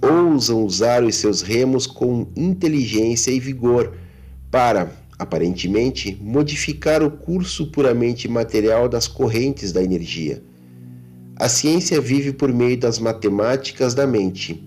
ousam 0.00 0.64
usar 0.64 1.04
os 1.04 1.16
seus 1.16 1.42
remos 1.42 1.86
com 1.86 2.26
inteligência 2.34 3.30
e 3.30 3.38
vigor 3.38 3.92
para, 4.50 4.90
aparentemente, 5.18 6.16
modificar 6.22 7.02
o 7.02 7.10
curso 7.10 7.66
puramente 7.70 8.26
material 8.28 8.88
das 8.88 9.06
correntes 9.06 9.72
da 9.72 9.82
energia. 9.82 10.42
A 11.38 11.50
ciência 11.50 12.00
vive 12.00 12.32
por 12.32 12.50
meio 12.50 12.78
das 12.78 12.98
matemáticas 12.98 13.94
da 13.94 14.06
mente. 14.06 14.66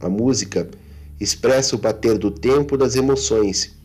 A 0.00 0.08
música 0.08 0.66
expressa 1.20 1.76
o 1.76 1.78
bater 1.78 2.16
do 2.16 2.30
tempo 2.30 2.78
das 2.78 2.96
emoções. 2.96 3.76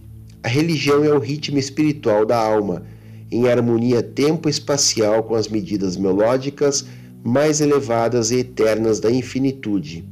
A 0.42 0.48
religião 0.48 1.04
é 1.04 1.14
o 1.14 1.20
ritmo 1.20 1.60
espiritual 1.60 2.26
da 2.26 2.38
alma 2.38 2.84
em 3.30 3.50
harmonia 3.50 4.02
tempo-espacial 4.02 5.24
com 5.24 5.36
as 5.36 5.50
medidas 5.50 5.98
melódicas 5.98 6.86
mais 7.22 7.60
elevadas 7.60 8.32
e 8.32 8.38
eternas 8.38 9.02
da 9.02 9.12
infinitude. 9.12 10.06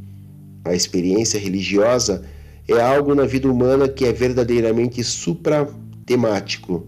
A 0.65 0.75
experiência 0.75 1.39
religiosa 1.39 2.25
é 2.67 2.81
algo 2.81 3.15
na 3.15 3.25
vida 3.25 3.49
humana 3.49 3.87
que 3.87 4.03
é 4.05 4.11
verdadeiramente 4.11 5.01
supratemático. 5.05 6.85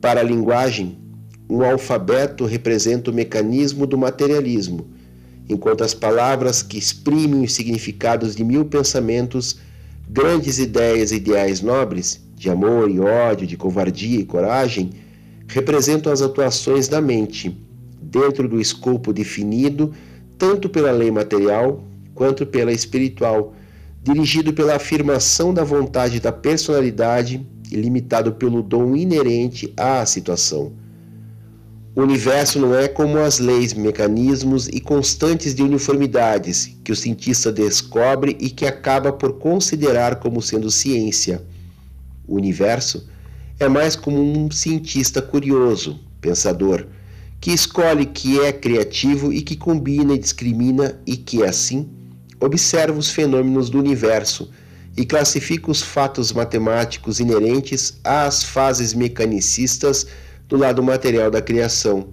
Para 0.00 0.20
a 0.20 0.24
linguagem, 0.24 0.96
um 1.50 1.64
alfabeto 1.64 2.44
representa 2.44 3.10
o 3.10 3.14
mecanismo 3.14 3.84
do 3.84 3.98
materialismo, 3.98 4.86
enquanto 5.48 5.82
as 5.82 5.92
palavras 5.92 6.62
que 6.62 6.78
exprimem 6.78 7.42
os 7.42 7.52
significados 7.54 8.36
de 8.36 8.44
mil 8.44 8.64
pensamentos, 8.64 9.58
grandes 10.08 10.60
ideias 10.60 11.10
e 11.10 11.16
ideais 11.16 11.60
nobres 11.60 12.20
de 12.36 12.48
amor 12.48 12.88
e 12.88 13.00
ódio, 13.00 13.48
de 13.48 13.56
covardia 13.56 14.20
e 14.20 14.24
coragem, 14.24 14.90
representam 15.48 16.12
as 16.12 16.22
atuações 16.22 16.86
da 16.86 17.00
mente, 17.00 17.54
dentro 18.00 18.48
do 18.48 18.60
escopo 18.60 19.12
definido 19.12 19.92
tanto 20.38 20.70
pela 20.70 20.90
lei 20.90 21.10
material 21.10 21.84
quanto 22.14 22.46
pela 22.46 22.72
espiritual, 22.72 23.54
dirigido 24.02 24.54
pela 24.54 24.76
afirmação 24.76 25.52
da 25.52 25.64
vontade 25.64 26.18
da 26.18 26.32
personalidade 26.32 27.46
e 27.70 27.76
limitado 27.76 28.32
pelo 28.32 28.62
dom 28.62 28.96
inerente 28.96 29.70
à 29.76 30.06
situação. 30.06 30.72
O 31.94 32.02
universo 32.02 32.60
não 32.60 32.72
é 32.72 32.86
como 32.86 33.18
as 33.18 33.40
leis, 33.40 33.74
mecanismos 33.74 34.68
e 34.68 34.80
constantes 34.80 35.54
de 35.54 35.62
uniformidades 35.62 36.76
que 36.84 36.92
o 36.92 36.96
cientista 36.96 37.50
descobre 37.50 38.36
e 38.38 38.48
que 38.48 38.64
acaba 38.64 39.12
por 39.12 39.34
considerar 39.34 40.16
como 40.16 40.40
sendo 40.40 40.70
ciência. 40.70 41.42
O 42.28 42.36
universo, 42.36 43.08
é 43.58 43.68
mais 43.68 43.96
como 43.96 44.22
um 44.22 44.50
cientista 44.52 45.20
curioso, 45.20 45.98
pensador, 46.20 46.86
que 47.40 47.50
escolhe 47.50 48.06
que 48.06 48.40
é 48.40 48.52
criativo 48.52 49.32
e 49.32 49.42
que 49.42 49.56
combina 49.56 50.14
e 50.14 50.18
discrimina 50.18 50.98
e 51.04 51.16
que, 51.16 51.42
assim, 51.42 51.88
observa 52.38 52.98
os 52.98 53.10
fenômenos 53.10 53.68
do 53.68 53.78
universo 53.78 54.48
e 54.96 55.04
classifica 55.04 55.70
os 55.70 55.82
fatos 55.82 56.32
matemáticos 56.32 57.18
inerentes 57.18 57.98
às 58.04 58.44
fases 58.44 58.94
mecanicistas 58.94 60.06
do 60.50 60.56
lado 60.56 60.82
material 60.82 61.30
da 61.30 61.40
criação. 61.40 62.08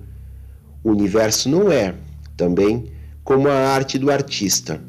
O 0.84 0.92
universo 0.92 1.50
não 1.50 1.72
é, 1.72 1.96
também, 2.38 2.86
como 3.24 3.50
a 3.50 3.54
arte 3.54 3.98
do 3.98 4.12
artista, 4.12 4.80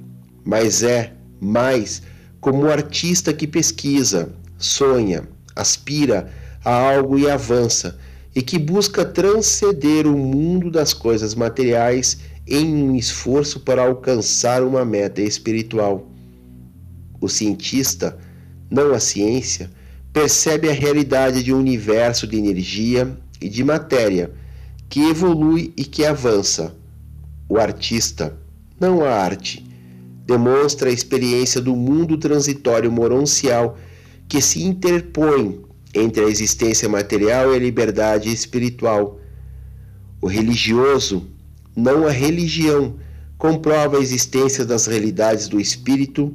mas 0.44 0.82
é, 0.82 1.14
mais, 1.40 2.02
como 2.40 2.64
o 2.64 2.70
artista 2.70 3.32
que 3.32 3.46
pesquisa, 3.46 4.32
sonha, 4.58 5.26
aspira 5.56 6.30
a 6.62 6.72
algo 6.92 7.18
e 7.18 7.28
avança, 7.28 7.98
e 8.34 8.42
que 8.42 8.58
busca 8.58 9.04
transcender 9.04 10.06
o 10.06 10.16
mundo 10.16 10.70
das 10.70 10.92
coisas 10.92 11.34
materiais 11.34 12.18
em 12.46 12.66
um 12.66 12.94
esforço 12.94 13.60
para 13.60 13.82
alcançar 13.82 14.62
uma 14.62 14.84
meta 14.84 15.22
espiritual. 15.22 16.06
O 17.18 17.28
cientista, 17.28 18.16
não 18.70 18.92
a 18.92 19.00
ciência, 19.00 19.70
percebe 20.12 20.68
a 20.68 20.72
realidade 20.72 21.42
de 21.42 21.52
um 21.52 21.58
universo 21.58 22.26
de 22.26 22.36
energia 22.36 23.16
e 23.40 23.48
de 23.48 23.62
matéria 23.62 24.32
que 24.88 25.00
evolui 25.00 25.72
e 25.76 25.84
que 25.84 26.04
avança. 26.04 26.74
O 27.48 27.58
artista, 27.58 28.36
não 28.78 29.02
a 29.02 29.10
arte, 29.10 29.64
demonstra 30.26 30.90
a 30.90 30.92
experiência 30.92 31.60
do 31.60 31.74
mundo 31.74 32.18
transitório 32.18 32.90
moroncial 32.92 33.78
que 34.28 34.42
se 34.42 34.62
interpõe 34.62 35.60
entre 35.94 36.24
a 36.24 36.28
existência 36.28 36.88
material 36.88 37.52
e 37.52 37.56
a 37.56 37.60
liberdade 37.60 38.30
espiritual. 38.30 39.18
O 40.20 40.26
religioso, 40.26 41.26
não 41.74 42.06
a 42.06 42.10
religião, 42.10 42.96
comprova 43.38 43.96
a 43.96 44.00
existência 44.00 44.66
das 44.66 44.86
realidades 44.86 45.48
do 45.48 45.60
espírito 45.60 46.34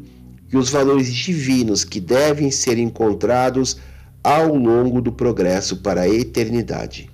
e 0.52 0.58
os 0.58 0.70
valores 0.70 1.14
divinos 1.14 1.84
que 1.84 2.00
devem 2.00 2.50
ser 2.50 2.78
encontrados 2.78 3.78
ao 4.24 4.56
longo 4.56 5.02
do 5.02 5.12
progresso 5.12 5.78
para 5.78 6.02
a 6.02 6.10
eternidade. 6.10 7.10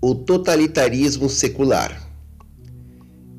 O 0.00 0.16
totalitarismo 0.16 1.28
secular. 1.28 2.10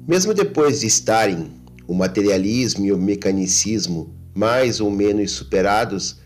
Mesmo 0.08 0.34
depois 0.34 0.80
de 0.80 0.88
estarem 0.88 1.51
o 1.86 1.93
materialismo 1.93 2.86
e 2.86 2.93
o 2.93 2.97
mecanicismo 2.97 4.16
mais 4.34 4.80
ou 4.80 4.89
menos 4.89 5.32
superados, 5.32 6.22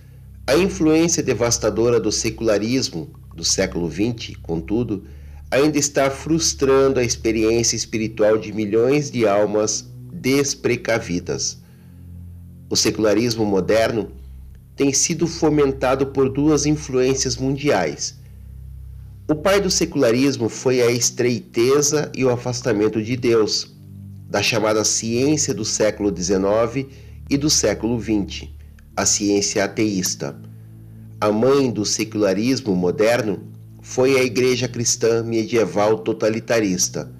a 0.46 0.56
influência 0.56 1.24
devastadora 1.24 2.00
do 2.00 2.12
secularismo 2.12 3.10
do 3.36 3.44
século 3.44 3.92
XX, 3.92 4.38
contudo, 4.42 5.06
ainda 5.50 5.78
está 5.78 6.10
frustrando 6.10 7.00
a 7.00 7.04
experiência 7.04 7.76
espiritual 7.76 8.38
de 8.38 8.54
milhões 8.54 9.10
de 9.10 9.28
almas 9.28 9.90
desprecavidas. 10.14 11.58
O 12.70 12.76
secularismo 12.76 13.46
moderno 13.46 14.12
tem 14.78 14.94
sido 14.94 15.26
fomentado 15.26 16.06
por 16.08 16.30
duas 16.30 16.68
influências 16.68 17.36
mundiais. 17.36 18.16
O 19.28 19.34
pai 19.34 19.60
do 19.60 19.72
secularismo 19.72 20.48
foi 20.48 20.82
a 20.82 20.92
estreiteza 20.92 22.12
e 22.16 22.24
o 22.24 22.30
afastamento 22.30 23.02
de 23.02 23.18
Deus, 23.18 23.76
da 24.30 24.42
chamada 24.42 24.86
ciência 24.86 25.54
do 25.54 25.66
século 25.66 26.16
XIX 26.16 26.88
e 27.28 27.36
do 27.36 27.50
século 27.50 28.00
XX, 28.00 28.50
a 28.96 29.06
ciência 29.06 29.66
ateísta. 29.66 30.40
A 31.20 31.32
mãe 31.32 31.72
do 31.72 31.84
secularismo 31.84 32.76
moderno 32.76 33.42
foi 33.82 34.16
a 34.16 34.24
Igreja 34.24 34.68
Cristã 34.68 35.24
medieval 35.24 35.98
totalitarista. 35.98 37.12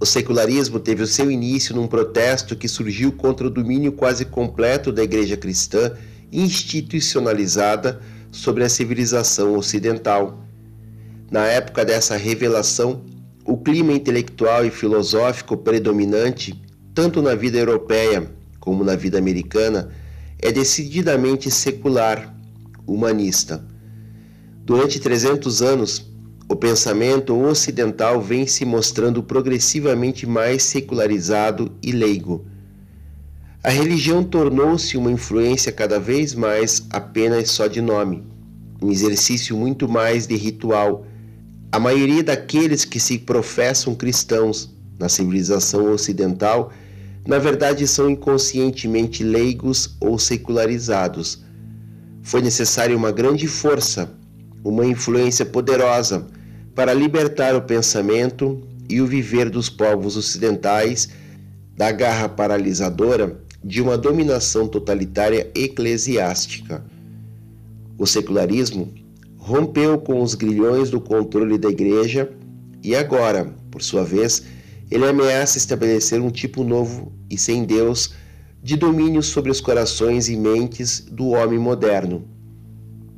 O 0.00 0.06
secularismo 0.06 0.80
teve 0.80 1.02
o 1.02 1.06
seu 1.06 1.30
início 1.30 1.76
num 1.76 1.86
protesto 1.86 2.56
que 2.56 2.66
surgiu 2.66 3.12
contra 3.12 3.46
o 3.46 3.50
domínio 3.50 3.92
quase 3.92 4.24
completo 4.24 4.90
da 4.90 5.04
Igreja 5.04 5.36
Cristã 5.36 5.92
institucionalizada 6.32 8.00
sobre 8.30 8.64
a 8.64 8.68
civilização 8.68 9.56
ocidental. 9.56 10.42
Na 11.30 11.44
época 11.46 11.84
dessa 11.84 12.16
revelação, 12.16 13.04
o 13.44 13.58
clima 13.58 13.92
intelectual 13.92 14.64
e 14.64 14.70
filosófico 14.70 15.56
predominante, 15.56 16.60
tanto 16.94 17.20
na 17.20 17.34
vida 17.34 17.58
europeia 17.58 18.30
como 18.58 18.84
na 18.84 18.96
vida 18.96 19.18
americana, 19.18 19.90
é 20.38 20.50
decididamente 20.50 21.50
secular, 21.50 22.34
humanista. 22.86 23.64
Durante 24.64 25.00
300 25.00 25.60
anos, 25.60 26.10
o 26.48 26.56
pensamento 26.56 27.34
ocidental 27.34 28.20
vem 28.20 28.46
se 28.46 28.64
mostrando 28.64 29.22
progressivamente 29.22 30.26
mais 30.26 30.62
secularizado 30.62 31.72
e 31.82 31.92
leigo. 31.92 32.44
A 33.64 33.70
religião 33.70 34.24
tornou-se 34.24 34.96
uma 34.96 35.12
influência 35.12 35.70
cada 35.70 36.00
vez 36.00 36.34
mais 36.34 36.84
apenas 36.90 37.48
só 37.48 37.68
de 37.68 37.80
nome, 37.80 38.26
um 38.82 38.90
exercício 38.90 39.56
muito 39.56 39.88
mais 39.88 40.26
de 40.26 40.34
ritual. 40.34 41.06
A 41.70 41.78
maioria 41.78 42.24
daqueles 42.24 42.84
que 42.84 42.98
se 42.98 43.18
professam 43.18 43.94
cristãos 43.94 44.68
na 44.98 45.08
civilização 45.08 45.92
ocidental, 45.92 46.72
na 47.24 47.38
verdade 47.38 47.86
são 47.86 48.10
inconscientemente 48.10 49.22
leigos 49.22 49.96
ou 50.00 50.18
secularizados. 50.18 51.44
Foi 52.20 52.42
necessária 52.42 52.96
uma 52.96 53.12
grande 53.12 53.46
força, 53.46 54.10
uma 54.64 54.84
influência 54.84 55.46
poderosa 55.46 56.26
para 56.74 56.92
libertar 56.92 57.54
o 57.54 57.62
pensamento 57.62 58.60
e 58.88 59.00
o 59.00 59.06
viver 59.06 59.48
dos 59.48 59.70
povos 59.70 60.16
ocidentais 60.16 61.10
da 61.76 61.92
garra 61.92 62.28
paralisadora 62.28 63.40
de 63.64 63.80
uma 63.80 63.96
dominação 63.96 64.66
totalitária 64.66 65.50
eclesiástica. 65.54 66.84
O 67.96 68.06
secularismo 68.06 68.92
rompeu 69.36 69.98
com 69.98 70.22
os 70.22 70.34
grilhões 70.34 70.90
do 70.90 71.00
controle 71.00 71.58
da 71.58 71.68
igreja 71.68 72.32
e 72.82 72.94
agora, 72.94 73.54
por 73.70 73.82
sua 73.82 74.04
vez, 74.04 74.42
ele 74.90 75.06
ameaça 75.06 75.58
estabelecer 75.58 76.20
um 76.20 76.30
tipo 76.30 76.64
novo 76.64 77.12
e 77.30 77.38
sem 77.38 77.64
Deus 77.64 78.12
de 78.62 78.76
domínio 78.76 79.22
sobre 79.22 79.50
os 79.50 79.60
corações 79.60 80.28
e 80.28 80.36
mentes 80.36 81.00
do 81.00 81.30
homem 81.30 81.58
moderno. 81.58 82.24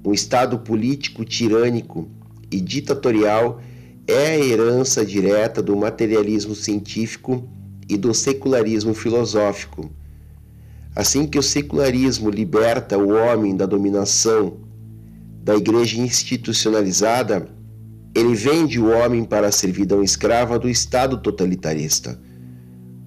Um 0.04 0.12
Estado 0.12 0.58
político 0.58 1.24
tirânico 1.24 2.08
e 2.50 2.60
ditatorial 2.60 3.60
é 4.06 4.28
a 4.28 4.38
herança 4.38 5.04
direta 5.04 5.62
do 5.62 5.74
materialismo 5.74 6.54
científico 6.54 7.48
e 7.88 7.96
do 7.96 8.14
secularismo 8.14 8.94
filosófico. 8.94 9.90
Assim 10.94 11.26
que 11.26 11.38
o 11.38 11.42
secularismo 11.42 12.30
liberta 12.30 12.96
o 12.96 13.10
homem 13.10 13.56
da 13.56 13.66
dominação 13.66 14.58
da 15.42 15.56
igreja 15.56 16.00
institucionalizada, 16.00 17.48
ele 18.14 18.34
vende 18.34 18.78
o 18.78 18.88
homem 18.88 19.24
para 19.24 19.48
a 19.48 19.52
servidão 19.52 20.02
escrava 20.02 20.58
do 20.58 20.68
Estado 20.68 21.18
totalitarista. 21.18 22.18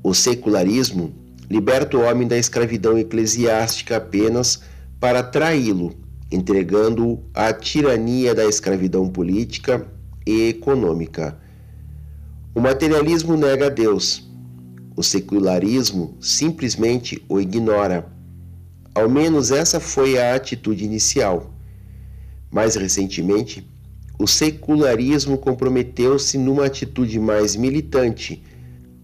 O 0.03 0.13
secularismo 0.13 1.15
liberta 1.49 1.97
o 1.97 2.01
homem 2.01 2.27
da 2.27 2.37
escravidão 2.37 2.97
eclesiástica 2.97 3.97
apenas 3.97 4.61
para 4.99 5.23
traí-lo 5.23 5.95
entregando-o 6.31 7.23
à 7.33 7.53
tirania 7.53 8.35
da 8.35 8.45
escravidão 8.45 9.07
política 9.07 9.85
e 10.25 10.49
econômica. 10.49 11.37
O 12.53 12.59
materialismo 12.59 13.37
nega 13.37 13.69
Deus. 13.69 14.26
O 14.97 15.03
secularismo 15.03 16.17
simplesmente 16.19 17.23
o 17.29 17.39
ignora. 17.39 18.11
Ao 18.95 19.07
menos 19.07 19.51
essa 19.51 19.79
foi 19.79 20.17
a 20.17 20.33
atitude 20.33 20.83
inicial. 20.83 21.53
Mais 22.49 22.73
recentemente, 22.73 23.63
o 24.17 24.25
secularismo 24.25 25.37
comprometeu-se 25.37 26.35
numa 26.39 26.65
atitude 26.65 27.19
mais 27.19 27.55
militante, 27.55 28.43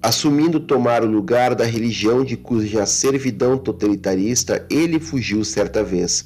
assumindo 0.01 0.59
tomar 0.59 1.03
o 1.03 1.11
lugar 1.11 1.53
da 1.53 1.63
religião 1.63 2.25
de 2.25 2.35
cuja 2.35 2.87
servidão 2.87 3.55
totalitarista 3.55 4.65
ele 4.71 4.99
fugiu 4.99 5.43
certa 5.43 5.83
vez. 5.83 6.25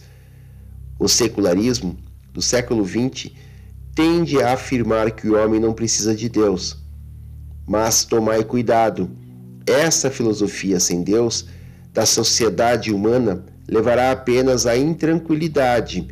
O 0.97 1.09
secularismo 1.09 1.97
do 2.31 2.41
século 2.41 2.85
XX 2.87 3.33
tende 3.93 4.41
a 4.41 4.53
afirmar 4.53 5.11
que 5.11 5.27
o 5.27 5.35
homem 5.35 5.59
não 5.59 5.73
precisa 5.73 6.15
de 6.15 6.29
Deus. 6.29 6.77
Mas 7.67 8.05
tomai 8.05 8.45
cuidado, 8.45 9.11
essa 9.67 10.09
filosofia 10.09 10.79
sem 10.79 11.03
Deus 11.03 11.45
da 11.93 12.05
sociedade 12.05 12.91
humana 12.93 13.43
levará 13.67 14.11
apenas 14.11 14.65
à 14.65 14.77
intranquilidade, 14.77 16.07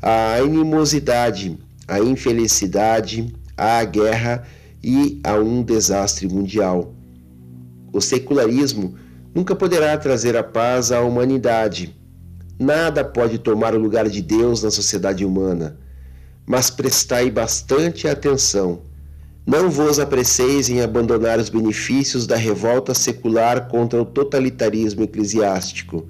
à 0.00 0.34
animosidade, 0.36 1.58
à 1.86 2.00
infelicidade, 2.00 3.34
à 3.56 3.84
guerra 3.84 4.46
e 4.82 5.20
a 5.24 5.34
um 5.34 5.62
desastre 5.62 6.28
mundial. 6.28 6.94
O 7.92 8.00
secularismo 8.00 8.94
nunca 9.34 9.54
poderá 9.56 9.98
trazer 9.98 10.36
a 10.36 10.42
paz 10.42 10.92
à 10.92 11.00
humanidade 11.00 12.00
Nada 12.60 13.02
pode 13.02 13.38
tomar 13.38 13.74
o 13.74 13.78
lugar 13.78 14.06
de 14.06 14.20
Deus 14.20 14.62
na 14.62 14.70
sociedade 14.70 15.24
humana, 15.24 15.78
mas 16.44 16.68
prestai 16.68 17.30
bastante 17.30 18.06
atenção. 18.06 18.82
Não 19.46 19.70
vos 19.70 19.98
apreceis 19.98 20.68
em 20.68 20.82
abandonar 20.82 21.38
os 21.38 21.48
benefícios 21.48 22.26
da 22.26 22.36
revolta 22.36 22.92
secular 22.94 23.68
contra 23.68 24.00
o 24.00 24.04
totalitarismo 24.04 25.02
eclesiástico. 25.02 26.06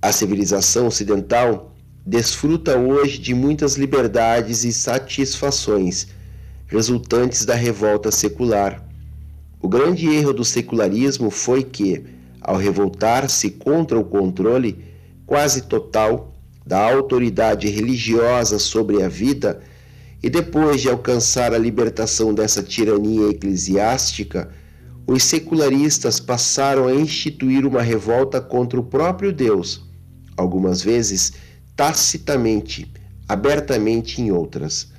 A 0.00 0.12
civilização 0.12 0.86
ocidental 0.86 1.74
desfruta 2.04 2.76
hoje 2.76 3.18
de 3.18 3.34
muitas 3.34 3.76
liberdades 3.76 4.64
e 4.64 4.72
satisfações 4.72 6.08
resultantes 6.66 7.44
da 7.44 7.54
revolta 7.54 8.10
secular. 8.10 8.84
O 9.60 9.68
grande 9.68 10.08
erro 10.08 10.32
do 10.32 10.44
secularismo 10.44 11.30
foi 11.30 11.62
que, 11.62 12.04
ao 12.40 12.56
revoltar-se 12.56 13.50
contra 13.50 13.98
o 13.98 14.04
controle, 14.04 14.84
quase 15.24 15.62
total 15.62 16.34
da 16.66 16.78
autoridade 16.78 17.68
religiosa 17.68 18.58
sobre 18.58 19.02
a 19.02 19.08
vida 19.08 19.62
e 20.22 20.30
depois 20.30 20.80
de 20.80 20.88
alcançar 20.88 21.52
a 21.52 21.58
libertação 21.58 22.32
dessa 22.32 22.62
tirania 22.62 23.30
eclesiástica, 23.30 24.50
os 25.06 25.24
secularistas 25.24 26.20
passaram 26.20 26.86
a 26.86 26.94
instituir 26.94 27.66
uma 27.66 27.82
revolta 27.82 28.40
contra 28.40 28.78
o 28.78 28.84
próprio 28.84 29.32
Deus, 29.32 29.82
algumas 30.36 30.80
vezes 30.80 31.32
tacitamente, 31.74 32.90
abertamente 33.28 34.22
em 34.22 34.30
outras. 34.30 34.92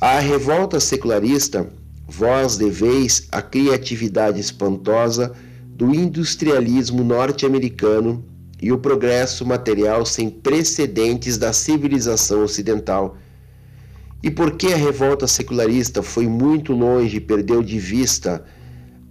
A 0.00 0.18
revolta 0.18 0.80
secularista, 0.80 1.70
vós 2.06 2.56
deveis 2.56 3.28
a 3.30 3.40
criatividade 3.40 4.40
espantosa 4.40 5.32
do 5.66 5.94
industrialismo 5.94 7.02
norte-americano 7.04 8.24
e 8.60 8.72
o 8.72 8.78
progresso 8.78 9.46
material 9.46 10.04
sem 10.04 10.28
precedentes 10.28 11.38
da 11.38 11.52
civilização 11.52 12.42
ocidental. 12.42 13.16
E 14.24 14.30
porque 14.30 14.68
a 14.68 14.76
revolta 14.76 15.26
secularista 15.26 16.02
foi 16.02 16.26
muito 16.26 16.72
longe 16.72 17.18
e 17.18 17.20
perdeu 17.20 17.62
de 17.62 17.78
vista 17.78 18.42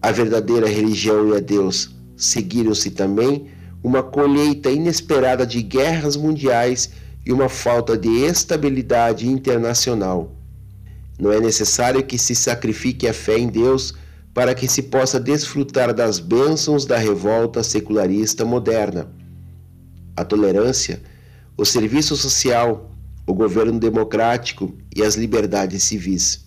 a 0.02 0.12
verdadeira 0.12 0.68
religião 0.68 1.30
e 1.30 1.38
a 1.38 1.40
Deus, 1.40 1.96
seguiram-se 2.18 2.90
também 2.90 3.46
uma 3.84 4.02
colheita 4.02 4.72
inesperada 4.72 5.46
de 5.46 5.62
guerras 5.62 6.16
mundiais 6.18 6.90
e 7.24 7.32
uma 7.32 7.48
falta 7.48 7.96
de 7.96 8.10
estabilidade 8.26 9.30
internacional. 9.30 10.36
Não 11.20 11.32
é 11.32 11.40
necessário 11.40 12.04
que 12.04 12.18
se 12.18 12.34
sacrifique 12.34 13.08
a 13.08 13.14
fé 13.14 13.38
em 13.38 13.50
Deus 13.50 13.94
para 14.34 14.56
que 14.56 14.68
se 14.68 14.82
possa 14.82 15.20
desfrutar 15.20 15.94
das 15.94 16.18
bênçãos 16.18 16.88
da 16.88 16.98
revolta 16.98 17.62
secularista 17.62 18.44
moderna 18.44 19.08
a 20.18 20.26
tolerância, 20.26 21.00
o 21.56 21.64
serviço 21.64 22.16
social, 22.16 22.90
o 23.26 23.34
governo 23.34 23.80
democrático 23.80 24.74
e 24.96 25.02
as 25.02 25.16
liberdades 25.16 25.84
civis. 25.84 26.46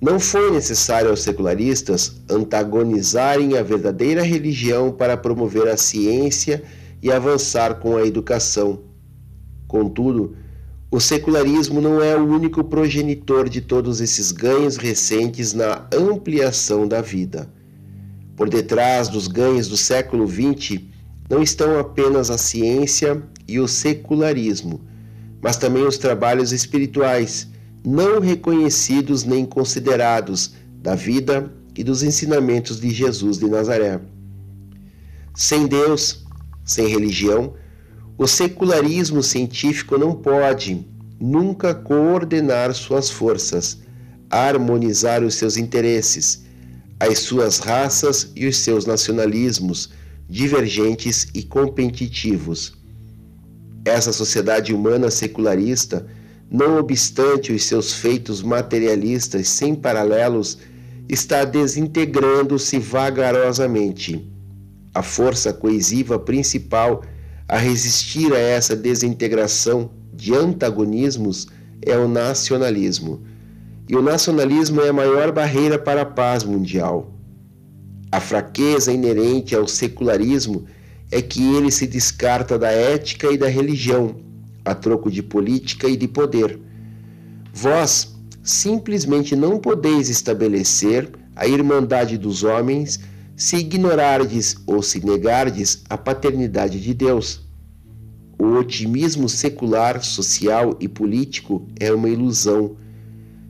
Não 0.00 0.20
foi 0.20 0.50
necessário 0.50 1.10
aos 1.10 1.22
secularistas 1.22 2.20
antagonizarem 2.28 3.56
a 3.56 3.62
verdadeira 3.62 4.22
religião 4.22 4.92
para 4.92 5.16
promover 5.16 5.66
a 5.68 5.76
ciência 5.76 6.62
e 7.02 7.10
avançar 7.10 7.76
com 7.76 7.96
a 7.96 8.06
educação. 8.06 8.80
Contudo, 9.66 10.36
o 10.90 11.00
secularismo 11.00 11.80
não 11.80 12.02
é 12.02 12.16
o 12.16 12.24
único 12.24 12.62
progenitor 12.62 13.48
de 13.48 13.60
todos 13.60 14.00
esses 14.00 14.30
ganhos 14.30 14.76
recentes 14.76 15.52
na 15.52 15.88
ampliação 15.92 16.86
da 16.86 17.00
vida. 17.00 17.50
Por 18.36 18.48
detrás 18.48 19.08
dos 19.08 19.26
ganhos 19.26 19.68
do 19.68 19.76
século 19.76 20.26
XX 20.28 20.82
não 21.28 21.42
estão 21.42 21.78
apenas 21.78 22.30
a 22.30 22.38
ciência 22.38 23.22
e 23.48 23.58
o 23.58 23.66
secularismo, 23.66 24.80
mas 25.44 25.58
também 25.58 25.86
os 25.86 25.98
trabalhos 25.98 26.52
espirituais, 26.52 27.46
não 27.84 28.18
reconhecidos 28.18 29.24
nem 29.24 29.44
considerados, 29.44 30.54
da 30.80 30.94
vida 30.94 31.52
e 31.76 31.84
dos 31.84 32.02
ensinamentos 32.02 32.80
de 32.80 32.88
Jesus 32.88 33.36
de 33.36 33.46
Nazaré. 33.46 34.00
Sem 35.34 35.66
Deus, 35.66 36.24
sem 36.64 36.88
religião, 36.88 37.52
o 38.16 38.26
secularismo 38.26 39.22
científico 39.22 39.98
não 39.98 40.14
pode 40.14 40.82
nunca 41.20 41.74
coordenar 41.74 42.72
suas 42.72 43.10
forças, 43.10 43.78
harmonizar 44.30 45.22
os 45.22 45.34
seus 45.34 45.58
interesses, 45.58 46.46
as 46.98 47.18
suas 47.18 47.58
raças 47.58 48.32
e 48.34 48.46
os 48.46 48.56
seus 48.56 48.86
nacionalismos 48.86 49.90
divergentes 50.26 51.28
e 51.34 51.42
competitivos. 51.42 52.82
Essa 53.84 54.12
sociedade 54.12 54.72
humana 54.72 55.10
secularista 55.10 56.06
não 56.50 56.78
obstante 56.78 57.52
os 57.52 57.64
seus 57.64 57.92
feitos 57.92 58.42
materialistas 58.42 59.48
sem 59.48 59.74
paralelos, 59.74 60.58
está 61.08 61.44
desintegrando-se 61.44 62.78
vagarosamente. 62.78 64.30
A 64.94 65.02
força 65.02 65.52
coesiva 65.52 66.18
principal 66.18 67.02
a 67.48 67.58
resistir 67.58 68.32
a 68.32 68.38
essa 68.38 68.74
desintegração 68.74 69.90
de 70.12 70.34
antagonismos 70.34 71.48
é 71.82 71.96
o 71.96 72.08
nacionalismo. 72.08 73.22
E 73.88 73.96
o 73.96 74.02
nacionalismo 74.02 74.80
é 74.80 74.88
a 74.88 74.94
maior 74.94 75.30
barreira 75.30 75.78
para 75.78 76.02
a 76.02 76.06
paz 76.06 76.42
mundial. 76.42 77.12
A 78.10 78.20
fraqueza 78.20 78.92
inerente 78.92 79.54
ao 79.54 79.66
secularismo 79.68 80.64
é 81.14 81.22
que 81.22 81.54
ele 81.54 81.70
se 81.70 81.86
descarta 81.86 82.58
da 82.58 82.72
ética 82.72 83.30
e 83.30 83.38
da 83.38 83.46
religião, 83.46 84.16
a 84.64 84.74
troco 84.74 85.08
de 85.08 85.22
política 85.22 85.86
e 85.86 85.96
de 85.96 86.08
poder. 86.08 86.58
Vós 87.52 88.12
simplesmente 88.42 89.36
não 89.36 89.60
podeis 89.60 90.08
estabelecer 90.08 91.08
a 91.36 91.46
irmandade 91.46 92.18
dos 92.18 92.42
homens 92.42 92.98
se 93.36 93.58
ignorardes 93.58 94.56
ou 94.66 94.82
se 94.82 95.06
negardes 95.06 95.84
a 95.88 95.96
paternidade 95.96 96.80
de 96.80 96.92
Deus. 96.92 97.42
O 98.36 98.46
otimismo 98.58 99.28
secular, 99.28 100.02
social 100.02 100.76
e 100.80 100.88
político 100.88 101.64
é 101.78 101.92
uma 101.92 102.08
ilusão. 102.08 102.76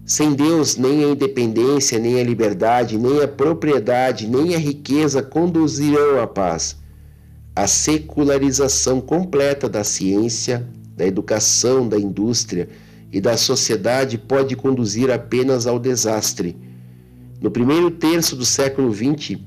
Sem 0.05 0.35
Deus, 0.35 0.77
nem 0.77 1.03
a 1.03 1.09
independência, 1.09 1.99
nem 1.99 2.21
a 2.21 2.25
liberdade, 2.25 2.99
nem 2.99 3.23
a 3.23 3.29
propriedade, 3.29 4.29
nem 4.29 4.55
a 4.55 4.59
riqueza 4.59 5.23
conduzirão 5.23 6.21
à 6.21 6.27
paz. 6.27 6.84
A 7.57 7.69
secularização 7.69 9.01
completa 9.01 9.69
da 9.69 9.85
ciência, 9.85 10.69
da 10.97 11.07
educação, 11.07 11.89
da 11.89 11.97
indústria 11.97 12.69
e 13.13 13.21
da 13.21 13.37
sociedade 13.37 14.19
pode 14.19 14.57
conduzir 14.57 15.09
apenas 15.09 15.65
ao 15.65 15.79
desastre. 15.79 16.57
No 17.41 17.53
primeiro 17.53 17.93
terço 17.93 18.35
do 18.35 18.45
século 18.45 18.93
XX, 18.93 19.39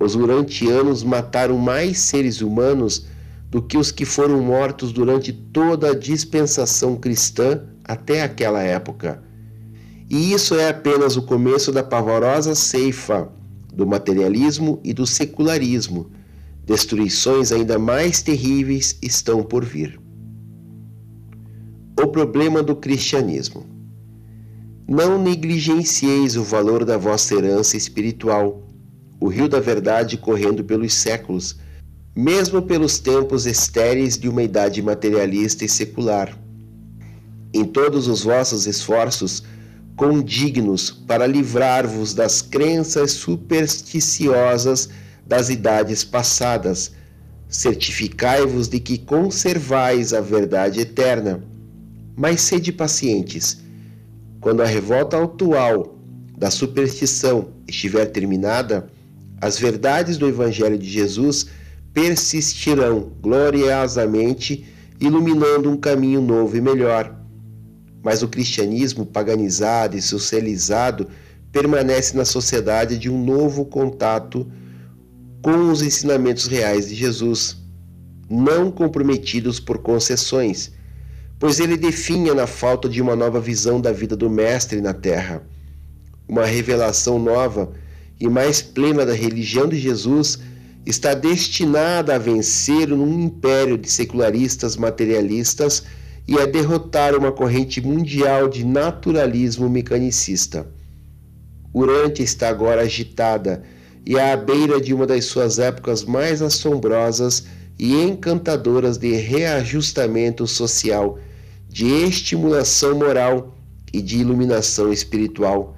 os 0.00 0.14
urantianos 0.14 1.02
mataram 1.02 1.58
mais 1.58 1.98
seres 1.98 2.40
humanos 2.40 3.06
do 3.50 3.60
que 3.60 3.76
os 3.76 3.90
que 3.90 4.04
foram 4.04 4.40
mortos 4.40 4.92
durante 4.92 5.32
toda 5.32 5.90
a 5.90 5.98
dispensação 5.98 6.94
cristã 6.94 7.64
até 7.84 8.22
aquela 8.22 8.62
época. 8.62 9.22
E 10.08 10.32
isso 10.32 10.54
é 10.54 10.68
apenas 10.68 11.16
o 11.16 11.22
começo 11.22 11.72
da 11.72 11.82
pavorosa 11.82 12.54
ceifa 12.54 13.28
do 13.74 13.84
materialismo 13.84 14.80
e 14.84 14.92
do 14.92 15.04
secularismo. 15.04 16.10
Destruições 16.64 17.52
ainda 17.52 17.78
mais 17.78 18.22
terríveis 18.22 18.98
estão 19.02 19.42
por 19.42 19.64
vir. 19.64 20.00
O 22.00 22.06
problema 22.06 22.62
do 22.62 22.76
cristianismo. 22.76 23.66
Não 24.88 25.22
negligencieis 25.22 26.36
o 26.36 26.42
valor 26.42 26.84
da 26.84 26.96
vossa 26.96 27.34
herança 27.34 27.76
espiritual 27.76 28.70
o 29.20 29.28
rio 29.28 29.48
da 29.48 29.60
verdade 29.60 30.16
correndo 30.16 30.64
pelos 30.64 30.94
séculos, 30.94 31.56
mesmo 32.16 32.62
pelos 32.62 32.98
tempos 32.98 33.44
estéreis 33.44 34.16
de 34.16 34.28
uma 34.28 34.42
idade 34.42 34.80
materialista 34.80 35.64
e 35.64 35.68
secular. 35.68 36.36
Em 37.52 37.64
todos 37.64 38.08
os 38.08 38.24
vossos 38.24 38.66
esforços, 38.66 39.42
condignos 39.94 40.90
para 40.90 41.26
livrar-vos 41.26 42.14
das 42.14 42.40
crenças 42.40 43.12
supersticiosas 43.12 44.88
das 45.30 45.48
idades 45.48 46.02
passadas, 46.02 46.90
certificai-vos 47.48 48.66
de 48.66 48.80
que 48.80 48.98
conservais 48.98 50.12
a 50.12 50.20
verdade 50.20 50.80
eterna. 50.80 51.40
Mas 52.16 52.40
sede 52.40 52.72
pacientes. 52.72 53.62
Quando 54.40 54.60
a 54.60 54.66
revolta 54.66 55.22
atual 55.22 55.96
da 56.36 56.50
superstição 56.50 57.50
estiver 57.68 58.06
terminada, 58.06 58.88
as 59.40 59.56
verdades 59.56 60.18
do 60.18 60.26
Evangelho 60.26 60.76
de 60.76 60.90
Jesus 60.90 61.46
persistirão 61.94 63.12
gloriosamente, 63.22 64.66
iluminando 64.98 65.70
um 65.70 65.76
caminho 65.76 66.20
novo 66.20 66.56
e 66.56 66.60
melhor. 66.60 67.16
Mas 68.02 68.20
o 68.24 68.28
cristianismo 68.28 69.06
paganizado 69.06 69.96
e 69.96 70.02
socializado 70.02 71.06
permanece 71.52 72.16
na 72.16 72.24
sociedade 72.24 72.98
de 72.98 73.08
um 73.08 73.24
novo 73.24 73.64
contato 73.64 74.50
com 75.42 75.70
os 75.70 75.82
ensinamentos 75.82 76.46
reais 76.46 76.88
de 76.88 76.94
Jesus, 76.94 77.56
não 78.28 78.70
comprometidos 78.70 79.58
por 79.58 79.78
concessões, 79.78 80.72
pois 81.38 81.58
ele 81.58 81.76
definha 81.76 82.34
na 82.34 82.46
falta 82.46 82.88
de 82.88 83.00
uma 83.00 83.16
nova 83.16 83.40
visão 83.40 83.80
da 83.80 83.90
vida 83.92 84.16
do 84.16 84.28
Mestre 84.28 84.80
na 84.80 84.92
terra. 84.92 85.42
Uma 86.28 86.44
revelação 86.44 87.18
nova 87.18 87.72
e 88.20 88.28
mais 88.28 88.60
plena 88.60 89.06
da 89.06 89.14
religião 89.14 89.66
de 89.66 89.78
Jesus 89.78 90.38
está 90.84 91.14
destinada 91.14 92.14
a 92.14 92.18
vencer 92.18 92.88
num 92.88 93.20
império 93.20 93.78
de 93.78 93.90
secularistas 93.90 94.76
materialistas 94.76 95.84
e 96.28 96.38
a 96.38 96.46
derrotar 96.46 97.16
uma 97.16 97.32
corrente 97.32 97.80
mundial 97.80 98.48
de 98.48 98.64
naturalismo 98.64 99.68
mecanicista. 99.68 100.66
Urante 101.74 102.22
está 102.22 102.48
agora 102.48 102.82
agitada 102.82 103.62
e 104.06 104.18
à 104.18 104.36
beira 104.36 104.80
de 104.80 104.94
uma 104.94 105.06
das 105.06 105.26
suas 105.26 105.58
épocas 105.58 106.04
mais 106.04 106.42
assombrosas 106.42 107.44
e 107.78 107.94
encantadoras 107.94 108.98
de 108.98 109.12
reajustamento 109.12 110.46
social, 110.46 111.18
de 111.68 111.86
estimulação 111.86 112.98
moral 112.98 113.56
e 113.92 114.02
de 114.02 114.18
iluminação 114.18 114.92
espiritual. 114.92 115.76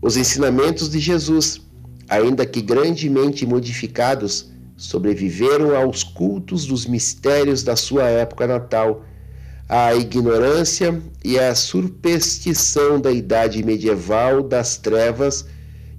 Os 0.00 0.16
ensinamentos 0.16 0.90
de 0.90 1.00
Jesus, 1.00 1.60
ainda 2.08 2.46
que 2.46 2.60
grandemente 2.60 3.44
modificados, 3.46 4.50
sobreviveram 4.76 5.76
aos 5.76 6.04
cultos 6.04 6.64
dos 6.66 6.86
mistérios 6.86 7.64
da 7.64 7.74
sua 7.74 8.04
época 8.04 8.46
natal, 8.46 9.04
à 9.68 9.94
ignorância 9.94 11.02
e 11.24 11.38
à 11.38 11.54
superstição 11.54 13.00
da 13.00 13.10
idade 13.10 13.62
medieval 13.62 14.42
das 14.42 14.76
trevas 14.76 15.44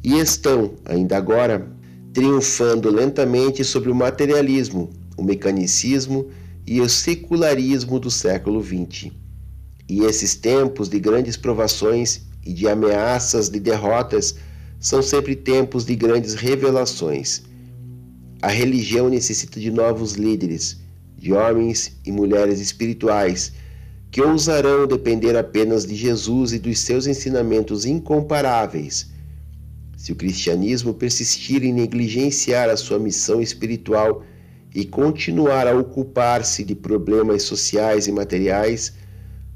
e 0.03 0.17
estão, 0.19 0.75
ainda 0.85 1.17
agora, 1.17 1.67
triunfando 2.13 2.89
lentamente 2.89 3.63
sobre 3.63 3.89
o 3.89 3.95
materialismo, 3.95 4.89
o 5.17 5.23
mecanicismo 5.23 6.27
e 6.65 6.81
o 6.81 6.89
secularismo 6.89 7.99
do 7.99 8.09
século 8.09 8.63
XX. 8.63 9.11
E 9.87 10.03
esses 10.03 10.35
tempos 10.35 10.87
de 10.87 10.99
grandes 10.99 11.35
provações 11.35 12.21
e 12.45 12.53
de 12.53 12.67
ameaças 12.67 13.49
de 13.49 13.59
derrotas 13.59 14.35
são 14.79 15.01
sempre 15.01 15.35
tempos 15.35 15.85
de 15.85 15.95
grandes 15.95 16.35
revelações. 16.35 17.43
A 18.41 18.47
religião 18.47 19.09
necessita 19.09 19.59
de 19.59 19.69
novos 19.69 20.13
líderes, 20.13 20.77
de 21.17 21.33
homens 21.33 21.97
e 22.05 22.11
mulheres 22.11 22.61
espirituais 22.61 23.51
que 24.11 24.21
ousarão 24.21 24.87
depender 24.87 25.35
apenas 25.35 25.85
de 25.85 25.95
Jesus 25.95 26.53
e 26.53 26.59
dos 26.59 26.79
seus 26.79 27.05
ensinamentos 27.05 27.85
incomparáveis. 27.85 29.11
Se 29.99 30.13
o 30.13 30.15
cristianismo 30.15 30.93
persistir 30.93 31.61
em 31.61 31.73
negligenciar 31.73 32.69
a 32.69 32.77
sua 32.77 32.97
missão 32.97 33.41
espiritual 33.41 34.23
e 34.73 34.85
continuar 34.85 35.67
a 35.67 35.77
ocupar-se 35.77 36.63
de 36.63 36.73
problemas 36.73 37.43
sociais 37.43 38.07
e 38.07 38.11
materiais, 38.13 38.93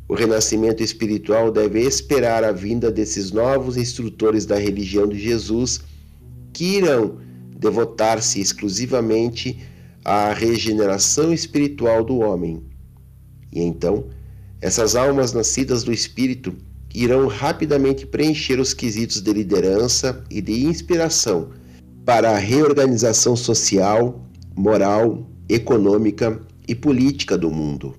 o 0.06 0.14
renascimento 0.14 0.84
espiritual 0.84 1.49
deve 1.49 1.80
esperar 1.80 2.44
a 2.44 2.52
vinda 2.52 2.91
desses 2.91 3.32
novos 3.32 3.78
instrutores 3.78 4.45
da 4.45 4.57
religião 4.57 5.07
de 5.07 5.18
Jesus 5.18 5.80
que 6.52 6.76
irão 6.76 7.20
devotar-se 7.57 8.41
exclusivamente 8.41 9.61
à 10.03 10.34
regeneração 10.34 11.34
espiritual 11.34 12.03
do 12.03 12.20
homem. 12.20 12.61
E 13.49 13.61
então, 13.61 14.10
essas 14.60 14.98
almas 14.98 15.32
nascidas 15.32 15.86
do 15.86 15.94
Espírito 15.94 16.53
irão 16.94 17.28
rapidamente 17.28 18.06
preencher 18.06 18.60
os 18.60 18.74
quesitos 18.74 19.20
de 19.22 19.34
liderança 19.34 20.24
e 20.30 20.41
de 20.41 20.65
inspiração 20.65 21.49
para 22.06 22.32
a 22.32 22.38
reorganização 22.38 23.36
social, 23.36 24.24
moral, 24.56 25.28
econômica 25.49 26.40
e 26.68 26.76
política 26.76 27.38
do 27.38 27.49
mundo. 27.49 27.95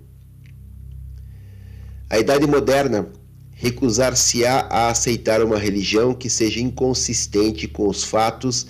A 2.09 2.19
Idade 2.19 2.47
Moderna 2.47 3.09
recusar-se-á 3.51 4.69
a 4.71 4.89
aceitar 4.89 5.43
uma 5.43 5.59
religião 5.59 6.13
que 6.15 6.29
seja 6.29 6.61
inconsistente 6.61 7.67
com 7.67 7.89
os 7.89 8.05
fatos 8.05 8.67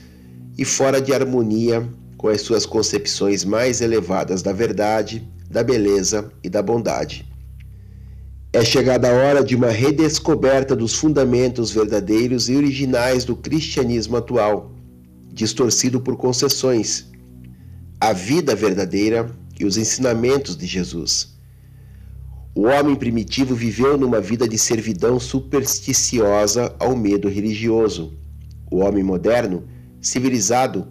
e 0.56 0.64
fora 0.64 1.00
de 1.00 1.12
harmonia 1.12 1.86
com 2.16 2.28
as 2.28 2.40
suas 2.40 2.64
concepções 2.64 3.44
mais 3.44 3.80
elevadas 3.80 4.40
da 4.40 4.52
verdade, 4.52 5.28
da 5.50 5.62
beleza 5.62 6.32
e 6.42 6.48
da 6.48 6.62
bondade. 6.62 7.33
É 8.54 8.64
chegada 8.64 9.10
a 9.10 9.12
hora 9.12 9.42
de 9.42 9.56
uma 9.56 9.66
redescoberta 9.66 10.76
dos 10.76 10.94
fundamentos 10.94 11.72
verdadeiros 11.72 12.48
e 12.48 12.54
originais 12.54 13.24
do 13.24 13.34
cristianismo 13.34 14.16
atual, 14.16 14.70
distorcido 15.32 16.00
por 16.00 16.16
concessões, 16.16 17.10
a 18.00 18.12
vida 18.12 18.54
verdadeira 18.54 19.28
e 19.58 19.64
os 19.64 19.76
ensinamentos 19.76 20.56
de 20.56 20.66
Jesus 20.66 21.36
O 22.54 22.62
homem 22.66 22.94
primitivo 22.94 23.56
viveu 23.56 23.98
numa 23.98 24.20
vida 24.20 24.46
de 24.46 24.56
servidão 24.56 25.18
supersticiosa 25.18 26.76
ao 26.78 26.94
medo 26.94 27.28
religioso. 27.28 28.12
O 28.70 28.76
homem 28.76 29.02
moderno, 29.02 29.64
civilizado, 30.00 30.86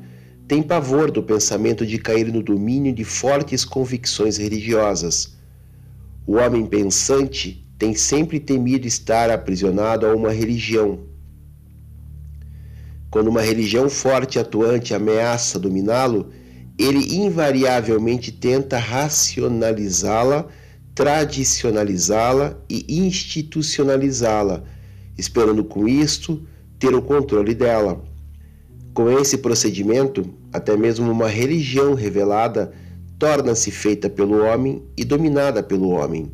tem 0.50 0.62
pavor 0.62 1.10
do 1.10 1.24
pensamento 1.24 1.86
de 1.86 1.98
cair 1.98 2.30
no 2.30 2.44
domínio 2.44 2.92
de 2.92 3.06
fortes 3.06 3.64
convicções 3.64 4.36
religiosas. 4.36 5.42
O 6.26 6.36
homem 6.38 6.66
pensante 6.66 7.68
tem 7.78 7.94
sempre 7.94 8.40
temido 8.40 8.88
estar 8.88 9.30
aprisionado 9.30 10.06
a 10.06 10.16
uma 10.16 10.32
religião. 10.32 11.00
Quando 13.12 13.28
uma 13.28 13.42
religião 13.42 13.90
forte 13.90 14.38
e 14.38 14.40
atuante 14.40 14.94
ameaça 14.94 15.60
dominá-lo, 15.60 16.32
ele 16.80 17.18
invariavelmente 17.18 18.32
tenta 18.32 18.78
racionalizá-la, 18.78 20.48
tradicionalizá-la 20.96 22.58
e 22.70 22.86
institucionalizá-la, 23.06 24.64
esperando 25.18 25.64
com 25.64 25.88
isto 25.88 26.48
ter 26.80 26.96
o 26.96 27.02
controle 27.02 27.54
dela. 27.54 28.04
Com 28.94 29.12
esse 29.20 29.38
procedimento, 29.40 30.34
até 30.52 30.76
mesmo 30.78 31.12
uma 31.12 31.28
religião 31.28 31.94
revelada 31.94 32.72
torna-se 33.24 33.72
feita 33.72 34.10
pelo 34.10 34.44
homem 34.44 34.84
e 34.98 35.06
dominada 35.06 35.64
pelo 35.64 35.92
homem. 35.92 36.30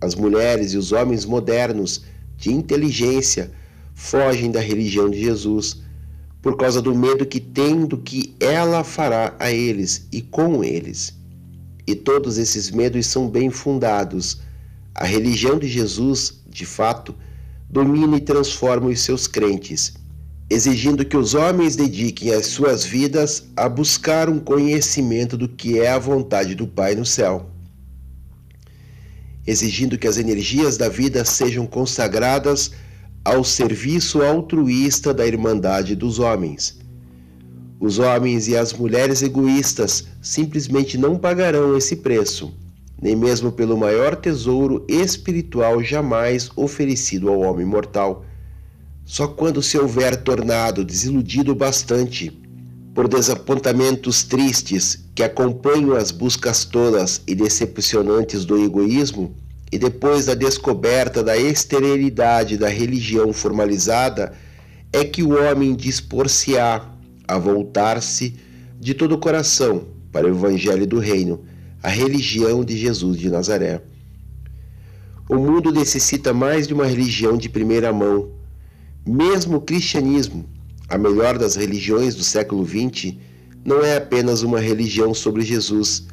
As 0.00 0.14
mulheres 0.14 0.72
e 0.72 0.76
os 0.76 0.92
homens 0.92 1.24
modernos 1.24 2.04
de 2.36 2.52
inteligência 2.52 3.50
fogem 3.92 4.52
da 4.52 4.60
religião 4.60 5.10
de 5.10 5.18
Jesus 5.18 5.82
por 6.40 6.56
causa 6.56 6.80
do 6.80 6.94
medo 6.94 7.26
que 7.26 7.40
têm 7.40 7.84
do 7.84 7.98
que 7.98 8.36
ela 8.38 8.84
fará 8.84 9.34
a 9.40 9.50
eles 9.50 10.06
e 10.12 10.22
com 10.22 10.62
eles. 10.62 11.12
E 11.88 11.96
todos 11.96 12.38
esses 12.38 12.70
medos 12.70 13.04
são 13.08 13.28
bem 13.28 13.50
fundados. 13.50 14.40
A 14.94 15.04
religião 15.04 15.58
de 15.58 15.66
Jesus, 15.66 16.40
de 16.48 16.64
fato, 16.64 17.16
domina 17.68 18.16
e 18.16 18.20
transforma 18.20 18.90
os 18.90 19.00
seus 19.00 19.26
crentes 19.26 19.94
exigindo 20.52 21.04
que 21.04 21.16
os 21.16 21.34
homens 21.34 21.76
dediquem 21.76 22.30
as 22.30 22.46
suas 22.46 22.84
vidas 22.84 23.44
a 23.56 23.68
buscar 23.68 24.28
um 24.28 24.38
conhecimento 24.38 25.34
do 25.34 25.48
que 25.48 25.78
é 25.80 25.88
a 25.88 25.98
vontade 25.98 26.54
do 26.54 26.66
Pai 26.66 26.94
no 26.94 27.06
céu, 27.06 27.46
exigindo 29.46 29.96
que 29.96 30.06
as 30.06 30.18
energias 30.18 30.76
da 30.76 30.90
vida 30.90 31.24
sejam 31.24 31.66
consagradas 31.66 32.72
ao 33.24 33.42
serviço 33.42 34.22
altruísta 34.22 35.14
da 35.14 35.26
Irmandade 35.26 35.96
dos 35.96 36.18
homens. 36.18 36.78
Os 37.80 37.98
homens 37.98 38.46
e 38.46 38.54
as 38.54 38.74
mulheres 38.74 39.22
egoístas 39.22 40.06
simplesmente 40.20 40.98
não 40.98 41.18
pagarão 41.18 41.76
esse 41.78 41.96
preço, 41.96 42.54
nem 43.00 43.16
mesmo 43.16 43.50
pelo 43.50 43.76
maior 43.76 44.16
tesouro 44.16 44.84
espiritual 44.86 45.82
jamais 45.82 46.50
oferecido 46.54 47.30
ao 47.30 47.40
homem 47.40 47.64
mortal 47.64 48.26
só 49.12 49.28
quando 49.28 49.62
se 49.62 49.76
houver 49.76 50.16
tornado 50.16 50.82
desiludido 50.82 51.54
bastante 51.54 52.32
por 52.94 53.06
desapontamentos 53.06 54.24
tristes 54.24 55.04
que 55.14 55.22
acompanham 55.22 55.94
as 55.94 56.10
buscas 56.10 56.64
tolas 56.64 57.20
e 57.26 57.34
decepcionantes 57.34 58.46
do 58.46 58.56
egoísmo, 58.64 59.36
e 59.70 59.76
depois 59.76 60.24
da 60.24 60.34
descoberta 60.34 61.22
da 61.22 61.36
esterilidade 61.36 62.56
da 62.56 62.70
religião 62.70 63.34
formalizada, 63.34 64.32
é 64.90 65.04
que 65.04 65.22
o 65.22 65.38
homem 65.38 65.76
dispor-se-á 65.76 66.82
a 67.28 67.36
voltar-se 67.36 68.34
de 68.80 68.94
todo 68.94 69.16
o 69.16 69.18
coração 69.18 69.88
para 70.10 70.26
o 70.26 70.30
Evangelho 70.30 70.86
do 70.86 70.98
Reino, 70.98 71.44
a 71.82 71.90
religião 71.90 72.64
de 72.64 72.78
Jesus 72.78 73.18
de 73.18 73.28
Nazaré. 73.28 73.82
O 75.28 75.36
mundo 75.36 75.70
necessita 75.70 76.32
mais 76.32 76.66
de 76.66 76.72
uma 76.72 76.86
religião 76.86 77.36
de 77.36 77.50
primeira 77.50 77.92
mão 77.92 78.40
mesmo 79.06 79.56
o 79.56 79.60
cristianismo, 79.60 80.44
a 80.88 80.96
melhor 80.96 81.38
das 81.38 81.56
religiões 81.56 82.14
do 82.14 82.22
século 82.22 82.66
XX, 82.66 83.14
não 83.64 83.82
é 83.82 83.96
apenas 83.96 84.42
uma 84.42 84.60
religião 84.60 85.14
sobre 85.14 85.42
Jesus, 85.42 86.06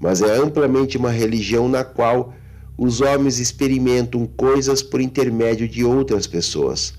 mas 0.00 0.22
é 0.22 0.36
amplamente 0.36 0.96
uma 0.96 1.10
religião 1.10 1.68
na 1.68 1.84
qual 1.84 2.34
os 2.76 3.00
homens 3.00 3.38
experimentam 3.38 4.26
coisas 4.26 4.82
por 4.82 5.00
intermédio 5.00 5.68
de 5.68 5.84
outras 5.84 6.26
pessoas. 6.26 6.94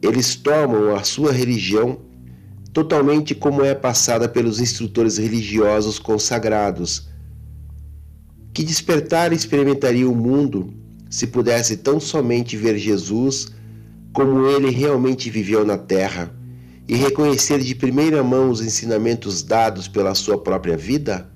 Eles 0.00 0.34
tomam 0.34 0.94
a 0.94 1.02
sua 1.02 1.32
religião 1.32 1.98
totalmente 2.72 3.34
como 3.34 3.62
é 3.62 3.74
passada 3.74 4.28
pelos 4.28 4.58
instrutores 4.58 5.18
religiosos 5.18 5.98
consagrados. 5.98 7.08
Que 8.54 8.64
despertar 8.64 9.32
experimentaria 9.32 10.08
o 10.08 10.14
mundo 10.14 10.72
se 11.10 11.26
pudesse 11.26 11.76
tão 11.76 12.00
somente 12.00 12.56
ver 12.56 12.78
Jesus 12.78 13.52
como 14.12 14.46
ele 14.46 14.70
realmente 14.70 15.30
viveu 15.30 15.64
na 15.64 15.78
terra 15.78 16.34
e 16.86 16.94
reconhecer 16.94 17.60
de 17.60 17.74
primeira 17.74 18.22
mão 18.22 18.50
os 18.50 18.60
ensinamentos 18.60 19.42
dados 19.42 19.88
pela 19.88 20.14
sua 20.14 20.38
própria 20.38 20.76
vida? 20.76 21.30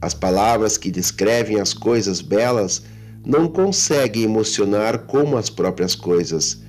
As 0.00 0.12
palavras 0.12 0.76
que 0.76 0.90
descrevem 0.90 1.58
as 1.58 1.72
coisas 1.72 2.20
belas 2.20 2.82
não 3.24 3.48
conseguem 3.48 4.24
emocionar 4.24 5.06
como 5.06 5.38
as 5.38 5.48
próprias 5.48 5.94
coisas, 5.94 6.60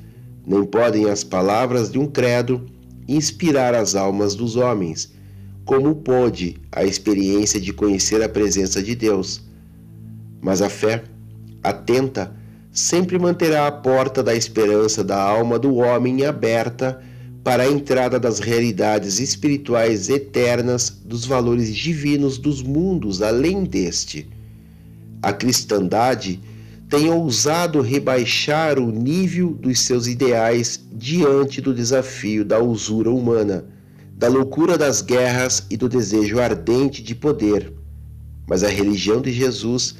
nem 0.48 0.64
podem 0.64 1.10
as 1.10 1.24
palavras 1.24 1.92
de 1.92 2.00
um 2.00 2.08
credo 2.08 2.66
inspirar 3.08 3.76
as 3.76 3.94
almas 3.94 4.36
dos 4.36 4.56
homens, 4.56 5.14
como 5.66 5.96
pôde 5.96 6.62
a 6.72 6.86
experiência 6.86 7.60
de 7.60 7.74
conhecer 7.74 8.24
a 8.24 8.30
presença 8.30 8.82
de 8.82 8.96
Deus. 8.96 9.42
Mas 10.42 10.62
a 10.62 10.70
fé, 10.70 11.04
atenta, 11.62 12.34
sempre 12.76 13.18
manterá 13.18 13.68
a 13.68 13.72
porta 13.72 14.22
da 14.22 14.36
esperança 14.36 15.02
da 15.02 15.18
alma 15.18 15.58
do 15.58 15.76
homem 15.76 16.26
aberta 16.26 17.02
para 17.42 17.64
a 17.64 17.72
entrada 17.72 18.20
das 18.20 18.40
realidades 18.40 19.18
espirituais 19.18 20.10
eternas 20.10 20.90
dos 20.90 21.26
valores 21.26 21.74
divinos 21.74 22.38
dos 22.38 22.62
mundos 22.62 23.22
além 23.22 23.64
deste. 23.64 24.28
A 25.22 25.32
cristandade 25.32 26.42
tem 26.90 27.10
ousado 27.10 27.80
rebaixar 27.80 28.78
o 28.78 28.92
nível 28.92 29.54
dos 29.54 29.80
seus 29.80 30.06
ideais 30.06 30.84
diante 30.92 31.62
do 31.62 31.74
desafio 31.74 32.44
da 32.44 32.60
usura 32.60 33.10
humana, 33.10 33.64
da 34.18 34.28
loucura 34.28 34.78
das 34.78 35.02
guerras 35.02 35.66
e 35.70 35.78
do 35.78 35.88
desejo 35.88 36.42
ardente 36.42 37.02
de 37.02 37.16
poder. 37.16 37.72
Mas 38.46 38.66
a 38.66 38.68
religião 38.68 39.22
de 39.22 39.32
Jesus 39.32 39.96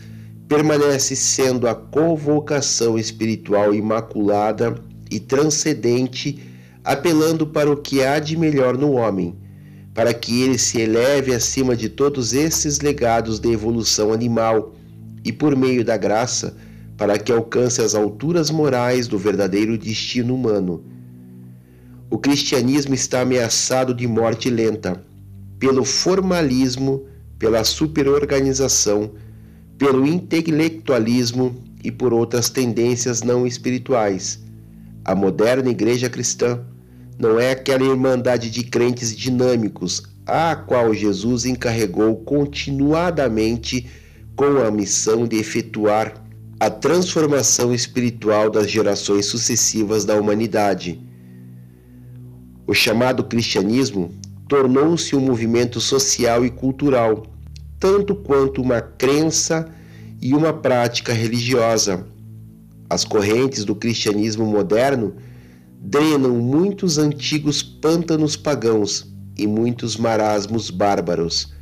permanece 0.48 1.16
sendo 1.16 1.68
a 1.68 1.74
convocação 1.74 2.98
espiritual 2.98 3.74
imaculada 3.74 4.76
e 5.10 5.20
transcendente, 5.20 6.40
apelando 6.84 7.48
para 7.48 7.72
o 7.72 7.78
que 7.78 8.04
há 8.04 8.20
de 8.20 8.38
melhor 8.38 8.78
no 8.78 8.92
homem, 8.92 9.36
para 9.94 10.14
que 10.14 10.44
ele 10.44 10.58
se 10.58 10.80
eleve 10.80 11.34
acima 11.34 11.76
de 11.76 11.90
todos 11.90 12.34
esses 12.34 12.80
legados 12.80 13.40
de 13.40 13.52
evolução 13.52 14.14
animal 14.14 14.74
e, 15.24 15.32
por 15.32 15.56
meio 15.56 15.84
da 15.84 15.98
graça, 15.98 16.56
para 16.98 17.18
que 17.18 17.32
alcance 17.32 17.82
as 17.82 17.96
alturas 17.96 18.52
morais 18.52 19.08
do 19.08 19.18
verdadeiro 19.18 19.78
destino 19.78 20.36
humano. 20.36 20.84
O 22.10 22.18
cristianismo 22.18 22.94
está 22.94 23.22
ameaçado 23.22 23.94
de 23.94 24.08
morte 24.08 24.50
lenta 24.50 25.04
pelo 25.58 25.84
formalismo, 25.84 27.06
pela 27.40 27.64
superorganização, 27.64 29.12
pelo 29.78 30.06
intelectualismo 30.06 31.56
e 31.84 31.92
por 31.92 32.14
outras 32.14 32.50
tendências 32.50 33.22
não 33.22 33.46
espirituais. 33.46 34.44
A 35.04 35.14
moderna 35.14 35.70
igreja 35.70 36.10
cristã 36.10 36.60
não 37.20 37.40
é 37.40 37.52
aquela 37.52 37.84
irmandade 37.84 38.50
de 38.50 38.64
crentes 38.64 39.16
dinâmicos 39.16 40.04
a 40.26 40.56
qual 40.56 40.94
Jesus 40.94 41.46
encarregou 41.46 42.16
continuadamente 42.18 43.88
com 44.36 44.58
a 44.66 44.72
missão 44.72 45.28
de 45.28 45.38
efetuar 45.38 46.26
a 46.60 46.70
transformação 46.70 47.74
espiritual 47.74 48.50
das 48.50 48.70
gerações 48.70 49.26
sucessivas 49.28 50.04
da 50.04 50.16
humanidade. 50.16 51.00
O 52.66 52.74
chamado 52.74 53.24
cristianismo 53.24 54.12
tornou-se 54.48 55.16
um 55.16 55.20
movimento 55.20 55.80
social 55.80 56.46
e 56.46 56.50
cultural 56.50 57.24
tanto 57.80 58.16
quanto 58.16 58.62
uma 58.62 58.82
crença 58.82 59.68
e 60.22 60.34
uma 60.34 60.54
prática 60.54 61.14
religiosa. 61.14 62.06
As 62.90 63.04
correntes 63.04 63.66
do 63.66 63.76
cristianismo 63.76 64.46
moderno 64.46 65.16
drenam 65.82 66.32
muitos 66.32 66.98
antigos 66.98 67.62
pântanos 67.62 68.36
pagãos 68.36 69.12
e 69.38 69.46
muitos 69.46 69.98
marasmos 69.98 70.70
bárbaros. 70.70 71.54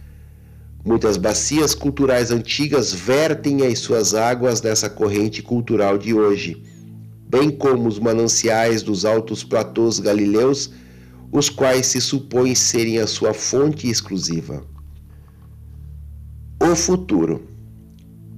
Muitas 0.86 1.18
bacias 1.18 1.74
culturais 1.74 2.30
antigas 2.30 2.94
vertem 2.94 3.66
as 3.66 3.80
suas 3.80 4.14
águas 4.14 4.62
nessa 4.62 4.90
corrente 4.90 5.42
cultural 5.42 5.98
de 5.98 6.14
hoje, 6.14 6.62
bem 7.30 7.50
como 7.50 7.88
os 7.88 8.00
mananciais 8.00 8.84
dos 8.84 9.06
altos 9.06 9.44
platôs 9.44 10.00
galileus, 10.00 10.72
os 11.32 11.50
quais 11.50 11.88
se 11.88 12.00
supõem 12.00 12.54
serem 12.54 13.00
a 13.00 13.08
sua 13.08 13.34
fonte 13.34 13.90
exclusiva. 13.90 14.64
O 16.66 16.78
futuro. 16.78 17.46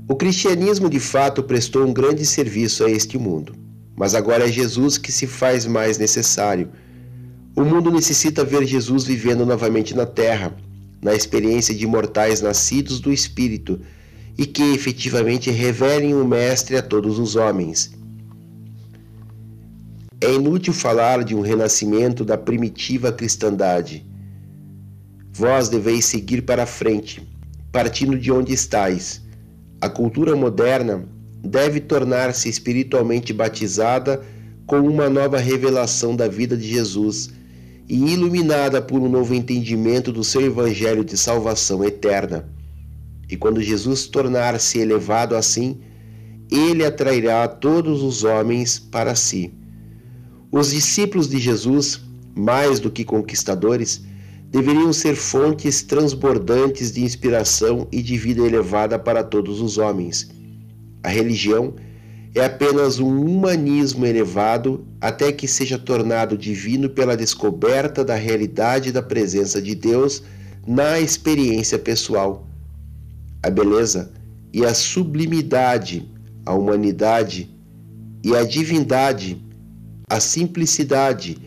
O 0.09 0.15
cristianismo 0.15 0.89
de 0.89 0.99
fato 0.99 1.43
prestou 1.43 1.85
um 1.85 1.93
grande 1.93 2.25
serviço 2.25 2.83
a 2.83 2.89
este 2.89 3.19
mundo, 3.19 3.55
mas 3.95 4.15
agora 4.15 4.45
é 4.45 4.51
Jesus 4.51 4.97
que 4.97 5.11
se 5.11 5.27
faz 5.27 5.67
mais 5.67 5.99
necessário. 5.99 6.71
O 7.55 7.63
mundo 7.63 7.91
necessita 7.91 8.43
ver 8.43 8.65
Jesus 8.65 9.03
vivendo 9.03 9.45
novamente 9.45 9.95
na 9.95 10.07
terra, 10.07 10.57
na 11.03 11.13
experiência 11.13 11.71
de 11.75 11.85
mortais 11.85 12.41
nascidos 12.41 12.99
do 12.99 13.13
Espírito 13.13 13.79
e 14.35 14.47
que 14.47 14.73
efetivamente 14.73 15.51
revelem 15.51 16.15
o 16.15 16.25
Mestre 16.25 16.77
a 16.77 16.81
todos 16.81 17.19
os 17.19 17.35
homens. 17.35 17.91
É 20.19 20.33
inútil 20.33 20.73
falar 20.73 21.23
de 21.23 21.35
um 21.35 21.41
renascimento 21.41 22.25
da 22.25 22.39
primitiva 22.39 23.11
cristandade. 23.11 24.03
Vós 25.31 25.69
deveis 25.69 26.05
seguir 26.05 26.41
para 26.41 26.63
a 26.63 26.65
frente, 26.65 27.34
partindo 27.75 28.17
de 28.17 28.31
onde 28.31 28.53
estáis. 28.53 29.21
A 29.81 29.89
cultura 29.89 30.33
moderna 30.33 31.05
deve 31.43 31.81
tornar-se 31.81 32.47
espiritualmente 32.47 33.33
batizada 33.33 34.23
com 34.65 34.79
uma 34.79 35.09
nova 35.09 35.39
revelação 35.39 36.15
da 36.15 36.25
vida 36.25 36.55
de 36.55 36.65
Jesus 36.65 37.33
e 37.89 38.13
iluminada 38.13 38.81
por 38.81 39.01
um 39.01 39.09
novo 39.09 39.35
entendimento 39.35 40.09
do 40.13 40.23
seu 40.23 40.39
evangelho 40.39 41.03
de 41.03 41.17
salvação 41.17 41.83
eterna. 41.83 42.47
E 43.29 43.35
quando 43.35 43.61
Jesus 43.61 44.07
tornar-se 44.07 44.79
elevado 44.79 45.35
assim, 45.35 45.81
ele 46.49 46.85
atrairá 46.85 47.45
todos 47.45 48.01
os 48.01 48.23
homens 48.23 48.79
para 48.79 49.15
si. 49.15 49.53
Os 50.49 50.71
discípulos 50.71 51.27
de 51.27 51.39
Jesus, 51.39 51.99
mais 52.33 52.79
do 52.79 52.89
que 52.89 53.03
conquistadores, 53.03 54.01
deveriam 54.55 54.93
ser 54.93 55.17
fontes 55.17 55.81
transbordantes 55.81 56.89
de 56.89 57.03
inspiração 57.03 57.89
e 57.91 58.01
de 58.01 58.17
vida 58.17 58.41
elevada 58.41 58.97
para 58.97 59.21
todos 59.21 59.59
os 59.59 59.77
homens. 59.77 60.29
A 61.03 61.09
religião 61.09 61.73
é 62.33 62.45
apenas 62.45 62.97
um 62.97 63.19
humanismo 63.19 64.05
elevado 64.05 64.87
até 65.01 65.29
que 65.33 65.45
seja 65.45 65.77
tornado 65.77 66.37
divino 66.37 66.89
pela 66.89 67.17
descoberta 67.17 68.01
da 68.01 68.15
realidade 68.15 68.93
da 68.93 69.01
presença 69.01 69.61
de 69.61 69.75
Deus 69.75 70.23
na 70.65 71.01
experiência 71.01 71.77
pessoal. 71.77 72.47
A 73.43 73.49
beleza 73.49 74.13
e 74.53 74.63
a 74.63 74.73
sublimidade, 74.73 76.09
a 76.45 76.53
humanidade 76.53 77.53
e 78.23 78.33
a 78.33 78.45
divindade, 78.45 79.37
a 80.09 80.21
simplicidade, 80.21 81.37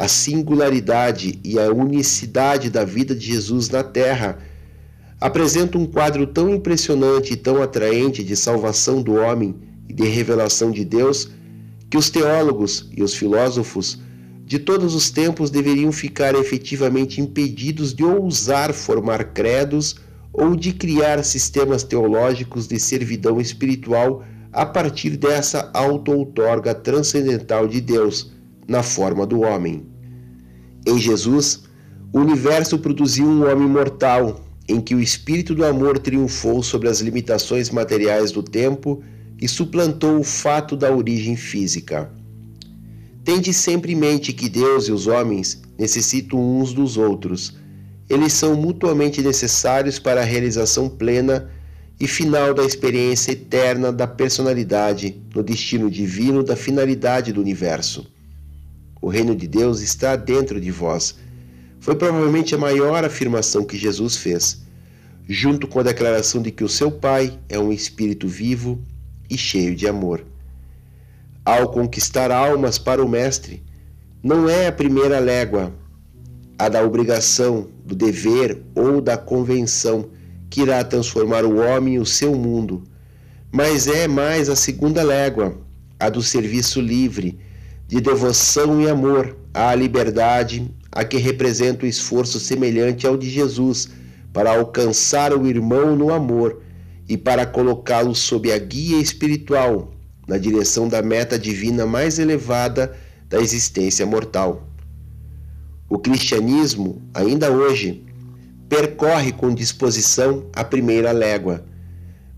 a 0.00 0.08
singularidade 0.08 1.38
e 1.44 1.58
a 1.58 1.70
unicidade 1.70 2.70
da 2.70 2.86
vida 2.86 3.14
de 3.14 3.26
Jesus 3.26 3.68
na 3.68 3.82
Terra 3.82 4.38
apresentam 5.20 5.82
um 5.82 5.86
quadro 5.86 6.26
tão 6.26 6.48
impressionante 6.48 7.34
e 7.34 7.36
tão 7.36 7.62
atraente 7.62 8.24
de 8.24 8.34
salvação 8.34 9.02
do 9.02 9.12
homem 9.12 9.54
e 9.86 9.92
de 9.92 10.04
revelação 10.04 10.70
de 10.70 10.86
Deus 10.86 11.30
que 11.90 11.98
os 11.98 12.08
teólogos 12.08 12.88
e 12.96 13.02
os 13.02 13.14
filósofos 13.14 14.00
de 14.46 14.58
todos 14.58 14.94
os 14.94 15.10
tempos 15.10 15.50
deveriam 15.50 15.92
ficar 15.92 16.34
efetivamente 16.34 17.20
impedidos 17.20 17.92
de 17.92 18.02
ousar 18.02 18.72
formar 18.72 19.34
credos 19.34 19.96
ou 20.32 20.56
de 20.56 20.72
criar 20.72 21.22
sistemas 21.22 21.84
teológicos 21.84 22.66
de 22.66 22.80
servidão 22.80 23.38
espiritual 23.38 24.24
a 24.50 24.64
partir 24.64 25.18
dessa 25.18 25.70
auto-outorga 25.74 26.74
transcendental 26.74 27.68
de 27.68 27.82
Deus 27.82 28.32
na 28.66 28.82
forma 28.82 29.26
do 29.26 29.42
homem. 29.42 29.89
Em 30.86 30.98
Jesus, 30.98 31.62
o 32.12 32.18
universo 32.18 32.78
produziu 32.78 33.26
um 33.26 33.50
homem 33.50 33.68
mortal 33.68 34.44
em 34.68 34.80
que 34.80 34.94
o 34.94 35.00
espírito 35.00 35.54
do 35.54 35.64
amor 35.64 35.98
triunfou 35.98 36.62
sobre 36.62 36.88
as 36.88 37.00
limitações 37.00 37.70
materiais 37.70 38.30
do 38.30 38.42
tempo 38.42 39.02
e 39.40 39.48
suplantou 39.48 40.18
o 40.18 40.24
fato 40.24 40.76
da 40.76 40.92
origem 40.92 41.36
física. 41.36 42.10
Tende 43.24 43.52
sempre 43.52 43.92
em 43.92 43.96
mente 43.96 44.32
que 44.32 44.48
Deus 44.48 44.88
e 44.88 44.92
os 44.92 45.06
homens 45.06 45.60
necessitam 45.78 46.38
uns 46.38 46.72
dos 46.72 46.96
outros. 46.96 47.56
Eles 48.08 48.32
são 48.32 48.54
mutuamente 48.54 49.20
necessários 49.22 49.98
para 49.98 50.20
a 50.20 50.24
realização 50.24 50.88
plena 50.88 51.50
e 51.98 52.06
final 52.06 52.54
da 52.54 52.64
experiência 52.64 53.32
eterna 53.32 53.92
da 53.92 54.06
personalidade 54.06 55.20
no 55.34 55.42
destino 55.42 55.90
divino 55.90 56.42
da 56.42 56.56
finalidade 56.56 57.32
do 57.32 57.40
universo. 57.40 58.10
O 59.00 59.08
reino 59.08 59.34
de 59.34 59.46
Deus 59.46 59.80
está 59.80 60.14
dentro 60.16 60.60
de 60.60 60.70
vós. 60.70 61.16
Foi 61.80 61.94
provavelmente 61.94 62.54
a 62.54 62.58
maior 62.58 63.04
afirmação 63.04 63.64
que 63.64 63.78
Jesus 63.78 64.16
fez, 64.16 64.62
junto 65.28 65.66
com 65.66 65.80
a 65.80 65.84
declaração 65.84 66.42
de 66.42 66.50
que 66.50 66.64
o 66.64 66.68
seu 66.68 66.90
Pai 66.90 67.38
é 67.48 67.58
um 67.58 67.72
espírito 67.72 68.28
vivo 68.28 68.78
e 69.30 69.38
cheio 69.38 69.74
de 69.74 69.88
amor. 69.88 70.24
Ao 71.44 71.70
conquistar 71.70 72.30
almas 72.30 72.78
para 72.78 73.02
o 73.02 73.08
Mestre, 73.08 73.62
não 74.22 74.48
é 74.48 74.66
a 74.66 74.72
primeira 74.72 75.18
légua, 75.18 75.72
a 76.58 76.68
da 76.68 76.82
obrigação, 76.82 77.68
do 77.86 77.94
dever 77.94 78.62
ou 78.74 79.00
da 79.00 79.16
convenção 79.16 80.10
que 80.50 80.60
irá 80.60 80.84
transformar 80.84 81.44
o 81.44 81.56
homem 81.56 81.94
e 81.94 81.98
o 81.98 82.04
seu 82.04 82.34
mundo, 82.34 82.84
mas 83.50 83.86
é 83.86 84.06
mais 84.06 84.50
a 84.50 84.56
segunda 84.56 85.02
légua, 85.02 85.56
a 85.98 86.10
do 86.10 86.22
serviço 86.22 86.80
livre, 86.80 87.38
de 87.90 88.00
devoção 88.00 88.80
e 88.80 88.88
amor 88.88 89.36
à 89.52 89.74
liberdade, 89.74 90.72
a 90.92 91.02
que 91.02 91.16
representa 91.16 91.84
o 91.84 91.88
esforço 91.88 92.38
semelhante 92.38 93.04
ao 93.04 93.16
de 93.16 93.28
Jesus 93.28 93.88
para 94.32 94.52
alcançar 94.52 95.34
o 95.34 95.44
irmão 95.44 95.96
no 95.96 96.14
amor 96.14 96.62
e 97.08 97.18
para 97.18 97.44
colocá-lo 97.44 98.14
sob 98.14 98.52
a 98.52 98.58
guia 98.58 99.00
espiritual 99.00 99.92
na 100.28 100.38
direção 100.38 100.88
da 100.88 101.02
meta 101.02 101.36
divina 101.36 101.84
mais 101.84 102.20
elevada 102.20 102.96
da 103.28 103.40
existência 103.40 104.06
mortal. 104.06 104.68
O 105.88 105.98
cristianismo, 105.98 107.02
ainda 107.12 107.50
hoje, 107.50 108.04
percorre 108.68 109.32
com 109.32 109.52
disposição 109.52 110.46
a 110.54 110.62
primeira 110.62 111.10
légua, 111.10 111.64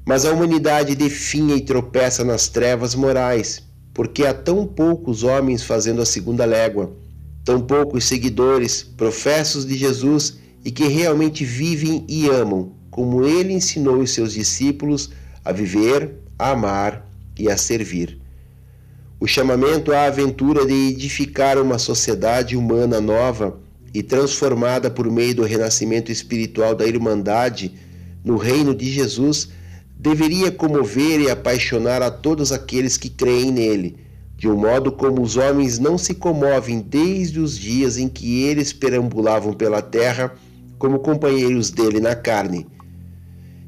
mas 0.06 0.24
a 0.24 0.32
humanidade 0.32 0.94
definha 0.94 1.54
e 1.54 1.60
tropeça 1.60 2.24
nas 2.24 2.48
trevas 2.48 2.94
morais, 2.94 3.70
porque 3.94 4.24
há 4.24 4.32
tão 4.32 4.66
poucos 4.66 5.23
homens 5.23 5.62
fazendo 5.62 6.01
a 6.01 6.06
segunda 6.06 6.44
légua, 6.44 6.93
tão 7.44 7.60
poucos 7.60 8.05
seguidores, 8.05 8.82
professos 8.82 9.66
de 9.66 9.77
Jesus 9.77 10.39
e 10.64 10.70
que 10.70 10.86
realmente 10.86 11.44
vivem 11.44 12.05
e 12.09 12.28
amam 12.28 12.73
como 12.90 13.24
ele 13.24 13.55
ensinou 13.55 14.01
os 14.01 14.10
seus 14.12 14.35
discípulos 14.35 15.10
a 15.43 15.51
viver, 15.51 16.12
a 16.39 16.51
amar 16.51 17.09
e 17.39 17.51
a 17.51 17.56
servir. 17.56 18.19
O 19.19 19.27
chamamento 19.27 19.93
à 19.93 20.05
aventura 20.05 20.66
de 20.66 20.74
edificar 20.89 21.59
uma 21.59 21.78
sociedade 21.78 22.56
humana 22.56 23.01
nova 23.01 23.59
e 23.94 24.02
transformada 24.02 24.90
por 24.90 25.10
meio 25.10 25.35
do 25.35 25.43
renascimento 25.43 26.12
espiritual 26.12 26.74
da 26.74 26.86
Irmandade 26.86 27.73
no 28.24 28.36
reino 28.36 28.74
de 28.74 28.90
Jesus 28.90 29.48
deveria 30.02 30.50
comover 30.50 31.20
e 31.20 31.30
apaixonar 31.30 32.02
a 32.02 32.10
todos 32.10 32.52
aqueles 32.52 32.98
que 32.98 33.08
creem 33.08 33.50
nele, 33.50 33.96
de 34.36 34.48
um 34.48 34.56
modo 34.56 34.92
como 34.92 35.22
os 35.22 35.36
homens 35.36 35.78
não 35.78 35.96
se 35.96 36.12
comovem 36.12 36.80
desde 36.80 37.40
os 37.40 37.58
dias 37.58 37.96
em 37.96 38.08
que 38.08 38.42
eles 38.42 38.72
perambulavam 38.72 39.54
pela 39.54 39.80
terra 39.80 40.34
como 40.78 40.98
companheiros 40.98 41.70
dele 41.70 42.00
na 42.00 42.14
carne 42.14 42.66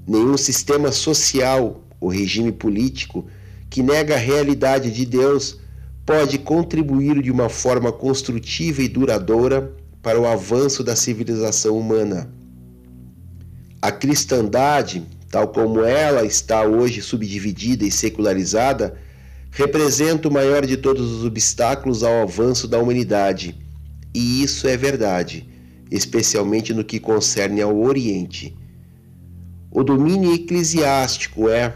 nenhum 0.06 0.36
sistema 0.36 0.92
social 0.92 1.80
ou 2.00 2.08
regime 2.08 2.52
político 2.52 3.26
que 3.70 3.82
nega 3.82 4.14
a 4.14 4.18
realidade 4.18 4.90
de 4.90 5.04
Deus 5.06 5.58
pode 6.06 6.38
contribuir 6.38 7.22
de 7.22 7.30
uma 7.30 7.48
forma 7.48 7.90
construtiva 7.90 8.82
e 8.82 8.88
duradoura 8.88 9.74
para 10.02 10.20
o 10.20 10.26
avanço 10.26 10.84
da 10.84 10.94
civilização 10.94 11.78
humana. 11.78 12.30
A 13.80 13.90
cristandade, 13.90 15.02
tal 15.34 15.48
como 15.48 15.80
ela 15.80 16.24
está 16.24 16.62
hoje 16.62 17.02
subdividida 17.02 17.84
e 17.84 17.90
secularizada, 17.90 18.96
representa 19.50 20.28
o 20.28 20.32
maior 20.32 20.64
de 20.64 20.76
todos 20.76 21.10
os 21.10 21.24
obstáculos 21.24 22.04
ao 22.04 22.22
avanço 22.22 22.68
da 22.68 22.78
humanidade. 22.78 23.58
E 24.14 24.44
isso 24.44 24.68
é 24.68 24.76
verdade, 24.76 25.44
especialmente 25.90 26.72
no 26.72 26.84
que 26.84 27.00
concerne 27.00 27.60
ao 27.60 27.76
Oriente. 27.76 28.56
O 29.72 29.82
domínio 29.82 30.32
eclesiástico 30.32 31.48
é, 31.48 31.74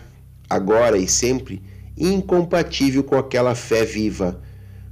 agora 0.48 0.96
e 0.96 1.08
sempre, 1.08 1.60
incompatível 1.96 3.02
com 3.02 3.16
aquela 3.16 3.56
fé 3.56 3.84
viva, 3.84 4.40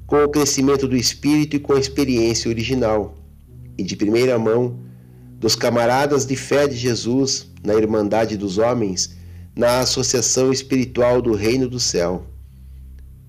com 0.08 0.24
o 0.24 0.28
crescimento 0.28 0.88
do 0.88 0.96
espírito 0.96 1.54
e 1.54 1.60
com 1.60 1.74
a 1.74 1.78
experiência 1.78 2.48
original. 2.48 3.16
E 3.78 3.84
de 3.84 3.94
primeira 3.94 4.36
mão, 4.40 4.80
dos 5.38 5.54
camaradas 5.54 6.24
de 6.24 6.34
fé 6.36 6.66
de 6.66 6.76
Jesus 6.76 7.46
na 7.62 7.74
Irmandade 7.74 8.36
dos 8.36 8.58
Homens, 8.58 9.14
na 9.54 9.80
associação 9.80 10.52
espiritual 10.52 11.20
do 11.20 11.34
Reino 11.34 11.68
do 11.68 11.78
Céu. 11.78 12.26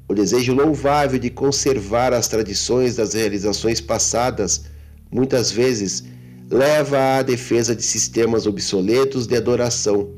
O 0.09 0.13
desejo 0.13 0.53
louvável 0.53 1.19
de 1.19 1.29
conservar 1.29 2.13
as 2.13 2.27
tradições 2.27 2.95
das 2.95 3.13
realizações 3.13 3.81
passadas, 3.81 4.63
muitas 5.11 5.51
vezes, 5.51 6.05
leva 6.49 7.17
à 7.17 7.21
defesa 7.21 7.75
de 7.75 7.83
sistemas 7.83 8.47
obsoletos 8.47 9.27
de 9.27 9.35
adoração. 9.35 10.09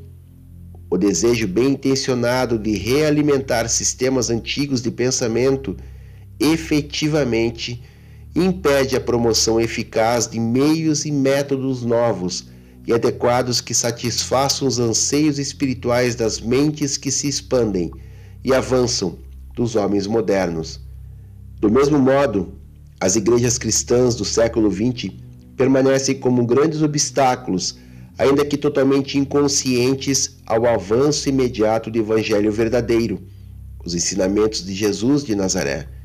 o 0.91 0.97
desejo 0.97 1.47
bem 1.47 1.73
intencionado 1.73 2.57
de 2.57 2.75
realimentar 2.75 3.69
sistemas 3.69 4.31
antigos 4.31 4.81
de 4.81 4.89
pensamento 4.89 5.77
efetivamente 6.39 7.83
impede 8.35 8.95
a 8.95 9.01
promoção 9.01 9.60
eficaz 9.60 10.27
de 10.27 10.39
meios 10.39 11.06
e 11.06 11.11
métodos 11.11 11.84
novos 11.84 12.45
e 12.85 12.93
adequados 12.93 13.61
que 13.61 13.73
satisfaçam 13.73 14.68
os 14.68 14.80
anseios 14.80 15.38
espirituais 15.38 16.15
das 16.15 16.39
mentes 16.39 16.97
que 16.97 17.11
se 17.11 17.27
expandem 17.27 17.91
e 18.43 18.53
avançam 18.53 19.18
dos 19.56 19.76
homens 19.76 20.07
modernos. 20.07 20.80
Do 21.60 21.69
mesmo 21.69 21.99
modo, 21.99 22.53
as 22.99 23.15
igrejas 23.15 23.57
cristãs 23.57 24.15
do 24.15 24.26
século 24.26 24.72
XX 24.72 25.11
permanecem 25.57 26.19
como 26.19 26.45
grandes 26.45 26.81
obstáculos, 26.81 27.77
ainda 28.18 28.45
que 28.45 28.57
totalmente 28.57 29.18
inconscientes 29.18 30.38
ao 30.45 30.65
avanço 30.65 31.27
imediato 31.30 31.91
do 31.91 31.99
Evangelho 31.99 32.51
verdadeiro, 32.51 33.22
os 33.84 33.93
ensinamentos 33.93 34.65
de 34.65 34.73
Jesus 34.73 35.23
de 35.23 35.35
Nazaré. 35.35 35.98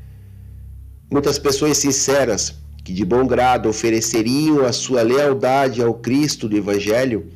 Muitas 1.09 1.37
pessoas 1.37 1.77
sinceras, 1.77 2.55
que 2.83 2.91
de 2.91 3.05
bom 3.05 3.25
grado 3.27 3.69
ofereceriam 3.69 4.65
a 4.65 4.71
sua 4.71 5.01
lealdade 5.03 5.81
ao 5.81 5.93
Cristo 5.93 6.49
do 6.49 6.57
Evangelho, 6.57 7.27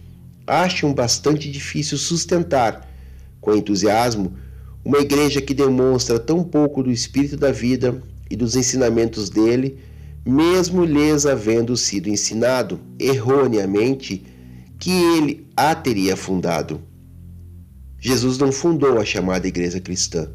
acham 0.46 0.94
bastante 0.94 1.50
difícil 1.52 1.98
sustentar, 1.98 2.88
com 3.40 3.56
entusiasmo, 3.56 4.34
uma 4.84 4.98
igreja 4.98 5.40
que 5.40 5.54
demonstra 5.54 6.20
tão 6.20 6.44
pouco 6.44 6.82
do 6.82 6.92
espírito 6.92 7.38
da 7.38 7.52
vida 7.52 8.02
e 8.30 8.36
dos 8.36 8.56
ensinamentos 8.56 9.30
dele, 9.30 9.78
mesmo 10.26 10.84
lhes 10.84 11.26
havendo 11.26 11.78
sido 11.78 12.10
ensinado 12.10 12.80
erroneamente 12.98 14.26
que 14.80 14.92
ele 14.92 15.48
a 15.56 15.76
teria 15.76 16.16
fundado. 16.18 16.82
Jesus 18.00 18.38
não 18.38 18.52
fundou 18.52 18.98
a 18.98 19.06
chamada 19.06 19.48
igreja 19.48 19.80
cristã, 19.80 20.30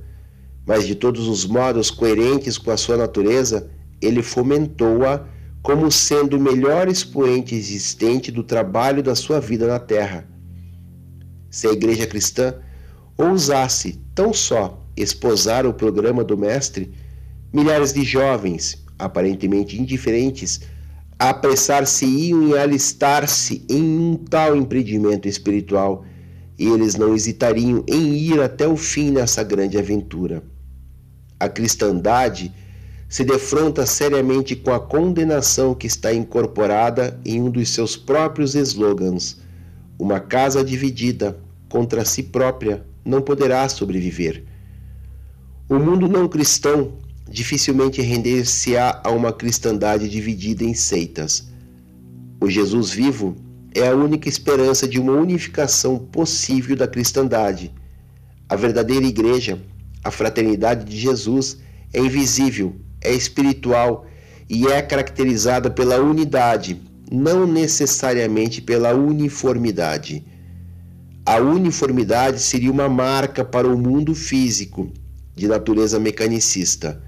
mas 0.67 0.87
de 0.87 0.95
todos 0.95 1.29
os 1.29 1.45
modos 1.45 1.91
coerentes 1.91 2.57
com 2.57 2.71
a 2.71 2.77
sua 2.77 2.97
natureza, 2.97 3.71
ele 4.01 4.23
fomentou-a 4.23 5.27
como 5.63 5.91
sendo 5.91 6.37
o 6.37 6.41
melhor 6.41 6.89
expoente 6.89 7.55
existente 7.55 8.31
do 8.31 8.43
trabalho 8.43 9.03
da 9.03 9.15
sua 9.15 9.41
vida 9.41 9.67
na 9.67 9.79
terra. 9.79 10.29
Se 11.51 11.67
a 11.67 11.73
igreja 11.73 12.07
cristã 12.07 12.55
ousasse 13.17 14.01
tão 14.15 14.33
só 14.33 14.87
esposar 14.97 15.67
o 15.67 15.73
programa 15.73 16.23
do 16.23 16.37
Mestre, 16.37 16.93
milhares 17.53 17.93
de 17.93 18.05
jovens, 18.05 18.85
aparentemente 18.99 19.81
indiferentes, 19.81 20.61
apressar-se-iam 21.19 22.49
em 22.49 22.59
alistar-se 22.59 23.65
em 23.69 23.83
um 23.83 24.17
tal 24.17 24.57
empreendimento 24.57 25.29
espiritual, 25.29 26.05
e 26.59 26.67
eles 26.67 26.95
não 26.95 27.15
hesitariam 27.15 27.85
em 27.89 28.15
ir 28.15 28.41
até 28.41 28.67
o 28.67 28.77
fim 28.77 29.11
nessa 29.11 29.43
grande 29.43 29.79
aventura. 29.79 30.43
A 31.45 31.49
cristandade 31.51 32.51
se 33.07 33.23
defronta 33.23 33.85
seriamente 33.85 34.57
com 34.57 34.73
a 34.73 34.81
condenação 34.81 35.75
que 35.75 35.87
está 35.87 36.11
incorporada 36.11 37.21
em 37.23 37.43
um 37.43 37.51
dos 37.51 37.69
seus 37.69 37.99
próprios 37.99 38.55
slogans: 38.55 39.43
Uma 39.99 40.21
casa 40.21 40.65
dividida 40.65 41.39
contra 41.69 42.03
si 42.03 42.23
própria 42.23 42.83
não 43.05 43.21
poderá 43.21 43.69
sobreviver. 43.69 44.43
O 45.69 45.75
mundo 45.75 46.09
não 46.09 46.27
cristão 46.27 46.95
dificilmente 47.29 48.01
render-se-á 48.01 49.03
a 49.05 49.11
uma 49.11 49.35
cristandade 49.35 50.09
dividida 50.09 50.65
em 50.65 50.73
seitas. 50.73 51.53
O 52.41 52.49
Jesus 52.49 52.89
vivo 52.89 53.37
é 53.75 53.87
a 53.87 53.95
única 53.95 54.31
esperança 54.31 54.89
de 54.89 54.99
uma 54.99 55.13
unificação 55.13 55.99
possível 55.99 56.75
da 56.75 56.89
cristandade. 56.89 57.71
A 58.49 58.57
verdadeira 58.57 59.05
igreja, 59.05 59.59
a 60.05 60.11
fraternidade 60.11 60.85
de 60.85 60.99
Jesus, 60.99 61.59
é 61.93 61.99
invisível, 61.99 62.77
é 63.01 63.13
espiritual 63.13 64.07
e 64.49 64.67
é 64.67 64.83
caracterizada 64.83 65.71
pela 65.71 65.99
unidade, 65.99 66.81
não 67.11 67.47
necessariamente 67.47 68.61
pela 68.61 68.95
uniformidade. 68.95 70.25
A 71.25 71.39
uniformidade 71.39 72.41
seria 72.41 72.71
uma 72.71 72.89
marca 72.89 73.43
para 73.43 73.67
o 73.67 73.79
mundo 73.79 74.15
físico, 74.15 74.93
de 75.35 75.49
natureza 75.49 75.99
mecanicista. 75.99 77.03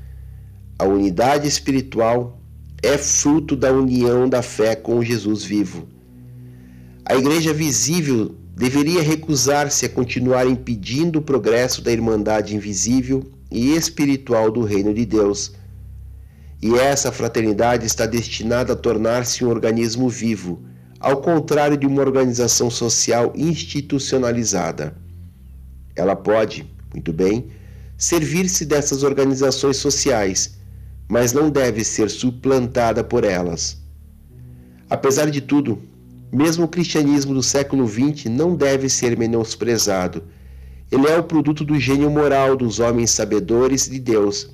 A 0.78 0.84
unidade 0.84 1.46
espiritual 1.46 2.40
é 2.82 2.96
fruto 2.96 3.54
da 3.54 3.72
união 3.72 4.28
da 4.28 4.42
fé 4.42 4.74
com 4.74 5.02
Jesus 5.02 5.44
vivo. 5.44 5.86
A 7.04 7.14
igreja 7.14 7.52
visível 7.52 8.34
deveria 8.56 9.02
recusar-se 9.02 9.84
a 9.84 9.88
continuar 9.88 10.46
impedindo 10.46 11.18
o 11.18 11.22
progresso 11.22 11.82
da 11.82 11.92
irmandade 11.92 12.56
invisível 12.56 13.22
e 13.50 13.76
espiritual 13.76 14.50
do 14.50 14.62
reino 14.62 14.94
de 14.94 15.04
Deus. 15.04 15.52
E 16.62 16.74
essa 16.74 17.12
fraternidade 17.12 17.84
está 17.84 18.06
destinada 18.06 18.72
a 18.72 18.76
tornar-se 18.76 19.44
um 19.44 19.48
organismo 19.48 20.08
vivo 20.08 20.64
ao 20.98 21.18
contrário 21.18 21.76
de 21.76 21.86
uma 21.86 22.00
organização 22.00 22.70
social 22.70 23.30
institucionalizada. 23.36 24.96
Ela 25.94 26.16
pode, 26.16 26.66
muito 26.94 27.12
bem, 27.12 27.48
servir-se 27.98 28.64
dessas 28.64 29.02
organizações 29.02 29.76
sociais, 29.76 30.56
mas 31.06 31.34
não 31.34 31.50
deve 31.50 31.84
ser 31.84 32.08
suplantada 32.08 33.04
por 33.04 33.22
elas. 33.22 33.76
Apesar 34.88 35.30
de 35.30 35.42
tudo, 35.42 35.78
mesmo 36.32 36.64
o 36.64 36.68
cristianismo 36.68 37.34
do 37.34 37.42
século 37.42 37.86
XX 37.86 38.26
não 38.26 38.54
deve 38.54 38.88
ser 38.88 39.16
menosprezado. 39.16 40.24
Ele 40.90 41.06
é 41.08 41.18
o 41.18 41.24
produto 41.24 41.64
do 41.64 41.78
gênio 41.78 42.10
moral 42.10 42.56
dos 42.56 42.78
homens 42.80 43.10
sabedores 43.10 43.88
de 43.88 43.98
Deus, 43.98 44.50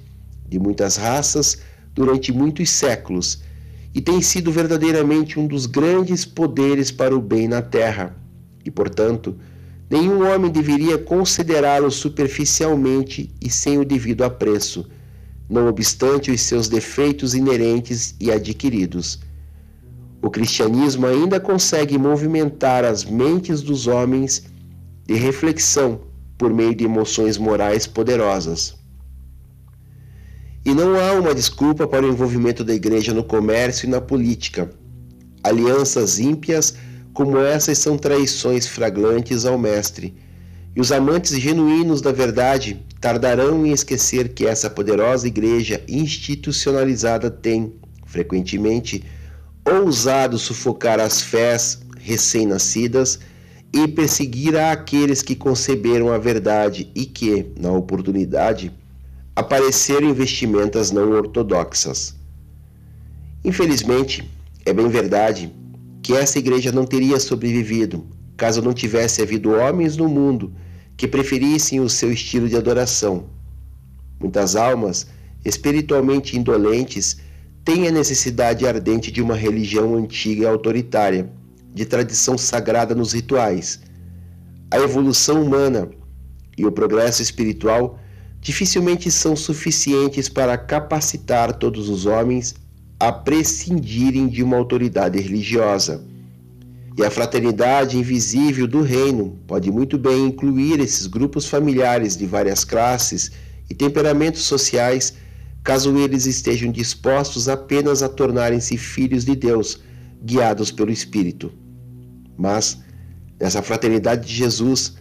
de 0.48 0.58
muitas 0.58 0.96
raças, 0.96 1.58
durante 1.94 2.32
muitos 2.32 2.70
séculos 2.70 3.42
e 3.94 4.00
tem 4.00 4.22
sido 4.22 4.50
verdadeiramente 4.50 5.38
um 5.38 5.46
dos 5.46 5.66
grandes 5.66 6.24
poderes 6.24 6.90
para 6.90 7.14
o 7.14 7.20
bem 7.20 7.46
na 7.46 7.60
terra. 7.60 8.16
E, 8.64 8.70
portanto, 8.70 9.36
nenhum 9.90 10.26
homem 10.26 10.50
deveria 10.50 10.96
considerá-lo 10.96 11.90
superficialmente 11.90 13.30
e 13.40 13.50
sem 13.50 13.78
o 13.78 13.84
devido 13.84 14.24
apreço, 14.24 14.86
não 15.48 15.66
obstante 15.66 16.30
os 16.30 16.40
seus 16.40 16.68
defeitos 16.68 17.34
inerentes 17.34 18.14
e 18.18 18.30
adquiridos. 18.30 19.20
O 20.22 20.30
cristianismo 20.30 21.04
ainda 21.04 21.40
consegue 21.40 21.98
movimentar 21.98 22.84
as 22.84 23.04
mentes 23.04 23.60
dos 23.60 23.88
homens 23.88 24.44
de 25.04 25.14
reflexão 25.14 26.00
por 26.38 26.54
meio 26.54 26.74
de 26.74 26.84
emoções 26.84 27.36
morais 27.36 27.88
poderosas. 27.88 28.76
E 30.64 30.72
não 30.72 30.94
há 30.94 31.12
uma 31.14 31.34
desculpa 31.34 31.88
para 31.88 32.06
o 32.06 32.08
envolvimento 32.08 32.62
da 32.62 32.72
igreja 32.72 33.12
no 33.12 33.24
comércio 33.24 33.86
e 33.86 33.90
na 33.90 34.00
política. 34.00 34.70
Alianças 35.42 36.20
ímpias 36.20 36.76
como 37.12 37.36
essas 37.38 37.78
são 37.78 37.98
traições 37.98 38.66
flagrantes 38.66 39.44
ao 39.44 39.58
Mestre, 39.58 40.14
e 40.74 40.80
os 40.80 40.90
amantes 40.90 41.38
genuínos 41.38 42.00
da 42.00 42.12
verdade 42.12 42.82
tardarão 43.00 43.66
em 43.66 43.72
esquecer 43.72 44.30
que 44.30 44.46
essa 44.46 44.70
poderosa 44.70 45.26
igreja 45.26 45.82
institucionalizada 45.86 47.30
tem, 47.30 47.74
frequentemente, 48.06 49.04
ousado 49.64 50.38
sufocar 50.38 50.98
as 51.00 51.22
fés 51.22 51.80
recém-nascidas 51.98 53.20
e 53.72 53.88
perseguir 53.88 54.56
aqueles 54.56 55.22
que 55.22 55.34
conceberam 55.34 56.12
a 56.12 56.18
verdade 56.18 56.90
e 56.94 57.06
que, 57.06 57.52
na 57.58 57.72
oportunidade, 57.72 58.72
apareceram 59.34 60.12
vestimentas 60.12 60.90
não 60.90 61.12
ortodoxas. 61.12 62.14
Infelizmente, 63.44 64.28
é 64.64 64.72
bem 64.72 64.88
verdade 64.88 65.52
que 66.02 66.14
essa 66.14 66.38
igreja 66.38 66.70
não 66.70 66.84
teria 66.84 67.18
sobrevivido 67.18 68.06
caso 68.42 68.60
não 68.60 68.72
tivesse 68.72 69.22
havido 69.22 69.52
homens 69.52 69.96
no 69.96 70.08
mundo 70.08 70.52
que 70.96 71.06
preferissem 71.06 71.78
o 71.78 71.88
seu 71.88 72.12
estilo 72.12 72.48
de 72.48 72.56
adoração. 72.56 73.26
Muitas 74.18 74.56
almas 74.56 75.06
espiritualmente 75.44 76.36
indolentes 76.36 77.18
têm 77.64 77.86
a 77.86 77.92
necessidade 77.92 78.66
ardente 78.66 79.10
de 79.10 79.22
uma 79.22 79.34
religião 79.34 79.94
antiga 79.96 80.42
e 80.42 80.46
autoritária, 80.46 81.30
de 81.74 81.84
tradição 81.84 82.36
sagrada 82.36 82.94
nos 82.94 83.12
rituais. 83.12 83.80
A 84.70 84.78
evolução 84.78 85.42
humana 85.42 85.88
e 86.56 86.66
o 86.66 86.72
progresso 86.72 87.22
espiritual 87.22 87.98
dificilmente 88.40 89.10
são 89.10 89.36
suficientes 89.36 90.28
para 90.28 90.58
capacitar 90.58 91.52
todos 91.54 91.88
os 91.88 92.06
homens 92.06 92.54
a 92.98 93.10
prescindirem 93.12 94.28
de 94.28 94.42
uma 94.42 94.56
autoridade 94.56 95.18
religiosa. 95.20 96.04
E 96.96 97.04
a 97.04 97.10
fraternidade 97.10 97.96
invisível 97.96 98.66
do 98.66 98.82
reino 98.82 99.38
pode 99.46 99.70
muito 99.70 99.96
bem 99.96 100.26
incluir 100.26 100.78
esses 100.78 101.06
grupos 101.06 101.46
familiares 101.46 102.16
de 102.16 102.26
várias 102.26 102.64
classes 102.64 103.30
e 103.70 103.74
temperamentos 103.74 104.42
sociais, 104.42 105.14
caso 105.62 105.96
eles 105.96 106.26
estejam 106.26 106.72
dispostos 106.72 107.48
apenas 107.48 108.02
a 108.02 108.08
tornarem-se 108.08 108.76
filhos 108.76 109.24
de 109.24 109.36
Deus, 109.36 109.80
guiados 110.24 110.70
pelo 110.70 110.90
Espírito. 110.90 111.52
Mas, 112.36 112.80
nessa 113.40 113.62
fraternidade 113.62 114.26
de 114.26 114.34
Jesus, 114.34 114.96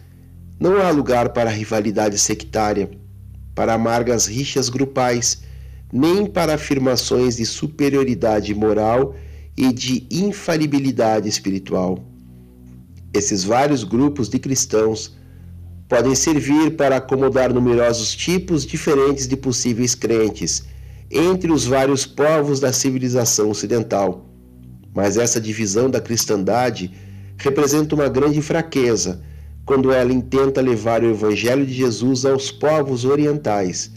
Não 0.62 0.76
há 0.80 0.90
lugar 0.90 1.30
para 1.30 1.50
rivalidade 1.50 2.16
sectária, 2.16 2.88
para 3.52 3.74
amargas 3.74 4.26
rixas 4.28 4.68
grupais, 4.68 5.42
nem 5.92 6.24
para 6.24 6.54
afirmações 6.54 7.36
de 7.36 7.44
superioridade 7.44 8.54
moral 8.54 9.16
e 9.56 9.72
de 9.72 10.06
infalibilidade 10.08 11.28
espiritual. 11.28 11.98
Esses 13.12 13.42
vários 13.42 13.82
grupos 13.82 14.28
de 14.28 14.38
cristãos 14.38 15.16
podem 15.92 16.14
servir 16.14 16.70
para 16.70 16.96
acomodar 16.96 17.52
numerosos 17.52 18.16
tipos 18.16 18.64
diferentes 18.64 19.28
de 19.28 19.36
possíveis 19.36 19.94
crentes 19.94 20.64
entre 21.10 21.52
os 21.52 21.66
vários 21.66 22.06
povos 22.06 22.58
da 22.58 22.72
civilização 22.72 23.50
ocidental. 23.50 24.24
Mas 24.94 25.18
essa 25.18 25.38
divisão 25.38 25.90
da 25.90 26.00
cristandade 26.00 26.90
representa 27.36 27.94
uma 27.94 28.08
grande 28.08 28.40
fraqueza 28.40 29.20
quando 29.66 29.92
ela 29.92 30.10
intenta 30.10 30.62
levar 30.62 31.02
o 31.04 31.10
Evangelho 31.10 31.66
de 31.66 31.74
Jesus 31.74 32.24
aos 32.24 32.50
povos 32.50 33.04
orientais. 33.04 33.92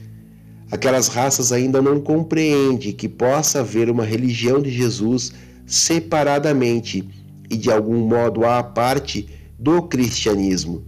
Aquelas 0.70 1.08
raças 1.08 1.54
ainda 1.54 1.82
não 1.82 2.02
compreendem 2.02 2.92
que 2.92 3.08
possa 3.08 3.62
haver 3.62 3.90
uma 3.90 4.04
religião 4.04 4.62
de 4.62 4.70
Jesus 4.70 5.32
separadamente 5.66 7.08
e 7.50 7.56
de 7.56 7.72
algum 7.72 8.06
modo 8.06 8.44
à 8.44 8.62
parte 8.62 9.30
do 9.58 9.82
cristianismo, 9.84 10.84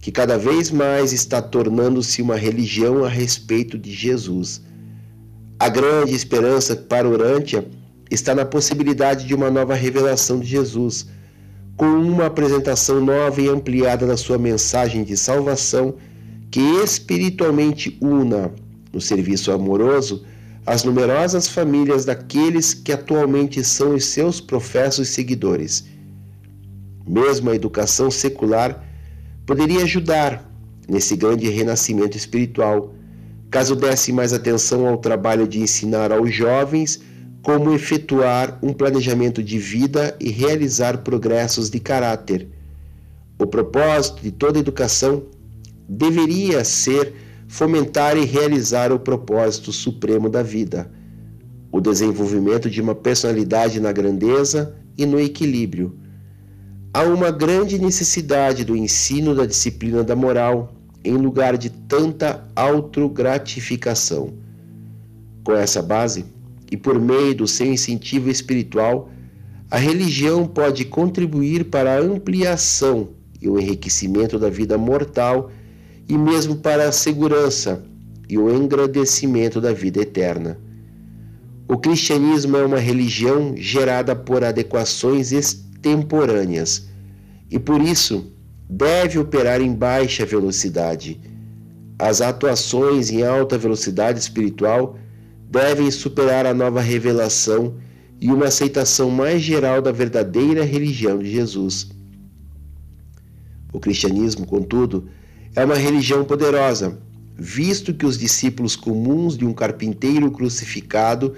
que 0.00 0.12
cada 0.12 0.38
vez 0.38 0.70
mais 0.70 1.12
está 1.12 1.42
tornando-se 1.42 2.22
uma 2.22 2.36
religião 2.36 3.04
a 3.04 3.08
respeito 3.08 3.78
de 3.78 3.92
Jesus. 3.92 4.62
A 5.58 5.68
grande 5.68 6.14
esperança 6.14 6.76
para 6.76 7.08
Urântia 7.08 7.66
está 8.10 8.34
na 8.34 8.44
possibilidade 8.44 9.26
de 9.26 9.34
uma 9.34 9.50
nova 9.50 9.74
revelação 9.74 10.38
de 10.38 10.46
Jesus, 10.46 11.06
com 11.76 11.86
uma 11.86 12.26
apresentação 12.26 13.04
nova 13.04 13.40
e 13.40 13.48
ampliada 13.48 14.06
da 14.06 14.16
sua 14.16 14.38
mensagem 14.38 15.02
de 15.02 15.16
salvação 15.16 15.94
que 16.50 16.60
espiritualmente 16.82 17.98
una, 18.00 18.52
no 18.92 19.00
serviço 19.00 19.50
amoroso, 19.52 20.24
as 20.64 20.84
numerosas 20.84 21.48
famílias 21.48 22.04
daqueles 22.04 22.74
que 22.74 22.92
atualmente 22.92 23.62
são 23.62 23.94
os 23.94 24.04
seus 24.06 24.40
professos 24.40 25.08
seguidores. 25.08 25.84
Mesmo 27.06 27.50
a 27.50 27.54
educação 27.54 28.10
secular 28.10 28.85
poderia 29.46 29.84
ajudar 29.84 30.50
nesse 30.88 31.16
grande 31.16 31.48
renascimento 31.48 32.16
espiritual, 32.16 32.92
caso 33.50 33.76
desse 33.76 34.12
mais 34.12 34.32
atenção 34.32 34.86
ao 34.86 34.98
trabalho 34.98 35.46
de 35.46 35.60
ensinar 35.60 36.10
aos 36.12 36.34
jovens 36.34 37.00
como 37.42 37.72
efetuar 37.72 38.58
um 38.60 38.72
planejamento 38.72 39.40
de 39.40 39.56
vida 39.56 40.16
e 40.18 40.30
realizar 40.30 40.98
progressos 40.98 41.70
de 41.70 41.78
caráter. 41.78 42.48
O 43.38 43.46
propósito 43.46 44.20
de 44.20 44.32
toda 44.32 44.58
educação 44.58 45.22
deveria 45.88 46.64
ser 46.64 47.14
fomentar 47.46 48.16
e 48.16 48.24
realizar 48.24 48.90
o 48.90 48.98
propósito 48.98 49.72
supremo 49.72 50.28
da 50.28 50.42
vida, 50.42 50.90
o 51.70 51.80
desenvolvimento 51.80 52.68
de 52.68 52.80
uma 52.80 52.94
personalidade 52.94 53.78
na 53.78 53.92
grandeza 53.92 54.74
e 54.98 55.06
no 55.06 55.20
equilíbrio. 55.20 55.96
Há 56.96 57.02
uma 57.02 57.30
grande 57.30 57.78
necessidade 57.78 58.64
do 58.64 58.74
ensino 58.74 59.34
da 59.34 59.44
disciplina 59.44 60.02
da 60.02 60.16
moral 60.16 60.72
em 61.04 61.14
lugar 61.14 61.58
de 61.58 61.68
tanta 61.68 62.42
autogratificação. 62.56 64.32
Com 65.44 65.52
essa 65.52 65.82
base, 65.82 66.24
e 66.72 66.74
por 66.74 66.98
meio 66.98 67.34
do 67.34 67.46
seu 67.46 67.66
incentivo 67.66 68.30
espiritual, 68.30 69.10
a 69.70 69.76
religião 69.76 70.46
pode 70.46 70.86
contribuir 70.86 71.66
para 71.66 71.96
a 71.96 72.00
ampliação 72.00 73.10
e 73.42 73.46
o 73.46 73.60
enriquecimento 73.60 74.38
da 74.38 74.48
vida 74.48 74.78
mortal 74.78 75.50
e 76.08 76.16
mesmo 76.16 76.56
para 76.56 76.88
a 76.88 76.92
segurança 76.92 77.84
e 78.26 78.38
o 78.38 78.50
engrandecimento 78.50 79.60
da 79.60 79.74
vida 79.74 80.00
eterna. 80.00 80.58
O 81.68 81.76
cristianismo 81.76 82.56
é 82.56 82.64
uma 82.64 82.78
religião 82.78 83.54
gerada 83.54 84.16
por 84.16 84.42
adequações 84.42 85.30
extemporâneas 85.86 86.88
e 87.50 87.58
por 87.58 87.80
isso 87.80 88.32
deve 88.68 89.18
operar 89.18 89.60
em 89.60 89.72
baixa 89.72 90.26
velocidade. 90.26 91.20
As 91.98 92.20
atuações 92.20 93.10
em 93.10 93.22
alta 93.22 93.56
velocidade 93.56 94.18
espiritual 94.18 94.98
devem 95.48 95.90
superar 95.90 96.44
a 96.44 96.52
nova 96.52 96.80
revelação 96.80 97.76
e 98.20 98.30
uma 98.30 98.46
aceitação 98.46 99.10
mais 99.10 99.40
geral 99.40 99.80
da 99.80 99.92
verdadeira 99.92 100.64
religião 100.64 101.18
de 101.18 101.30
Jesus. 101.30 101.88
O 103.72 103.78
cristianismo, 103.78 104.46
contudo, 104.46 105.08
é 105.54 105.64
uma 105.64 105.76
religião 105.76 106.24
poderosa, 106.24 106.98
visto 107.36 107.94
que 107.94 108.04
os 108.04 108.18
discípulos 108.18 108.74
comuns 108.74 109.36
de 109.36 109.44
um 109.44 109.52
carpinteiro 109.52 110.30
crucificado 110.30 111.34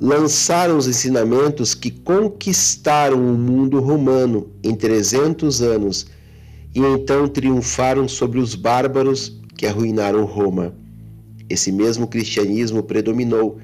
lançaram 0.00 0.76
os 0.76 0.86
ensinamentos 0.86 1.74
que 1.74 1.90
conquistaram 1.90 3.18
o 3.18 3.38
mundo 3.38 3.80
romano 3.80 4.50
em 4.62 4.74
300 4.74 5.62
anos 5.62 6.06
e 6.74 6.80
então 6.80 7.28
triunfaram 7.28 8.08
sobre 8.08 8.38
os 8.38 8.54
bárbaros 8.54 9.40
que 9.56 9.66
arruinaram 9.66 10.24
Roma. 10.24 10.74
Esse 11.48 11.70
mesmo 11.70 12.06
cristianismo 12.06 12.82
predominou, 12.82 13.58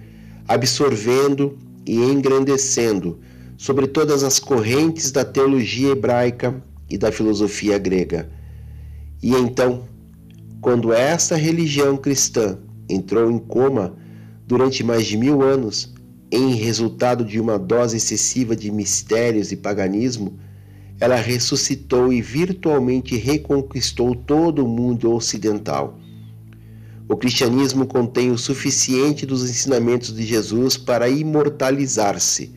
absorvendo 0.46 1.58
e 1.86 1.96
engrandecendo 1.96 3.18
sobre 3.56 3.86
todas 3.86 4.22
as 4.22 4.38
correntes 4.38 5.10
da 5.10 5.24
teologia 5.24 5.90
hebraica 5.90 6.62
e 6.88 6.96
da 6.96 7.10
filosofia 7.10 7.78
grega. 7.78 8.30
E 9.22 9.34
então, 9.34 9.84
quando 10.60 10.92
essa 10.92 11.34
religião 11.34 11.96
cristã 11.96 12.58
entrou 12.88 13.30
em 13.30 13.38
coma 13.38 13.96
durante 14.46 14.84
mais 14.84 15.06
de 15.06 15.16
mil 15.16 15.42
anos, 15.42 15.92
em 16.30 16.54
resultado 16.54 17.24
de 17.24 17.40
uma 17.40 17.58
dose 17.58 17.96
excessiva 17.96 18.54
de 18.54 18.70
mistérios 18.70 19.50
e 19.50 19.56
paganismo, 19.56 20.38
ela 21.00 21.16
ressuscitou 21.16 22.12
e 22.12 22.20
virtualmente 22.20 23.16
reconquistou 23.16 24.14
todo 24.14 24.64
o 24.64 24.68
mundo 24.68 25.12
ocidental. 25.12 25.98
O 27.08 27.16
cristianismo 27.16 27.86
contém 27.86 28.30
o 28.30 28.36
suficiente 28.36 29.24
dos 29.24 29.48
ensinamentos 29.48 30.14
de 30.14 30.26
Jesus 30.26 30.76
para 30.76 31.08
imortalizar-se. 31.08 32.52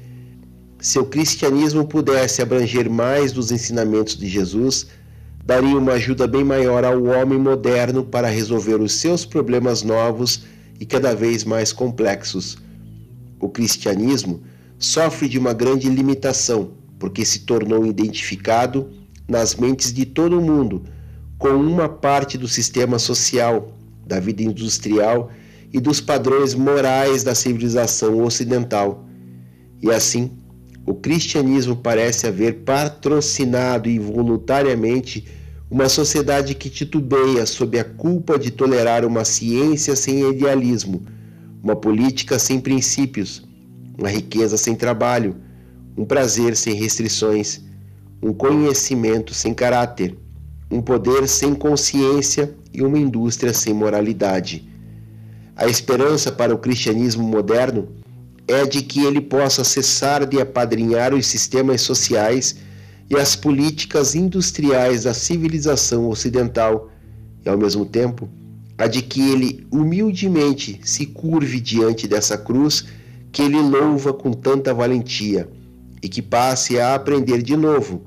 Se 0.80 1.00
o 1.00 1.06
cristianismo 1.06 1.88
pudesse 1.88 2.42
abranger 2.42 2.90
mais 2.90 3.32
dos 3.32 3.52
ensinamentos 3.52 4.18
de 4.18 4.28
Jesus, 4.28 4.88
daria 5.46 5.78
uma 5.78 5.94
ajuda 5.94 6.28
bem 6.28 6.44
maior 6.44 6.84
ao 6.84 7.02
homem 7.04 7.40
moderno 7.40 8.04
para 8.04 8.28
resolver 8.28 8.82
os 8.82 8.94
seus 8.94 9.24
problemas 9.24 9.84
novos 9.84 10.44
e 10.80 10.86
cada 10.86 11.16
vez 11.16 11.46
mais 11.46 11.72
complexos. 11.72 12.58
O 13.42 13.50
cristianismo 13.50 14.42
sofre 14.78 15.28
de 15.28 15.40
uma 15.40 15.52
grande 15.52 15.90
limitação, 15.90 16.72
porque 17.00 17.26
se 17.26 17.40
tornou 17.40 17.86
identificado 17.86 18.90
nas 19.28 19.56
mentes 19.56 19.92
de 19.92 20.06
todo 20.06 20.38
o 20.38 20.42
mundo 20.42 20.84
com 21.40 21.50
uma 21.50 21.90
parte 21.90 22.38
do 22.38 22.48
sistema 22.48 23.00
social, 23.00 23.76
da 24.06 24.20
vida 24.20 24.44
industrial 24.44 25.32
e 25.74 25.80
dos 25.80 26.00
padrões 26.00 26.54
morais 26.54 27.24
da 27.24 27.34
civilização 27.34 28.24
ocidental. 28.24 29.08
E 29.82 29.90
assim, 29.90 30.32
o 30.86 30.94
cristianismo 30.94 31.76
parece 31.76 32.28
haver 32.28 32.60
patrocinado 32.64 33.90
involuntariamente 33.90 35.26
uma 35.70 35.90
sociedade 35.90 36.54
que 36.54 36.70
titubeia 36.70 37.46
sob 37.46 37.80
a 37.80 37.84
culpa 37.84 38.38
de 38.38 38.52
tolerar 38.52 39.06
uma 39.06 39.26
ciência 39.26 39.96
sem 39.96 40.30
idealismo, 40.30 41.02
uma 41.64 41.76
política 41.76 42.40
sem 42.40 42.60
princípios, 42.60 43.44
uma 43.98 44.10
riqueza 44.10 44.58
sem 44.58 44.76
trabalho, 44.76 45.36
um 45.96 46.06
prazer 46.06 46.56
sem 46.56 46.74
restrições, 46.74 47.62
um 48.22 48.34
conhecimento 48.34 49.34
sem 49.34 49.54
caráter, 49.54 50.18
um 50.70 50.82
poder 50.82 51.28
sem 51.28 51.54
consciência 51.54 52.54
e 52.74 52.82
uma 52.82 52.98
indústria 52.98 53.54
sem 53.54 53.74
moralidade. 53.74 54.68
A 55.56 55.68
esperança 55.68 56.32
para 56.32 56.54
o 56.56 56.58
cristianismo 56.58 57.24
moderno 57.24 57.90
é 58.48 58.66
de 58.66 58.82
que 58.82 59.04
ele 59.04 59.22
possa 59.22 59.64
cessar 59.64 60.26
de 60.26 60.40
apadrinhar 60.40 61.14
os 61.14 61.28
sistemas 61.28 61.82
sociais 61.82 62.56
e 63.10 63.16
as 63.18 63.36
políticas 63.36 64.16
industriais 64.16 65.04
da 65.04 65.14
civilização 65.14 66.08
ocidental, 66.10 66.90
e 67.46 67.50
ao 67.50 67.58
mesmo 67.58 67.86
tempo, 67.86 68.30
a 68.82 68.88
de 68.88 69.04
que 69.04 69.22
ele 69.22 69.68
humildemente 69.70 70.82
se 70.84 71.06
curve 71.06 71.60
diante 71.60 72.08
dessa 72.08 72.36
cruz 72.36 72.88
que 73.32 73.44
ele 73.44 73.62
louva 73.62 74.12
com 74.12 74.34
tanta 74.34 74.74
valentia 74.74 75.48
e 76.02 76.10
que 76.10 76.20
passe 76.20 76.80
a 76.80 76.96
aprender 76.96 77.44
de 77.44 77.56
novo 77.56 78.02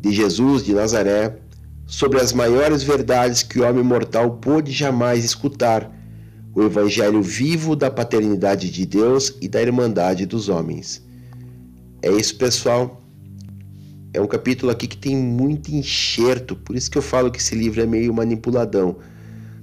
de 0.00 0.10
Jesus 0.12 0.64
de 0.64 0.74
Nazaré 0.74 1.38
sobre 1.86 2.20
as 2.20 2.32
maiores 2.32 2.82
verdades 2.82 3.44
que 3.44 3.60
o 3.60 3.64
homem 3.64 3.84
mortal 3.84 4.32
pôde 4.32 4.72
jamais 4.72 5.24
escutar, 5.24 5.88
o 6.52 6.64
evangelho 6.64 7.22
vivo 7.22 7.76
da 7.76 7.88
paternidade 7.88 8.72
de 8.72 8.84
Deus 8.84 9.36
e 9.40 9.46
da 9.46 9.62
irmandade 9.62 10.26
dos 10.26 10.48
homens. 10.48 11.00
É 12.02 12.10
isso, 12.10 12.36
pessoal. 12.36 13.04
É 14.12 14.20
um 14.20 14.26
capítulo 14.26 14.72
aqui 14.72 14.88
que 14.88 14.96
tem 14.96 15.16
muito 15.16 15.70
enxerto, 15.70 16.56
por 16.56 16.74
isso 16.74 16.90
que 16.90 16.98
eu 16.98 17.02
falo 17.02 17.30
que 17.30 17.38
esse 17.38 17.54
livro 17.54 17.80
é 17.80 17.86
meio 17.86 18.12
manipuladão. 18.12 18.96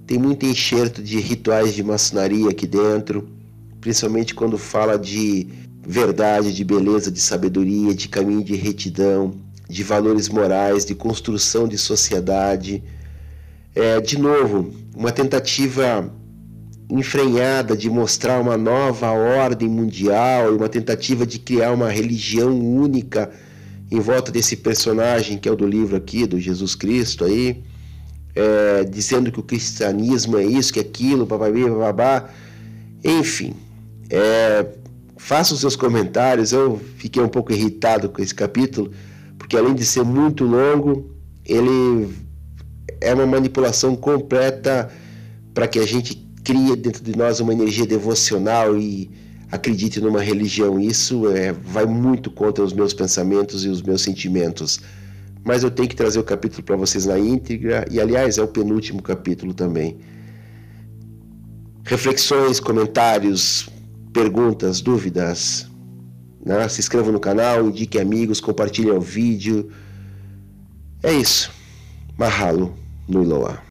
Tem 0.08 0.18
muito 0.20 0.46
enxerto 0.46 1.02
de 1.02 1.20
rituais 1.20 1.74
de 1.74 1.84
maçonaria 1.84 2.50
aqui 2.50 2.68
dentro, 2.68 3.28
principalmente 3.82 4.36
quando 4.36 4.58
fala 4.58 4.98
de 4.98 5.48
verdade, 5.88 6.54
de 6.54 6.64
beleza, 6.64 7.12
de 7.12 7.20
sabedoria, 7.20 7.94
de 7.94 8.08
caminho 8.08 8.44
de 8.44 8.56
retidão, 8.56 9.34
de 9.70 9.84
valores 9.84 10.30
morais, 10.30 10.86
de 10.86 10.94
construção 10.94 11.68
de 11.68 11.78
sociedade. 11.78 12.84
É, 13.74 14.00
de 14.00 14.18
novo, 14.18 14.74
uma 14.96 15.12
tentativa 15.12 16.12
enfrenhada 16.90 17.76
de 17.76 17.90
mostrar 17.90 18.40
uma 18.40 18.58
nova 18.58 19.12
ordem 19.12 19.68
mundial 19.68 20.54
e 20.54 20.56
uma 20.56 20.70
tentativa 20.70 21.26
de 21.26 21.40
criar 21.40 21.72
uma 21.72 21.90
religião 21.90 22.58
única 22.58 23.32
em 23.92 24.00
volta 24.00 24.32
desse 24.32 24.56
personagem 24.56 25.38
que 25.38 25.50
é 25.50 25.52
o 25.52 25.56
do 25.56 25.68
livro 25.68 25.96
aqui, 25.96 26.26
do 26.26 26.40
Jesus 26.40 26.76
Cristo 26.76 27.26
aí, 27.26 27.64
é, 28.36 28.84
dizendo 28.84 29.32
que 29.32 29.40
o 29.40 29.44
cristianismo 29.44 30.38
é 30.38 30.44
isso, 30.44 30.74
que 30.74 30.80
é 30.80 30.82
aquilo, 30.82 31.26
bababá, 31.26 31.70
babá. 31.70 32.30
Enfim, 33.04 33.56
é, 34.10 34.66
faça 35.18 35.54
os 35.54 35.62
seus 35.62 35.76
comentários. 35.76 36.52
Eu 36.52 36.80
fiquei 36.98 37.22
um 37.22 37.30
pouco 37.30 37.54
irritado 37.54 38.10
com 38.10 38.22
esse 38.22 38.36
capítulo, 38.36 38.92
porque 39.38 39.56
além 39.56 39.74
de 39.74 39.86
ser 39.86 40.04
muito 40.04 40.44
longo, 40.44 41.10
ele 41.46 42.14
é 43.00 43.14
uma 43.14 43.26
manipulação 43.26 43.96
completa 43.96 44.92
para 45.54 45.68
que 45.68 45.80
a 45.80 45.86
gente 45.86 46.16
crie 46.44 46.76
dentro 46.76 47.04
de 47.04 47.18
nós 47.18 47.40
uma 47.40 47.54
energia 47.54 47.86
devocional 47.86 48.78
e 48.78 49.10
acredite 49.52 50.00
numa 50.02 50.22
religião. 50.22 50.80
Isso 50.80 51.30
é, 51.30 51.54
vai 51.54 51.86
muito 51.86 52.30
contra 52.30 52.64
os 52.64 52.74
meus 52.74 52.94
pensamentos 52.94 53.64
e 53.64 53.70
os 53.70 53.82
meus 53.82 54.02
sentimentos. 54.02 54.80
Mas 55.46 55.64
eu 55.64 55.70
tenho 55.70 55.88
que 55.88 55.96
trazer 55.96 56.18
o 56.20 56.24
capítulo 56.24 56.64
para 56.64 56.76
vocês 56.76 57.06
na 57.06 57.20
íntegra, 57.20 57.86
e 57.92 58.02
aliás, 58.02 58.40
é 58.40 58.42
o 58.42 58.48
penúltimo 58.48 59.00
capítulo 59.00 59.54
também. 59.54 59.96
Reflexões, 61.84 62.60
comentários, 62.60 63.70
perguntas, 64.12 64.82
dúvidas. 64.82 65.70
Né? 66.44 66.68
Se 66.68 66.80
inscrevam 66.80 67.12
no 67.12 67.20
canal, 67.20 67.68
indique 67.68 68.00
amigos, 68.00 68.42
compartilhem 68.42 68.92
o 68.92 69.00
vídeo. 69.00 69.70
É 71.04 71.14
isso. 71.14 71.52
Mahalo 72.18 72.74
no 73.08 73.22
Iloa. 73.22 73.60